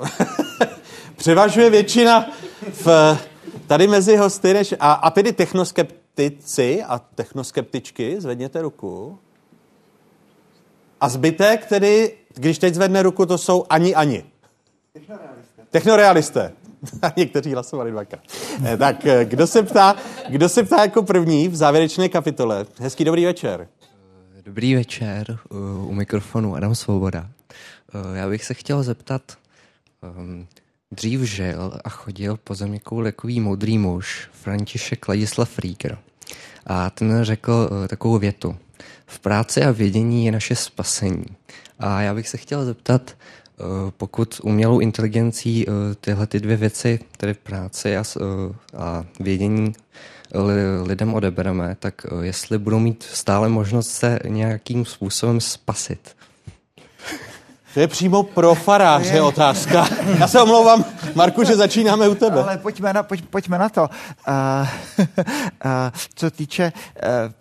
[1.16, 2.31] převažuje většina
[2.73, 3.19] v,
[3.66, 9.19] tady mezi hosty, než, a, a tedy technoskeptici a technoskeptičky, zvedněte ruku.
[11.01, 14.24] A zbytek tedy, když teď zvedne ruku, to jsou ani ani.
[14.93, 15.62] Technorealisté.
[15.70, 16.52] Technorealisté.
[17.16, 18.23] Někteří hlasovali dvakrát.
[18.64, 19.97] Eh, tak eh, kdo se, ptá,
[20.28, 22.66] kdo se ptá jako první v závěrečné kapitole?
[22.78, 23.69] Hezký dobrý večer.
[24.44, 25.39] Dobrý večer,
[25.86, 27.28] u mikrofonu Adam Svoboda.
[27.94, 29.23] Eh, Já bych se chtěl zeptat,
[30.02, 30.47] ehm,
[30.93, 35.98] dřív žil a chodil po zemi takový moudrý muž, František Ladislav Rieger.
[36.66, 38.56] A ten řekl eh, takovou větu.
[39.06, 41.24] V práci a vědění je naše spasení.
[41.78, 43.62] A já bych se chtěl zeptat, eh,
[43.97, 45.66] pokud umělou inteligencí
[46.01, 48.05] tyhle ty dvě věci, tedy práci a,
[48.77, 49.73] a vědění,
[50.35, 56.16] li- lidem odebereme, tak jestli budou mít stále možnost se nějakým způsobem spasit.
[57.74, 59.88] To je přímo pro faráře otázka.
[60.18, 60.84] Já se omlouvám,
[61.14, 62.42] Marku, že začínáme u tebe.
[62.42, 63.82] Ale pojďme na, pojď, pojďme na to.
[63.82, 64.68] Uh,
[65.08, 65.24] uh,
[66.14, 67.32] co týče uh,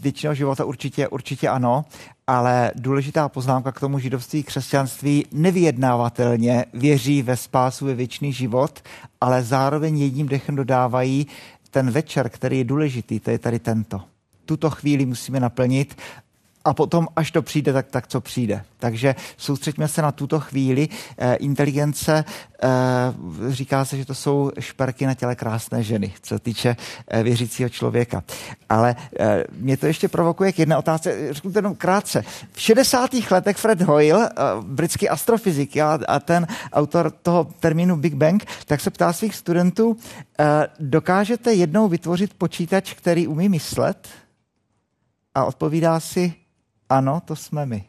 [0.00, 1.84] většinou života určitě, určitě ano,
[2.26, 8.80] ale důležitá poznámka k tomu židovství křesťanství nevyjednávatelně věří ve spásu, ve věčný život,
[9.20, 11.26] ale zároveň jedním dechem dodávají
[11.70, 14.00] ten večer, který je důležitý, to je tady tento.
[14.44, 15.96] Tuto chvíli musíme naplnit
[16.64, 18.64] a potom, až to přijde, tak, tak co přijde.
[18.78, 20.88] Takže soustřeďme se na tuto chvíli.
[21.18, 22.24] Eh, inteligence,
[22.62, 22.68] eh,
[23.48, 26.76] říká se, že to jsou šperky na těle krásné ženy, co týče
[27.08, 28.22] eh, věřícího člověka.
[28.68, 31.34] Ale eh, mě to ještě provokuje k jedné otázce.
[31.34, 32.24] Řeknu to jenom krátce.
[32.52, 33.10] V 60.
[33.30, 38.80] letech Fred Hoyle, eh, britský astrofyzik a, a ten autor toho termínu Big Bang, tak
[38.80, 39.96] se ptá svých studentů,
[40.38, 44.08] eh, dokážete jednou vytvořit počítač, který umí myslet?
[45.34, 46.34] A odpovídá si,
[46.88, 47.84] ano, to jsme my.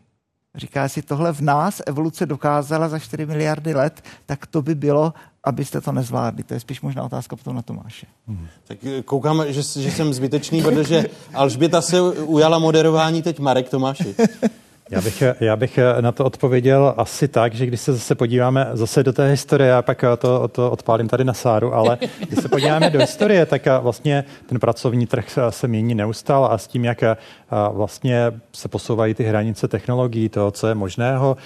[0.55, 5.13] Říká si, tohle v nás evoluce dokázala za 4 miliardy let, tak to by bylo,
[5.43, 6.43] abyste to nezvládli.
[6.43, 8.07] To je spíš možná otázka potom na Tomáše.
[8.67, 14.15] Tak eh, koukám, že, že jsem zbytečný, protože Alžběta se ujala moderování, teď Marek Tomáši.
[14.89, 19.03] Já bych, já bych na to odpověděl asi tak, že když se zase podíváme zase
[19.03, 21.97] do té historie, já pak to, to odpálím tady na Sáru, ale
[22.27, 26.67] když se podíváme do historie, tak vlastně ten pracovní trh se mění neustále a s
[26.67, 27.03] tím, jak
[27.71, 31.37] vlastně se posouvají ty hranice technologií, toho, co je možného,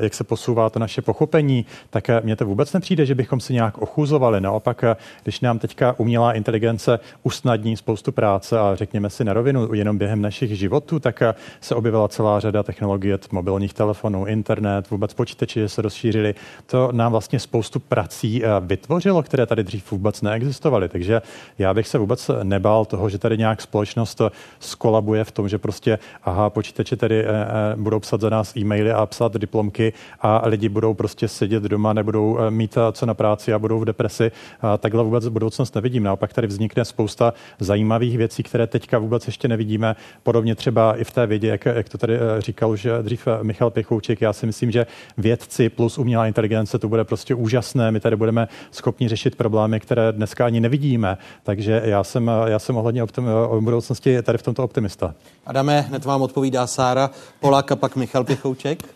[0.00, 3.52] jak se posouvá to naše pochopení, tak eh, mně to vůbec nepřijde, že bychom se
[3.52, 4.40] nějak ochuzovali.
[4.40, 9.74] Naopak, eh, když nám teďka umělá inteligence usnadní spoustu práce a řekněme si na rovinu,
[9.74, 14.90] jenom během našich životů, tak eh, se objevila celá řada technologií od mobilních telefonů, internet,
[14.90, 16.34] vůbec počítači, že se rozšířili.
[16.66, 20.88] To nám vlastně spoustu prací vytvořilo, které tady dřív vůbec neexistovaly.
[20.88, 21.22] Takže
[21.58, 24.20] já bych se vůbec nebál toho, že tady nějak společnost
[24.60, 28.92] skolabuje v tom, že prostě, aha, počítače tady eh, eh, budou psat za nás e-maily
[28.92, 33.52] a psát diplomky a lidi budou prostě sedět doma, nebudou eh, mít co na práci
[33.52, 34.32] a budou v depresi.
[34.78, 36.02] Takhle vůbec budoucnost nevidím.
[36.02, 39.96] Naopak tady vznikne spousta zajímavých věcí, které teďka vůbec ještě nevidíme.
[40.22, 44.20] Podobně třeba i v té vědě, jak, jak to tady říkal už dřív Michal Pěchouček.
[44.20, 47.90] Já si myslím, že vědci plus umělá inteligence, to bude prostě úžasné.
[47.90, 51.18] My tady budeme schopni řešit problémy, které dneska ani nevidíme.
[51.42, 53.24] Takže já jsem, já jsem ohledně optim,
[53.60, 55.14] budoucnosti tady v tomto optimista.
[55.46, 57.10] Adame, hned vám odpovídá Sára
[57.40, 58.94] Polák a pak Michal Pěchouček.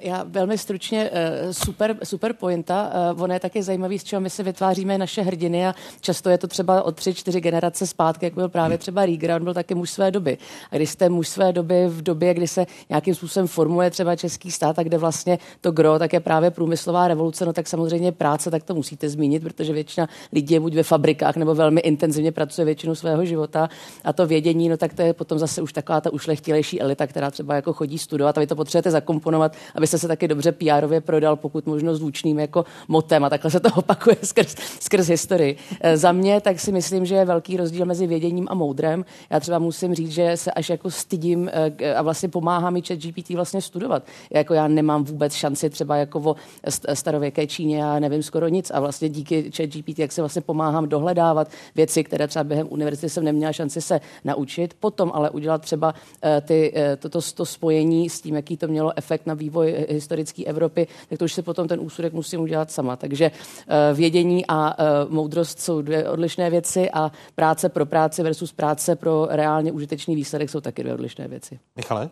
[0.00, 2.90] Já velmi stručně, eh, super, super pointa.
[2.92, 6.38] Eh, ono je taky zajímavý, z čeho my si vytváříme naše hrdiny a často je
[6.38, 9.74] to třeba od tři, čtyři generace zpátky, jak byl právě třeba Rieger, on byl taky
[9.74, 10.38] muž své doby.
[10.70, 14.50] A když jste muž své doby v době, kdy se nějakým způsobem formuje třeba český
[14.50, 18.50] stát a kde vlastně to gro, tak je právě průmyslová revoluce, no tak samozřejmě práce,
[18.50, 22.64] tak to musíte zmínit, protože většina lidí je buď ve fabrikách nebo velmi intenzivně pracuje
[22.64, 23.68] většinu svého života
[24.04, 27.30] a to vědění, no tak to je potom zase už taková ta ušlechtilejší elita, která
[27.30, 31.36] třeba jako chodí studovat a vy to potřebujete zakomponovat abyste se taky dobře pr prodal,
[31.36, 35.56] pokud možno zvučným jako motem a takhle se to opakuje skrz, skrz historii.
[35.80, 39.04] E, za mě tak si myslím, že je velký rozdíl mezi věděním a moudrem.
[39.30, 42.98] Já třeba musím říct, že se až jako stydím e, a vlastně pomáhá mi chat
[42.98, 44.02] GPT vlastně studovat.
[44.30, 46.36] Jako já nemám vůbec šanci třeba jako o
[46.94, 50.88] starověké Číně, já nevím skoro nic a vlastně díky chat GPT, jak se vlastně pomáhám
[50.88, 54.74] dohledávat věci, které třeba během univerzity jsem neměla šanci se naučit.
[54.80, 55.94] Potom ale udělat třeba
[56.24, 59.86] e, ty, toto to, to spojení s tím, jaký to mělo efekt na vývoj vývoj
[59.88, 62.96] historické Evropy, tak to už se potom ten úsudek musím udělat sama.
[62.96, 68.52] Takže eh, vědění a eh, moudrost jsou dvě odlišné věci a práce pro práci versus
[68.52, 71.58] práce pro reálně užitečný výsledek jsou taky dvě odlišné věci.
[71.76, 72.10] Michale?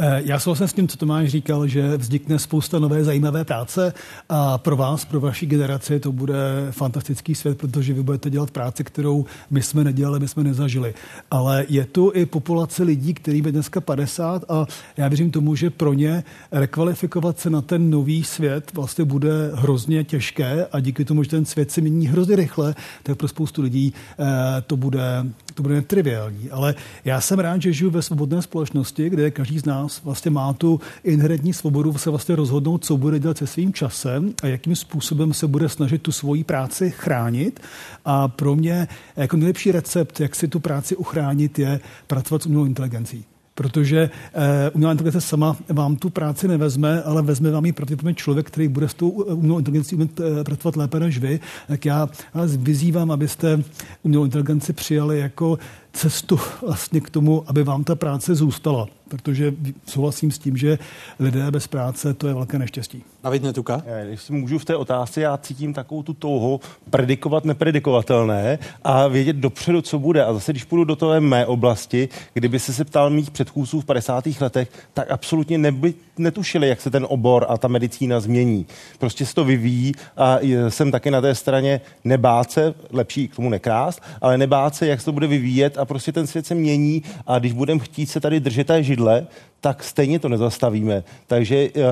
[0.00, 3.92] Eh, já souhlasím s tím, co Tomáš říkal, že vznikne spousta nové zajímavé práce
[4.28, 6.36] a pro vás, pro vaši generaci to bude
[6.70, 10.94] fantastický svět, protože vy budete dělat práci, kterou my jsme nedělali, my jsme nezažili.
[11.30, 14.66] Ale je tu i populace lidí, který je dneska 50 a
[14.96, 20.04] já věřím tomu, že pro ně rekvalifikovat se na ten nový svět vlastně bude hrozně
[20.04, 23.92] těžké a díky tomu, že ten svět se mění hrozně rychle, tak pro spoustu lidí
[24.18, 24.24] eh,
[24.66, 26.50] to bude, to bude netriviální.
[26.50, 30.30] Ale já jsem rád, že žiju ve svobodné společnosti, kde každý z nás nás vlastně
[30.30, 34.76] má tu inherentní svobodu se vlastně rozhodnout, co bude dělat se svým časem a jakým
[34.76, 37.60] způsobem se bude snažit tu svoji práci chránit.
[38.04, 42.64] A pro mě jako nejlepší recept, jak si tu práci uchránit, je pracovat s umělou
[42.64, 43.24] inteligencí
[43.54, 44.42] protože uh,
[44.74, 48.88] umělá inteligence sama vám tu práci nevezme, ale vezme vám ji pravděpodobně člověk, který bude
[48.88, 51.40] s tou umělou inteligencí umět uh, pracovat lépe než vy.
[51.68, 53.62] Tak já vás vyzývám, abyste
[54.02, 55.58] umělou inteligenci přijali jako
[55.92, 58.86] cestu vlastně k tomu, aby vám ta práce zůstala.
[59.08, 59.54] Protože
[59.86, 60.78] souhlasím s tím, že
[61.18, 63.02] lidé bez práce to je velké neštěstí.
[63.24, 63.82] David Netuka?
[64.08, 66.60] Když si můžu v té otázce, já cítím takovou tu touhu
[66.90, 70.24] predikovat nepredikovatelné a vědět dopředu, co bude.
[70.24, 73.84] A zase, když půjdu do té mé oblasti, kdyby se se ptal mých předchůdců v
[73.84, 74.24] 50.
[74.40, 78.66] letech, tak absolutně neby, netušili, jak se ten obor a ta medicína změní.
[78.98, 84.02] Prostě se to vyvíjí a jsem taky na té straně nebáce, lepší k tomu nekrást,
[84.20, 87.52] ale nebáce, jak se to bude vyvíjet a prostě ten svět se mění a když
[87.52, 88.97] budeme chtít se tady držet té židle,
[89.60, 91.04] tak stejně to nezastavíme.
[91.26, 91.82] Takže uh,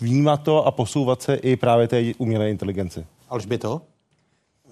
[0.00, 3.04] vnímat to a posouvat se i právě té umělé inteligence.
[3.58, 3.82] to?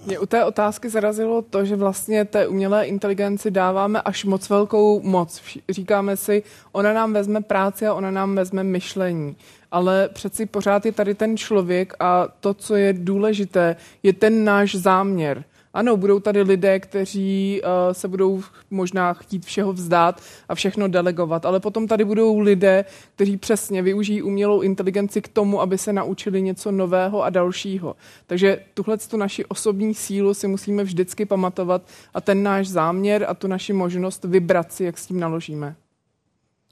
[0.07, 5.01] Mě u té otázky zarazilo to, že vlastně té umělé inteligenci dáváme až moc velkou
[5.01, 5.43] moc.
[5.69, 6.43] Říkáme si,
[6.73, 9.37] ona nám vezme práci a ona nám vezme myšlení.
[9.71, 14.75] Ale přeci pořád je tady ten člověk a to, co je důležité, je ten náš
[14.75, 15.45] záměr.
[15.75, 21.47] Ano, budou tady lidé, kteří uh, se budou možná chtít všeho vzdát a všechno delegovat,
[21.47, 22.85] ale potom tady budou lidé,
[23.15, 27.97] kteří přesně využijí umělou inteligenci k tomu, aby se naučili něco nového a dalšího.
[28.27, 31.83] Takže tuhle tu naši osobní sílu si musíme vždycky pamatovat
[32.15, 35.77] a ten náš záměr a tu naši možnost vybrat si, jak s tím naložíme.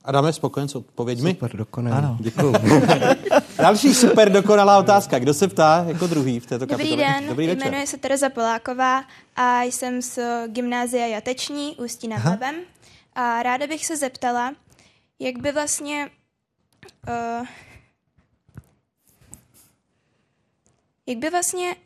[0.04, 1.30] Adame, spokojen s odpověďmi?
[1.30, 1.96] Super, dokonalý.
[1.96, 2.16] Ano.
[2.20, 2.52] Děkuju.
[3.58, 5.18] Další super dokonalá otázka.
[5.18, 7.08] Kdo se ptá jako druhý v této Dobrý kapitole?
[7.20, 7.66] den, Dobrý večer.
[7.66, 9.04] jmenuji se Tereza Poláková
[9.36, 12.54] a jsem z gymnázia Jateční Ústí nad Labem.
[13.14, 14.52] A ráda bych se zeptala,
[15.18, 16.10] jak by vlastně
[17.08, 17.46] uh,
[21.06, 21.76] jak by vlastně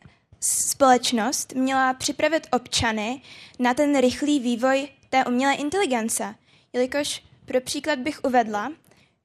[0.40, 3.22] společnost měla připravit občany
[3.58, 6.34] na ten rychlý vývoj té umělé inteligence,
[6.72, 8.72] jelikož pro příklad bych uvedla,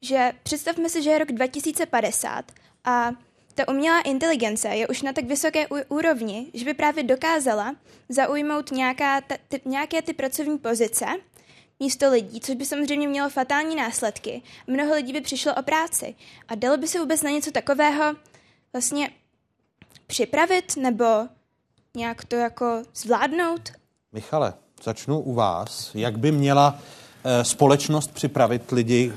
[0.02, 2.52] že představme si, že je rok 2050
[2.84, 3.11] a
[3.56, 7.76] ta umělá inteligence je už na tak vysoké úrovni, že by právě dokázala
[8.10, 11.06] zaujmout nějaká ta, ty, nějaké ty pracovní pozice
[11.80, 14.41] místo lidí, což by samozřejmě mělo fatální následky.
[14.68, 16.15] Mnoho lidí by přišlo o práci.
[16.48, 18.15] A dalo by se vůbec na něco takového
[18.73, 19.10] vlastně
[20.07, 21.06] připravit nebo
[21.95, 23.72] nějak to jako zvládnout?
[24.11, 24.53] Michale,
[24.84, 25.91] začnu u vás.
[25.95, 26.80] Jak by měla
[27.41, 29.11] společnost připravit lidi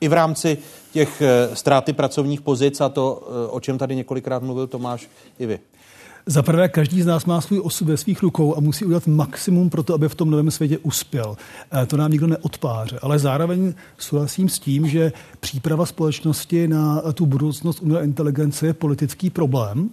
[0.00, 0.58] i v rámci
[0.92, 5.08] těch eh, ztráty pracovních pozic a to, eh, o čem tady několikrát mluvil Tomáš
[5.38, 5.58] i vy.
[6.26, 9.70] Za prvé, každý z nás má svůj osud ve svých rukou a musí udělat maximum
[9.70, 11.36] pro to, aby v tom novém světě uspěl.
[11.86, 12.98] To nám nikdo neodpáře.
[13.02, 19.30] Ale zároveň souhlasím s tím, že příprava společnosti na tu budoucnost umělé inteligence je politický
[19.30, 19.90] problém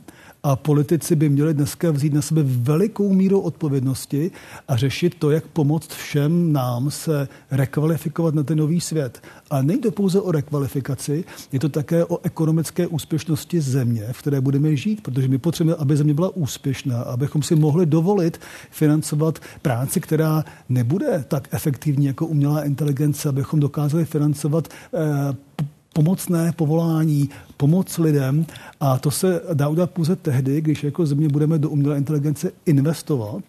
[0.47, 4.31] A politici by měli dneska vzít na sebe velikou míru odpovědnosti
[4.67, 9.21] a řešit to, jak pomoct všem nám se rekvalifikovat na ten nový svět.
[9.49, 14.41] A nejde to pouze o rekvalifikaci, je to také o ekonomické úspěšnosti země, v které
[14.41, 18.39] budeme žít, protože my potřebujeme, aby země byla úspěšná, abychom si mohli dovolit
[18.71, 25.67] financovat práci, která nebude tak efektivní jako umělá inteligence, abychom dokázali financovat eh,
[25.97, 28.45] pomocné povolání, pomoc lidem
[28.79, 33.43] a to se dá udělat pouze tehdy, když jako země budeme do umělé inteligence investovat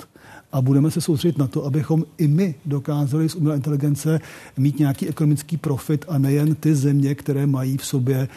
[0.53, 4.20] a budeme se soustředit na to, abychom i my dokázali z umělé inteligence
[4.57, 8.29] mít nějaký ekonomický profit a nejen ty země, které mají v sobě e,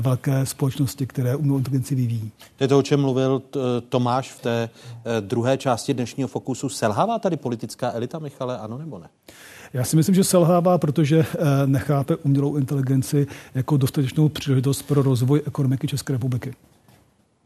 [0.00, 2.30] velké společnosti, které umělou inteligenci vyvíjí.
[2.56, 3.42] To je to, o čem mluvil
[3.88, 4.70] Tomáš v té
[5.04, 6.68] e, druhé části dnešního fokusu.
[6.68, 9.08] Selhává tady politická elita, Michale, ano nebo ne?
[9.72, 15.42] Já si myslím, že selhává, protože eh, nechápe umělou inteligenci jako dostatečnou příležitost pro rozvoj
[15.46, 16.54] ekonomiky České republiky.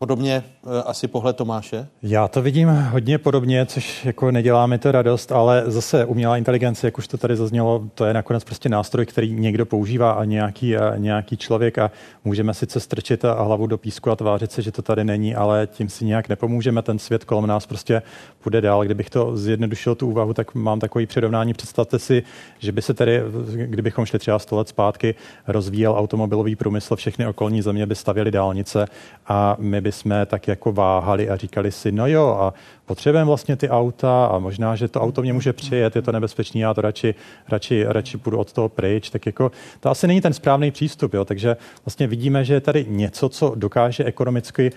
[0.03, 1.89] Podobně e, asi pohled Tomáše?
[2.03, 6.87] Já to vidím hodně podobně, což jako nedělá mi to radost, ale zase umělá inteligence,
[6.87, 10.77] jak už to tady zaznělo, to je nakonec prostě nástroj, který někdo používá a nějaký,
[10.77, 11.91] a nějaký člověk a
[12.25, 15.67] můžeme sice strčit a hlavu do písku a tvářit se, že to tady není, ale
[15.67, 16.83] tím si nějak nepomůžeme.
[16.83, 18.03] Ten svět kolem nás prostě
[18.41, 18.85] půjde dál.
[18.85, 21.55] Kdybych to zjednodušil tu úvahu, tak mám takový přirovnání.
[21.55, 22.23] Představte si,
[22.59, 23.23] že by se tady,
[23.55, 25.15] kdybychom šli třeba 100 let zpátky,
[25.47, 28.87] rozvíjel automobilový průmysl, všechny okolní země by stavěly dálnice
[29.27, 32.55] a my by jsme tak jako váhali a říkali si, no jo, a
[32.87, 36.61] potřebujeme vlastně ty auta a možná, že to auto mě může přijet, je to nebezpečný,
[36.61, 37.15] já to radši,
[37.49, 41.25] radši, radši půjdu od toho pryč, tak jako to asi není ten správný přístup, jo,
[41.25, 44.71] takže vlastně vidíme, že je tady něco, co dokáže ekonomicky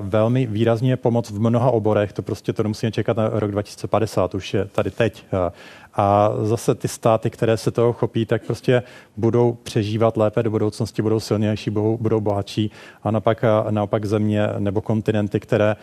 [0.00, 4.54] velmi výrazně pomoct v mnoha oborech, to prostě to nemusíme čekat na rok 2050, už
[4.54, 5.24] je tady teď.
[5.94, 8.82] A zase ty státy, které se toho chopí, tak prostě
[9.16, 12.70] budou přežívat lépe do budoucnosti, budou silnější, budou, budou bohatší.
[13.02, 15.76] A naopak, naopak země nebo kontinenty, které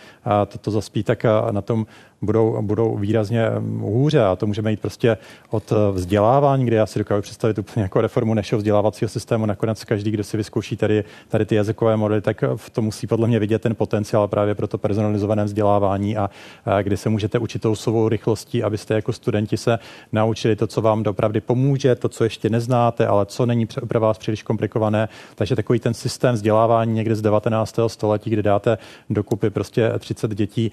[0.48, 1.86] toto zaspí, tak na tom
[2.22, 4.24] budou, budou výrazně mm, hůře.
[4.24, 5.18] A to můžeme jít prostě
[5.50, 9.46] od eh, vzdělávání, kde já si dokážu představit úplně jako reformu našeho vzdělávacího systému.
[9.46, 13.28] Nakonec každý, kdo si vyzkouší tady, tady ty jazykové modely, tak v tom musí podle
[13.28, 16.30] mě vidět ten potenciál právě pro to personalizované vzdělávání a,
[16.66, 19.80] a kdy se můžete učit tou svou rychlostí, abyste jako studenti se
[20.12, 24.18] naučili to, co vám dopravdy pomůže, to, co ještě neznáte, ale co není pro vás
[24.18, 25.10] příliš komplikované.
[25.36, 27.80] Takže takový ten systém vzdělávání někde z 19.
[27.88, 28.78] století, kde dáte
[29.10, 30.72] dokupy prostě 30 dětí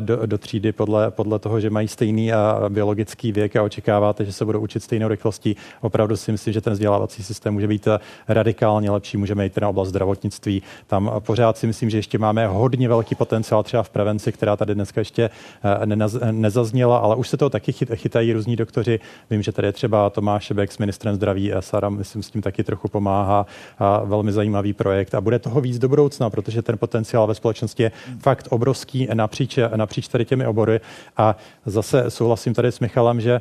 [0.00, 4.32] do, do třídy podle, podle toho, že mají stejný a biologický věk a očekáváte, že
[4.32, 5.56] se budou učit stejnou rychlostí.
[5.80, 7.88] Opravdu si myslím, že ten vzdělávací systém může být
[8.28, 9.16] radikálně lepší.
[9.16, 10.62] Můžeme jít na oblast zdravotnictví.
[10.86, 14.74] Tam pořád si myslím, že ještě máme hodně velký potenciál třeba v prevenci, která tady
[14.74, 19.00] dneska ještě eh, nezazněla, ale už se toho taky chytají různí doktoři.
[19.30, 22.42] Vím, že tady je třeba Tomáš Šebek s ministrem zdraví a Sara, myslím, s tím
[22.42, 23.46] taky trochu pomáhá.
[23.78, 27.82] A velmi zajímavý projekt a bude toho víc do budoucna, protože ten potenciál ve společnosti
[27.82, 30.80] je fakt obrovský napříč, napříč tady těmi obory obory.
[31.16, 31.36] A
[31.66, 33.40] zase souhlasím tady s Michalem, že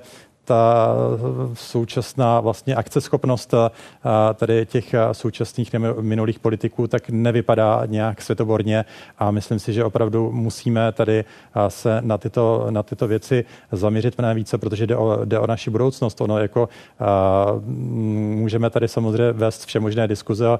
[0.49, 0.95] ta
[1.53, 3.53] současná vlastně akceschopnost
[4.35, 8.85] tady těch současných minulých politiků tak nevypadá nějak světoborně
[9.19, 11.25] a myslím si, že opravdu musíme tady
[11.67, 15.69] se na tyto, na tyto věci zaměřit mnohem více, protože jde o, jde o naši
[15.69, 16.21] budoucnost.
[16.21, 16.69] Ono jako
[18.35, 20.59] můžeme tady samozřejmě vést vše možné diskuze o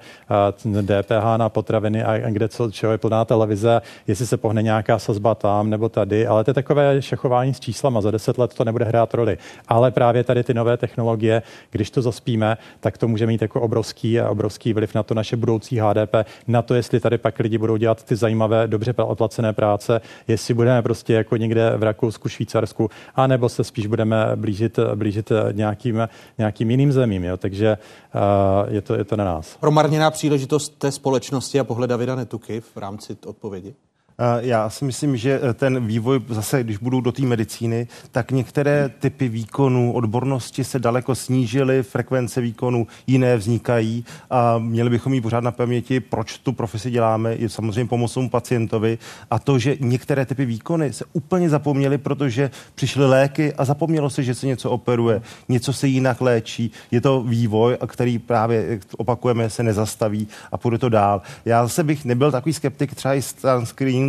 [0.82, 5.36] DPH na potraviny a kde co, čeho je plná televize, jestli se pohne nějaká sazba
[5.36, 8.02] tam nebo tady, ale to je takové šachování s číslama.
[8.02, 9.38] Za deset let to nebude hrát roli.
[9.68, 11.42] Ale ale právě tady ty nové technologie,
[11.72, 15.80] když to zaspíme, tak to může mít jako obrovský, obrovský vliv na to naše budoucí
[15.80, 16.16] HDP,
[16.48, 20.82] na to, jestli tady pak lidi budou dělat ty zajímavé, dobře odplacené práce, jestli budeme
[20.82, 26.08] prostě jako někde v Rakousku, Švýcarsku, anebo se spíš budeme blížit, blížit nějakým,
[26.38, 27.24] nějakým jiným zemím.
[27.24, 27.38] Jo?
[27.38, 29.58] Takže uh, je, to, je to na nás.
[29.60, 33.74] Promarněná příležitost té společnosti a pohled Davida Netuky v rámci odpovědi?
[34.40, 38.90] Já si myslím, že eh, ten vývoj zase, když budou do té medicíny, tak některé
[39.00, 45.44] typy výkonů, odbornosti se daleko snížily, frekvence výkonů jiné vznikají a měli bychom mít pořád
[45.44, 48.98] na paměti, proč tu profesi děláme, je samozřejmě pomocou pacientovi
[49.32, 54.24] a to, že některé typy výkony se úplně zapomněly, protože přišly léky a zapomnělo se,
[54.24, 56.72] že se něco operuje, něco se jinak léčí.
[56.92, 61.22] Je to vývoj, který právě opakujeme, se nezastaví a půjde to dál.
[61.46, 63.22] Já zase bych nebyl takový skeptik třeba i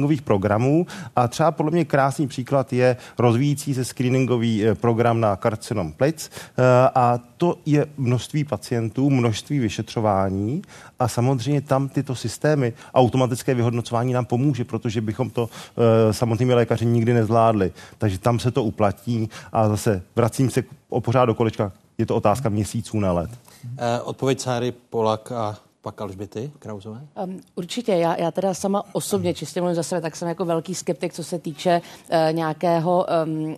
[0.00, 0.86] screeningových programů
[1.16, 6.30] a třeba podle mě krásný příklad je rozvíjící se screeningový eh, program na karcinom plic
[6.30, 6.62] eh,
[6.94, 10.62] a to je množství pacientů, množství vyšetřování
[10.98, 16.86] a samozřejmě tam tyto systémy automatické vyhodnocování nám pomůže, protože bychom to uh, samotnými lékaři
[16.86, 17.72] nikdy nezvládli.
[17.98, 21.72] Takže tam se to uplatní a zase vracím se o pořád do kolečka.
[21.98, 23.30] Je to otázka měsíců na let.
[24.04, 27.00] Odpověď Sáry Polak a pak Alžběty Krauzové?
[27.24, 30.74] Um, určitě, já, já teda sama osobně, čistě mluvím za sebe, tak jsem jako velký
[30.74, 33.56] skeptik, co se týče uh, nějakého um,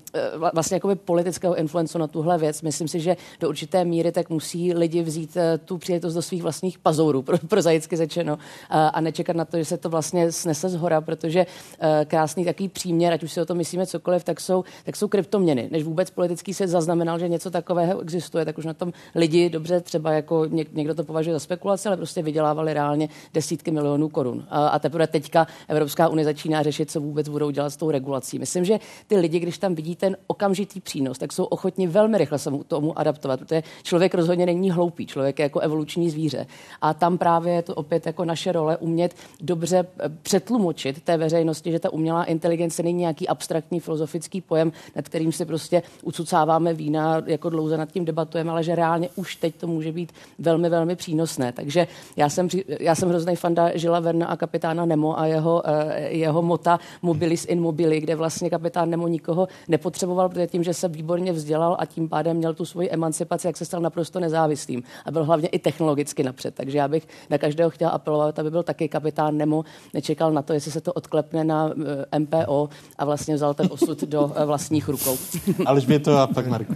[0.53, 2.63] vlastně jakoby politického influencu na tuhle věc.
[2.63, 6.43] Myslím si, že do určité míry tak musí lidi vzít uh, tu příležitost do svých
[6.43, 8.41] vlastních pazourů, pro, pro zajicky řečeno, uh,
[8.71, 12.69] a nečekat na to, že se to vlastně snese z hora, protože uh, krásný takový
[12.69, 15.69] příměr, ať už si o tom myslíme cokoliv, tak jsou, tak jsou kryptoměny.
[15.73, 19.81] Než vůbec politický se zaznamenal, že něco takového existuje, tak už na tom lidi dobře
[19.81, 24.47] třeba jako něk, někdo to považuje za spekulaci, ale prostě vydělávali reálně desítky milionů korun.
[24.51, 28.39] A, a teprve teďka Evropská unie začíná řešit, co vůbec budou dělat s tou regulací.
[28.39, 32.39] Myslím, že ty lidi, když tam vidí ten okamžitý přínos, tak jsou ochotni velmi rychle
[32.39, 36.47] se tomu adaptovat, protože člověk rozhodně není hloupý, člověk je jako evoluční zvíře.
[36.81, 41.73] A tam právě je to opět jako naše role umět dobře eh, přetlumočit té veřejnosti,
[41.73, 47.23] že ta umělá inteligence není nějaký abstraktní filozofický pojem, nad kterým si prostě ucucáváme vína,
[47.27, 50.97] jako dlouze nad tím debatujeme, ale že reálně už teď to může být velmi, velmi
[50.97, 51.53] přínosné.
[51.53, 51.87] Takže
[52.17, 52.49] já jsem,
[52.81, 57.45] já jsem hrozný fanda Žila Verna a kapitána Nemo a jeho, eh, jeho mota Mobilis
[57.45, 61.87] in mobili, kde vlastně kapitán Nemo nikoho nepotřeboval, protože tím, že se výborně vzdělal a
[61.87, 65.59] tím pádem měl tu svoji emancipaci, jak se stal naprosto nezávislým a byl hlavně i
[65.59, 66.55] technologicky napřed.
[66.55, 69.65] Takže já bych na každého chtěl apelovat, aby byl taky kapitán Nemo,
[69.95, 71.71] nečekal na to, jestli se to odklepne na
[72.13, 72.69] eh, MPO
[72.99, 75.17] a vlastně vzal ten osud do eh, vlastních rukou.
[75.99, 76.75] to a pak Marku.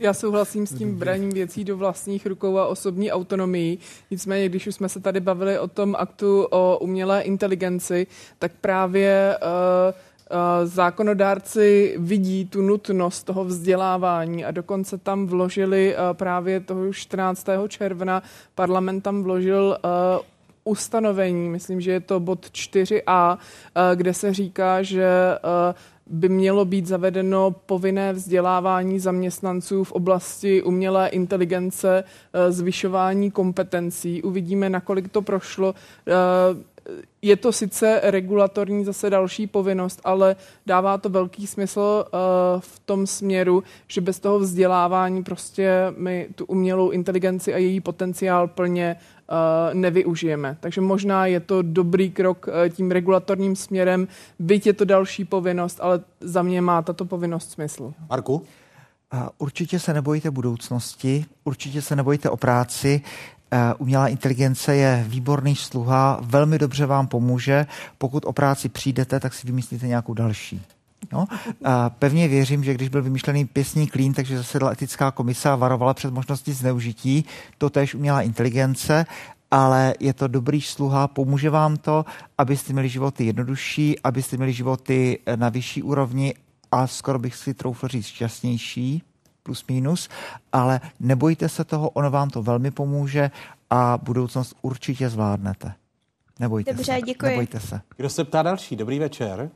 [0.00, 3.78] Já souhlasím s tím braním věcí do vlastních rukou a osobní autonomii.
[4.10, 8.06] Nicméně, když už jsme se tady bavili o tom aktu o umělé inteligenci,
[8.38, 9.48] tak právě uh,
[10.64, 17.46] zákonodárci vidí tu nutnost toho vzdělávání a dokonce tam vložili právě toho 14.
[17.68, 18.22] června
[18.54, 19.78] parlament tam vložil
[20.64, 23.38] ustanovení, myslím, že je to bod 4a,
[23.94, 25.08] kde se říká, že
[26.06, 34.22] by mělo být zavedeno povinné vzdělávání zaměstnanců v oblasti umělé inteligence, eh, zvyšování kompetencí.
[34.22, 35.74] Uvidíme, nakolik to prošlo.
[37.22, 40.36] Je to sice regulatorní zase další povinnost, ale
[40.66, 46.44] dává to velký smysl uh, v tom směru, že bez toho vzdělávání prostě my tu
[46.44, 50.56] umělou inteligenci a její potenciál plně uh, nevyužijeme.
[50.60, 54.08] Takže možná je to dobrý krok uh, tím regulatorním směrem,
[54.38, 57.92] byť je to další povinnost, ale za mě má tato povinnost smysl.
[58.10, 58.42] Marku?
[59.38, 63.00] Určitě se nebojíte budoucnosti, určitě se nebojíte o práci.
[63.50, 67.66] Eh, umělá inteligence je výborný sluha, velmi dobře vám pomůže.
[67.98, 70.62] Pokud o práci přijdete, tak si vymyslíte nějakou další.
[71.12, 71.26] No,
[71.64, 75.94] a pevně věřím, že když byl vymýšlený pěsní klín, takže zasedla etická komise a varovala
[75.94, 77.24] před možností zneužití,
[77.58, 79.06] to tež umělá inteligence,
[79.50, 82.04] ale je to dobrý sluha, pomůže vám to,
[82.38, 86.34] abyste měli životy jednodušší, abyste měli životy na vyšší úrovni
[86.72, 89.02] a skoro bych si troufl říct šťastnější
[89.46, 90.08] plus minus,
[90.52, 93.30] ale nebojte se toho, ono vám to velmi pomůže
[93.70, 95.72] a budoucnost určitě zvládnete.
[96.40, 97.00] Nebojte Dobře, se.
[97.02, 97.26] děkuji.
[97.26, 97.80] Nebojte se.
[97.96, 98.76] Kdo se ptá další?
[98.76, 99.50] Dobrý večer.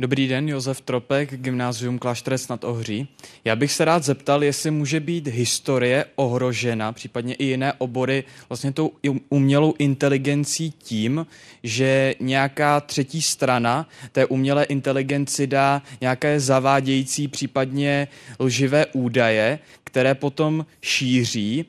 [0.00, 3.08] Dobrý den, Josef Tropek, Gymnázium Klášterec nad Ohří.
[3.44, 8.72] Já bych se rád zeptal, jestli může být historie ohrožena, případně i jiné obory, vlastně
[8.72, 8.92] tou
[9.28, 11.26] umělou inteligencí tím,
[11.62, 18.08] že nějaká třetí strana té umělé inteligenci dá nějaké zavádějící, případně
[18.40, 21.64] lživé údaje, které potom šíří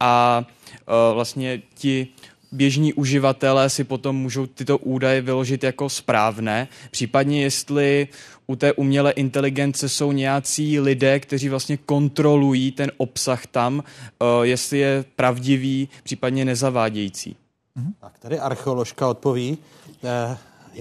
[0.00, 2.08] a uh, vlastně ti
[2.52, 8.08] běžní uživatelé si potom můžou tyto údaje vyložit jako správné, případně jestli
[8.46, 14.78] u té umělé inteligence jsou nějací lidé, kteří vlastně kontrolují ten obsah tam, eh, jestli
[14.78, 17.36] je pravdivý, případně nezavádějící.
[18.00, 19.58] Tak tady archeoložka odpoví.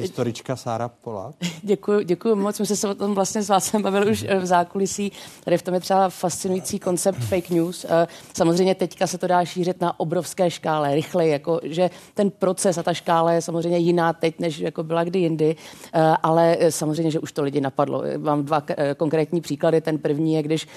[0.02, 1.34] Historička Sára Pola.
[1.64, 2.60] Děkuji, děkuji moc.
[2.60, 5.12] My jsme se o tom vlastně s Vácem bavili už eh, v zákulisí.
[5.44, 7.86] Tady v tom je třeba fascinující koncept fake news.
[7.90, 12.78] Eh, samozřejmě teďka se to dá šířit na obrovské škále, rychleji, jako, že ten proces
[12.78, 15.56] a ta škála je samozřejmě jiná teď, než jako byla kdy jindy,
[15.94, 18.04] eh, ale samozřejmě, že už to lidi napadlo.
[18.18, 18.64] Mám dva
[18.98, 19.82] konkrétní příklady.
[19.82, 20.68] Ten první je, když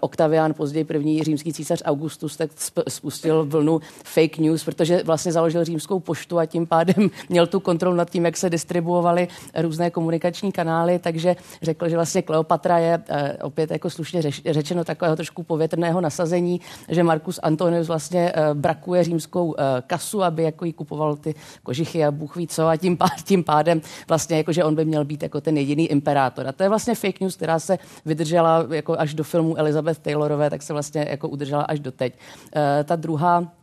[0.00, 2.50] Octavian, později první římský císař Augustus, tak
[2.88, 7.96] spustil vlnu fake news, protože vlastně založil římskou poštu a tím pádem měl tu kontrolu
[7.96, 13.38] nad tím, jak se distribuovali různé komunikační kanály, takže řekl, že vlastně Kleopatra je eh,
[13.42, 19.54] opět jako slušně řečeno takového trošku povětrného nasazení, že Marcus Antonius vlastně eh, brakuje římskou
[19.58, 23.18] eh, kasu, aby jako jí kupoval ty kožichy a Bůh ví co a tím, pádem,
[23.24, 26.46] tím pádem vlastně jako, že on by měl být jako ten jediný imperátor.
[26.46, 30.50] A to je vlastně fake news, která se vydržela jako až do filmu Elizabeth Taylorové,
[30.50, 32.14] tak se vlastně jako udržela až do teď.
[32.84, 33.59] Ta druhá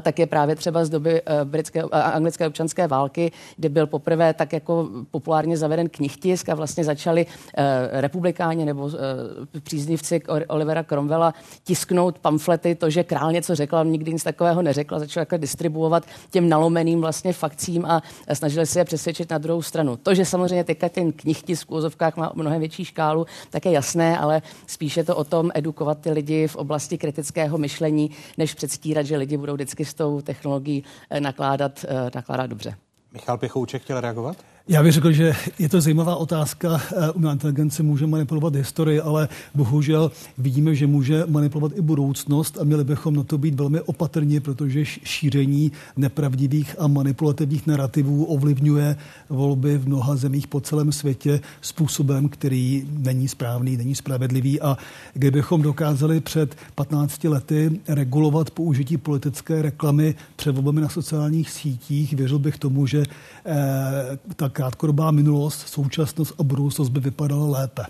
[0.00, 4.34] tak je právě třeba z doby eh, britské a anglické občanské války, kdy byl poprvé
[4.34, 11.34] tak jako populárně zaveden knihtisk a vlastně začali eh, republikáni nebo eh, příznivci Olivera Cromwella
[11.64, 16.48] tisknout pamflety, to, že král něco řekl, nikdy nic takového neřekl, začal jako distribuovat těm
[16.48, 18.02] nalomeným vlastně fakcím a
[18.32, 19.96] snažili se je přesvědčit na druhou stranu.
[19.96, 24.18] To, že samozřejmě teďka ten knihtisk v úzovkách má mnohem větší škálu, tak je jasné,
[24.18, 29.16] ale spíše to o tom edukovat ty lidi v oblasti kritického myšlení, než předstírat, že
[29.16, 32.76] lidi budou vždycky s tou technologií eh, nakládat, eh, nakládat dobře.
[33.12, 34.36] Michal Pěchouček chtěl reagovat?
[34.68, 36.80] Já bych řekl, že je to zajímavá otázka.
[36.96, 42.64] Eh, umělá inteligence může manipulovat historii, ale bohužel vidíme, že může manipulovat i budoucnost a
[42.64, 48.96] měli bychom na to být velmi opatrní, protože šíření nepravdivých a manipulativních narrativů ovlivňuje
[49.28, 54.60] volby v mnoha zemích po celém světě způsobem, který není správný, není spravedlivý.
[54.60, 54.78] A
[55.14, 62.38] kdybychom dokázali před 15 lety regulovat použití politické reklamy před volbami na sociálních sítích, věřil
[62.38, 63.02] bych tomu, že
[63.46, 67.82] eh, tak krátkodobá minulost, současnost a budoucnost by vypadala lépe.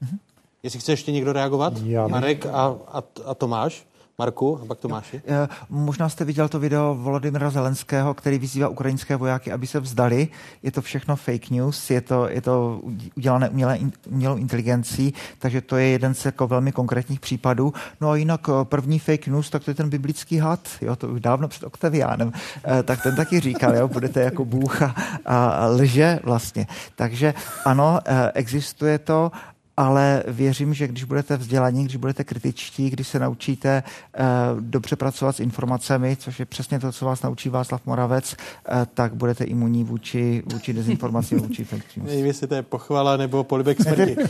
[0.00, 0.18] Mhm.
[0.62, 1.72] Jestli chce ještě někdo reagovat?
[1.84, 3.86] Já Marek a, a, a Tomáš?
[4.18, 5.22] Marku, a pak Tomáši.
[5.26, 10.28] Eh, možná jste viděl to video Volodymyra Zelenského, který vyzývá ukrajinské vojáky, aby se vzdali.
[10.62, 12.80] Je to všechno fake news, je to, je to
[13.16, 13.78] udělané umělé,
[14.10, 17.72] umělou inteligencí, takže to je jeden z jako velmi konkrétních případů.
[18.00, 21.08] No a jinak eh, první fake news, tak to je ten biblický had, jo, to
[21.08, 22.32] už dávno před Octavianem,
[22.64, 24.94] eh, tak ten taky říkal, jo, budete jako bůh a,
[25.24, 26.66] a lže vlastně.
[26.94, 27.34] Takže
[27.64, 28.00] ano,
[28.34, 29.30] existuje to
[29.76, 33.82] ale věřím, že když budete vzdělaní, když budete kritičtí, když se naučíte
[34.18, 38.74] uh, dobře pracovat s informacemi, což je přesně to, co vás naučí Václav Moravec, uh,
[38.94, 42.08] tak budete imunní vůči, vůči dezinformacím, vůči fake news.
[42.08, 44.16] Nevím, jestli to je pochvala nebo polibek smrti.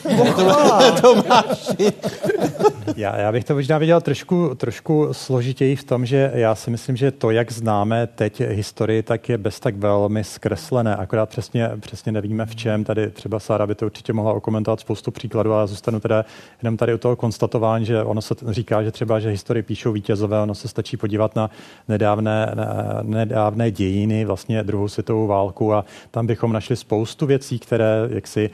[2.97, 6.97] já, já bych to možná viděl trošku, trošku složitěji v tom, že já si myslím,
[6.97, 10.97] že to, jak známe teď historii, tak je bez tak velmi zkreslené.
[10.97, 12.85] Akorát přesně, přesně nevíme v čem.
[12.85, 16.25] Tady třeba Sára by to určitě mohla okomentovat spoustu příkladů příkladu a zůstanu teda
[16.63, 20.41] jenom tady u toho konstatování, že ono se říká, že třeba, že historii píšou vítězové,
[20.41, 21.51] ono se stačí podívat na
[21.89, 28.09] nedávné, na nedávné dějiny, vlastně druhou světovou válku a tam bychom našli spoustu věcí, které
[28.09, 28.51] jaksi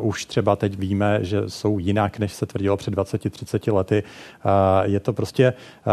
[0.00, 2.94] uh, už třeba teď víme, že jsou jinak, než se tvrdilo před
[3.70, 4.02] 20-30 lety.
[4.82, 5.52] Je to prostě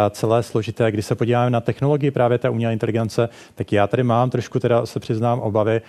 [0.09, 0.91] celé složité.
[0.91, 4.85] Když se podíváme na technologii právě té umělé inteligence, tak já tady mám trošku, teda
[4.85, 5.81] se přiznám, obavy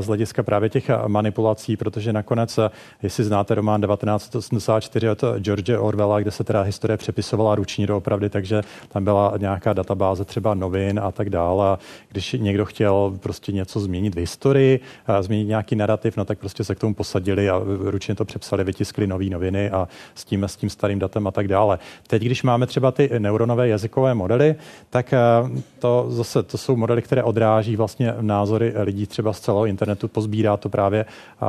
[0.00, 2.58] z hlediska právě těch manipulací, protože nakonec,
[3.02, 8.62] jestli znáte román 1984 od George Orwella, kde se teda historie přepisovala ručně doopravdy, takže
[8.88, 11.68] tam byla nějaká databáze třeba novin a tak dále.
[11.68, 11.78] A
[12.08, 14.80] když někdo chtěl prostě něco změnit v historii,
[15.20, 19.06] změnit nějaký narrativ, no tak prostě se k tomu posadili a ručně to přepsali, vytiskli
[19.06, 21.78] nové noviny a s tím, s tím starým datem a tak dále.
[22.06, 24.54] Teď, když máme třeba ty neuronové jazykové modely,
[24.90, 25.14] tak
[25.78, 30.56] to zase to jsou modely, které odráží vlastně názory lidí třeba z celého internetu, pozbírá
[30.56, 31.04] to právě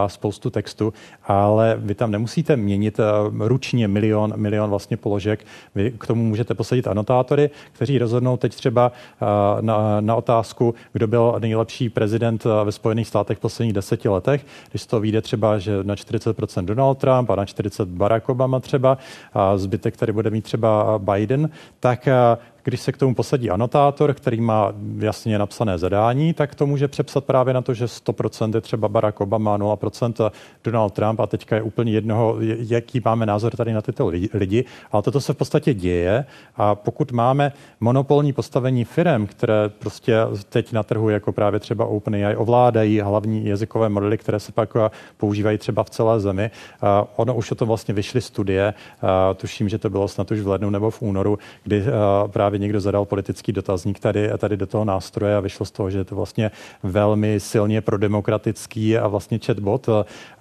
[0.07, 0.93] spoustu textu,
[1.23, 3.03] ale vy tam nemusíte měnit eh,
[3.47, 5.45] ručně milion, milion vlastně položek.
[5.75, 9.25] Vy k tomu můžete posadit anotátory, kteří rozhodnou teď třeba eh,
[9.61, 14.45] na, na otázku, kdo byl nejlepší prezident eh, ve Spojených státech v posledních deseti letech.
[14.71, 18.97] Když to vyjde třeba, že na 40% Donald Trump a na 40 Barack Obama třeba,
[19.33, 22.07] a zbytek tady bude mít třeba Biden, tak
[22.63, 27.25] když se k tomu posadí anotátor, který má jasně napsané zadání, tak to může přepsat
[27.25, 30.31] právě na to, že 100% je třeba Barack Obama, 0%
[30.63, 34.65] Donald Trump a teďka je úplně jednoho, jaký máme názor tady na tyto lidi.
[34.91, 36.25] Ale toto se v podstatě děje
[36.55, 40.17] a pokud máme monopolní postavení firm, které prostě
[40.49, 44.73] teď na trhu, jako právě třeba OpenAI, ovládají hlavní jazykové modely, které se pak
[45.17, 46.51] používají třeba v celé zemi.
[47.15, 48.73] Ono už o tom vlastně vyšly studie,
[49.35, 51.83] tuším, že to bylo snad už v lednu nebo v únoru, kdy
[52.27, 55.89] právě právě někdo zadal politický dotazník tady, tady do toho nástroje a vyšlo z toho,
[55.89, 56.51] že je to vlastně
[56.83, 59.89] velmi silně prodemokratický a vlastně chatbot.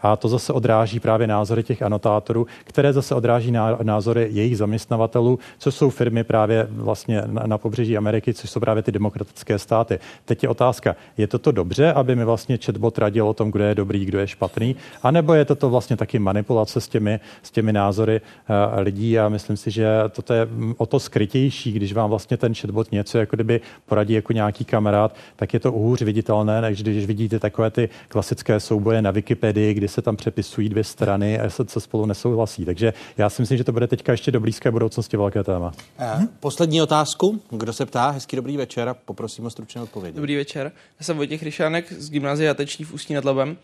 [0.02, 3.52] A to zase odráží právě názory těch anotátorů, které zase odráží
[3.82, 8.82] názory jejich zaměstnavatelů, co jsou firmy právě vlastně na, na pobřeží Ameriky, což jsou právě
[8.82, 9.98] ty demokratické státy.
[10.24, 13.74] Teď je otázka, je toto dobře, aby mi vlastně chatbot radil o tom, kdo je
[13.74, 18.20] dobrý, kdo je špatný, anebo je toto vlastně taky manipulace s těmi, s těmi názory
[18.20, 22.36] uh, lidí a myslím si, že toto je o to skrytější, když vám vám vlastně
[22.36, 26.82] ten chatbot něco jako kdyby poradí jako nějaký kamarád, tak je to hůř viditelné, než
[26.82, 31.50] když vidíte takové ty klasické souboje na Wikipedii, kdy se tam přepisují dvě strany a
[31.50, 32.64] se, se spolu nesouhlasí.
[32.64, 35.72] Takže já si myslím, že to bude teďka ještě do blízké budoucnosti velké téma.
[35.98, 37.40] Eh, poslední otázku.
[37.50, 38.10] Kdo se ptá?
[38.10, 40.16] Hezký dobrý večer a poprosím o stručné odpovědi.
[40.16, 40.72] Dobrý večer.
[41.00, 43.56] Já jsem Vojtěch Ryšánek z gymnázia Jateční v Ústí nad Labem.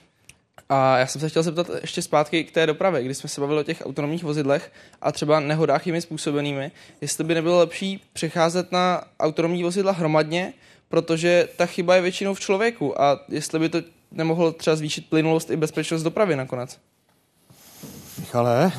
[0.68, 3.60] A já jsem se chtěl zeptat ještě zpátky k té dopravě, kdy jsme se bavili
[3.60, 4.72] o těch autonomních vozidlech
[5.02, 6.70] a třeba nehodách jimi způsobenými,
[7.00, 10.52] jestli by nebylo lepší přecházet na autonomní vozidla hromadně,
[10.88, 13.78] protože ta chyba je většinou v člověku a jestli by to
[14.12, 16.78] nemohlo třeba zvýšit plynulost i bezpečnost dopravy nakonec.
[18.18, 18.72] Michale?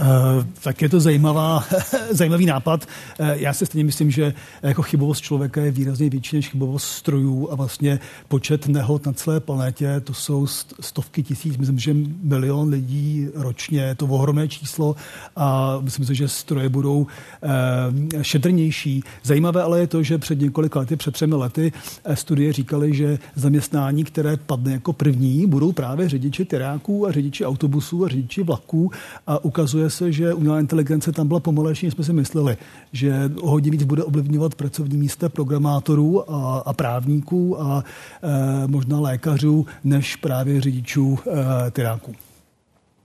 [0.00, 1.64] Uh, tak je to zajímavá,
[2.10, 2.86] zajímavý nápad.
[3.20, 7.48] Uh, já si stejně myslím, že jako chybovost člověka je výrazně větší než chybovost strojů
[7.50, 7.98] a vlastně
[8.28, 10.46] počet nehod na celé planetě, to jsou
[10.80, 14.96] stovky tisíc, myslím, že milion lidí ročně, je to ohromné číslo
[15.36, 19.02] a myslím si, že stroje budou uh, šetrnější.
[19.22, 21.72] Zajímavé ale je to, že před několika lety, před třemi lety
[22.14, 28.04] studie říkaly, že zaměstnání, které padne jako první, budou právě řidiči tyráků a řidiči autobusů
[28.04, 28.90] a řidiči vlaků
[29.26, 32.56] a ukazuje ukazuje se, že umělá inteligence tam byla pomalejší, než jsme si mysleli,
[32.92, 39.66] že hodně víc bude ovlivňovat pracovní místa programátorů a, a právníků a e, možná lékařů,
[39.84, 42.14] než právě řidičů e, tyráků.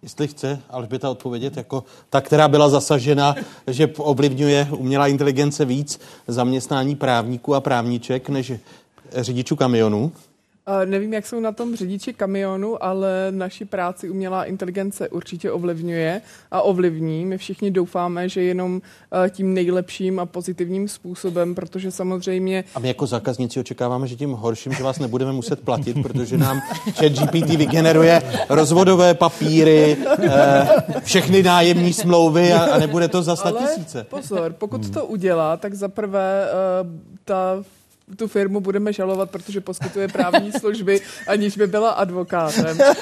[0.03, 3.35] Jestli chce Alžběta odpovědět jako ta, která byla zasažena,
[3.67, 8.53] že ovlivňuje umělá inteligence víc zaměstnání právníků a právníček než
[9.15, 10.11] řidičů kamionů?
[10.85, 16.21] Nevím, jak jsou na tom řidiči kamionu, ale naši práci umělá inteligence určitě ovlivňuje
[16.51, 17.25] a ovlivní.
[17.25, 18.81] My všichni doufáme, že jenom
[19.25, 22.63] eh, tím nejlepším a pozitivním způsobem, protože samozřejmě...
[22.75, 26.61] A my jako zákazníci očekáváme, že tím horším, že vás nebudeme muset platit, protože nám
[26.91, 30.67] chat GPT vygeneruje rozvodové papíry, eh,
[31.03, 34.03] všechny nájemní smlouvy a, a nebude to za sta tisíce.
[34.09, 36.53] pozor, pokud to udělá, tak zaprvé eh,
[37.25, 37.63] ta
[38.15, 42.77] tu firmu budeme žalovat, protože poskytuje právní služby, aniž by byla advokátem.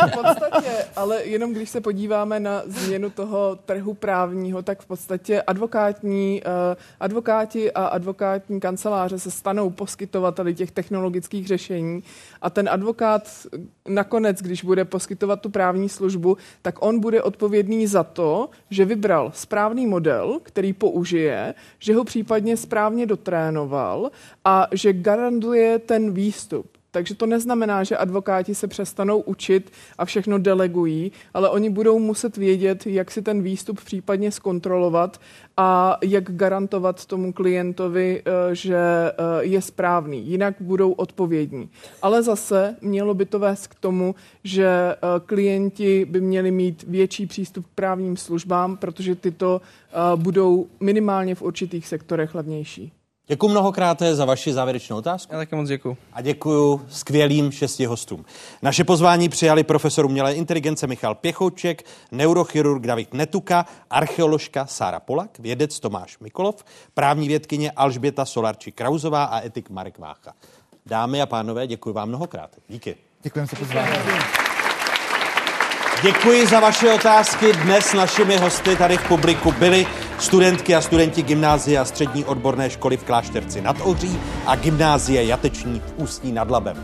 [0.06, 5.42] v podstatě, ale jenom když se podíváme na změnu toho trhu právního, tak v podstatě
[5.42, 12.02] advokátní, uh, advokáti a advokátní kanceláře se stanou poskytovateli těch technologických řešení
[12.42, 13.46] a ten advokát
[13.88, 19.32] nakonec, když bude poskytovat tu právní službu, tak on bude odpovědný za to, že vybral
[19.34, 24.10] správný model, který použije, že ho případně správně dotrénoval
[24.44, 26.66] a že garantuje ten výstup.
[26.90, 32.36] Takže to neznamená, že advokáti se přestanou učit a všechno delegují, ale oni budou muset
[32.36, 35.20] vědět, jak si ten výstup případně zkontrolovat
[35.56, 40.26] a jak garantovat tomu klientovi, eh, že eh, je správný.
[40.26, 41.70] Jinak budou odpovědní.
[42.02, 44.96] Ale zase mělo by to vést k tomu, že eh,
[45.26, 49.60] klienti by měli mít větší přístup k právním službám, protože tyto
[50.16, 52.92] budou minimálně v určitých sektorech levnější.
[53.30, 55.32] Děkuji mnohokrát za vaši závěrečnou otázku.
[55.32, 55.96] Já taky moc děkuji.
[56.12, 58.24] A děkuji skvělým šesti hostům.
[58.62, 65.80] Naše pozvání přijali profesor umělé inteligence Michal Pěchouček, neurochirurg David Netuka, archeoložka Sára Polak, vědec
[65.80, 70.32] Tomáš Mikolov, právní vědkyně Alžběta Solarči Krauzová a etik Marek Vácha.
[70.86, 72.50] Dámy a pánové, děkuji vám mnohokrát.
[72.68, 72.96] Díky.
[73.22, 73.92] Děkujeme za pozvání.
[76.02, 77.52] Děkuji za vaše otázky.
[77.52, 79.86] Dnes našimi hosty tady v publiku byli
[80.20, 85.80] studentky a studenti gymnázia a střední odborné školy v Klášterci nad Ohří a gymnázie Jateční
[85.80, 86.76] v Ústí nad Labem.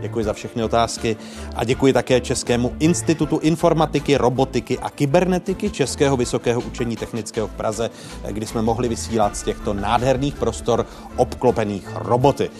[0.00, 1.16] Děkuji za všechny otázky
[1.54, 7.90] a děkuji také Českému institutu informatiky, robotiky a kybernetiky Českého vysokého učení technického v Praze,
[8.28, 10.86] kdy jsme mohli vysílat z těchto nádherných prostor
[11.16, 12.50] obklopených roboty.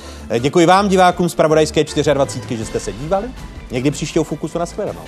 [0.40, 1.84] Děkuji vám, divákům z Pravodajské
[2.14, 3.28] 24, že jste se dívali.
[3.70, 5.04] Někdy příštího Fokusu na shledanou.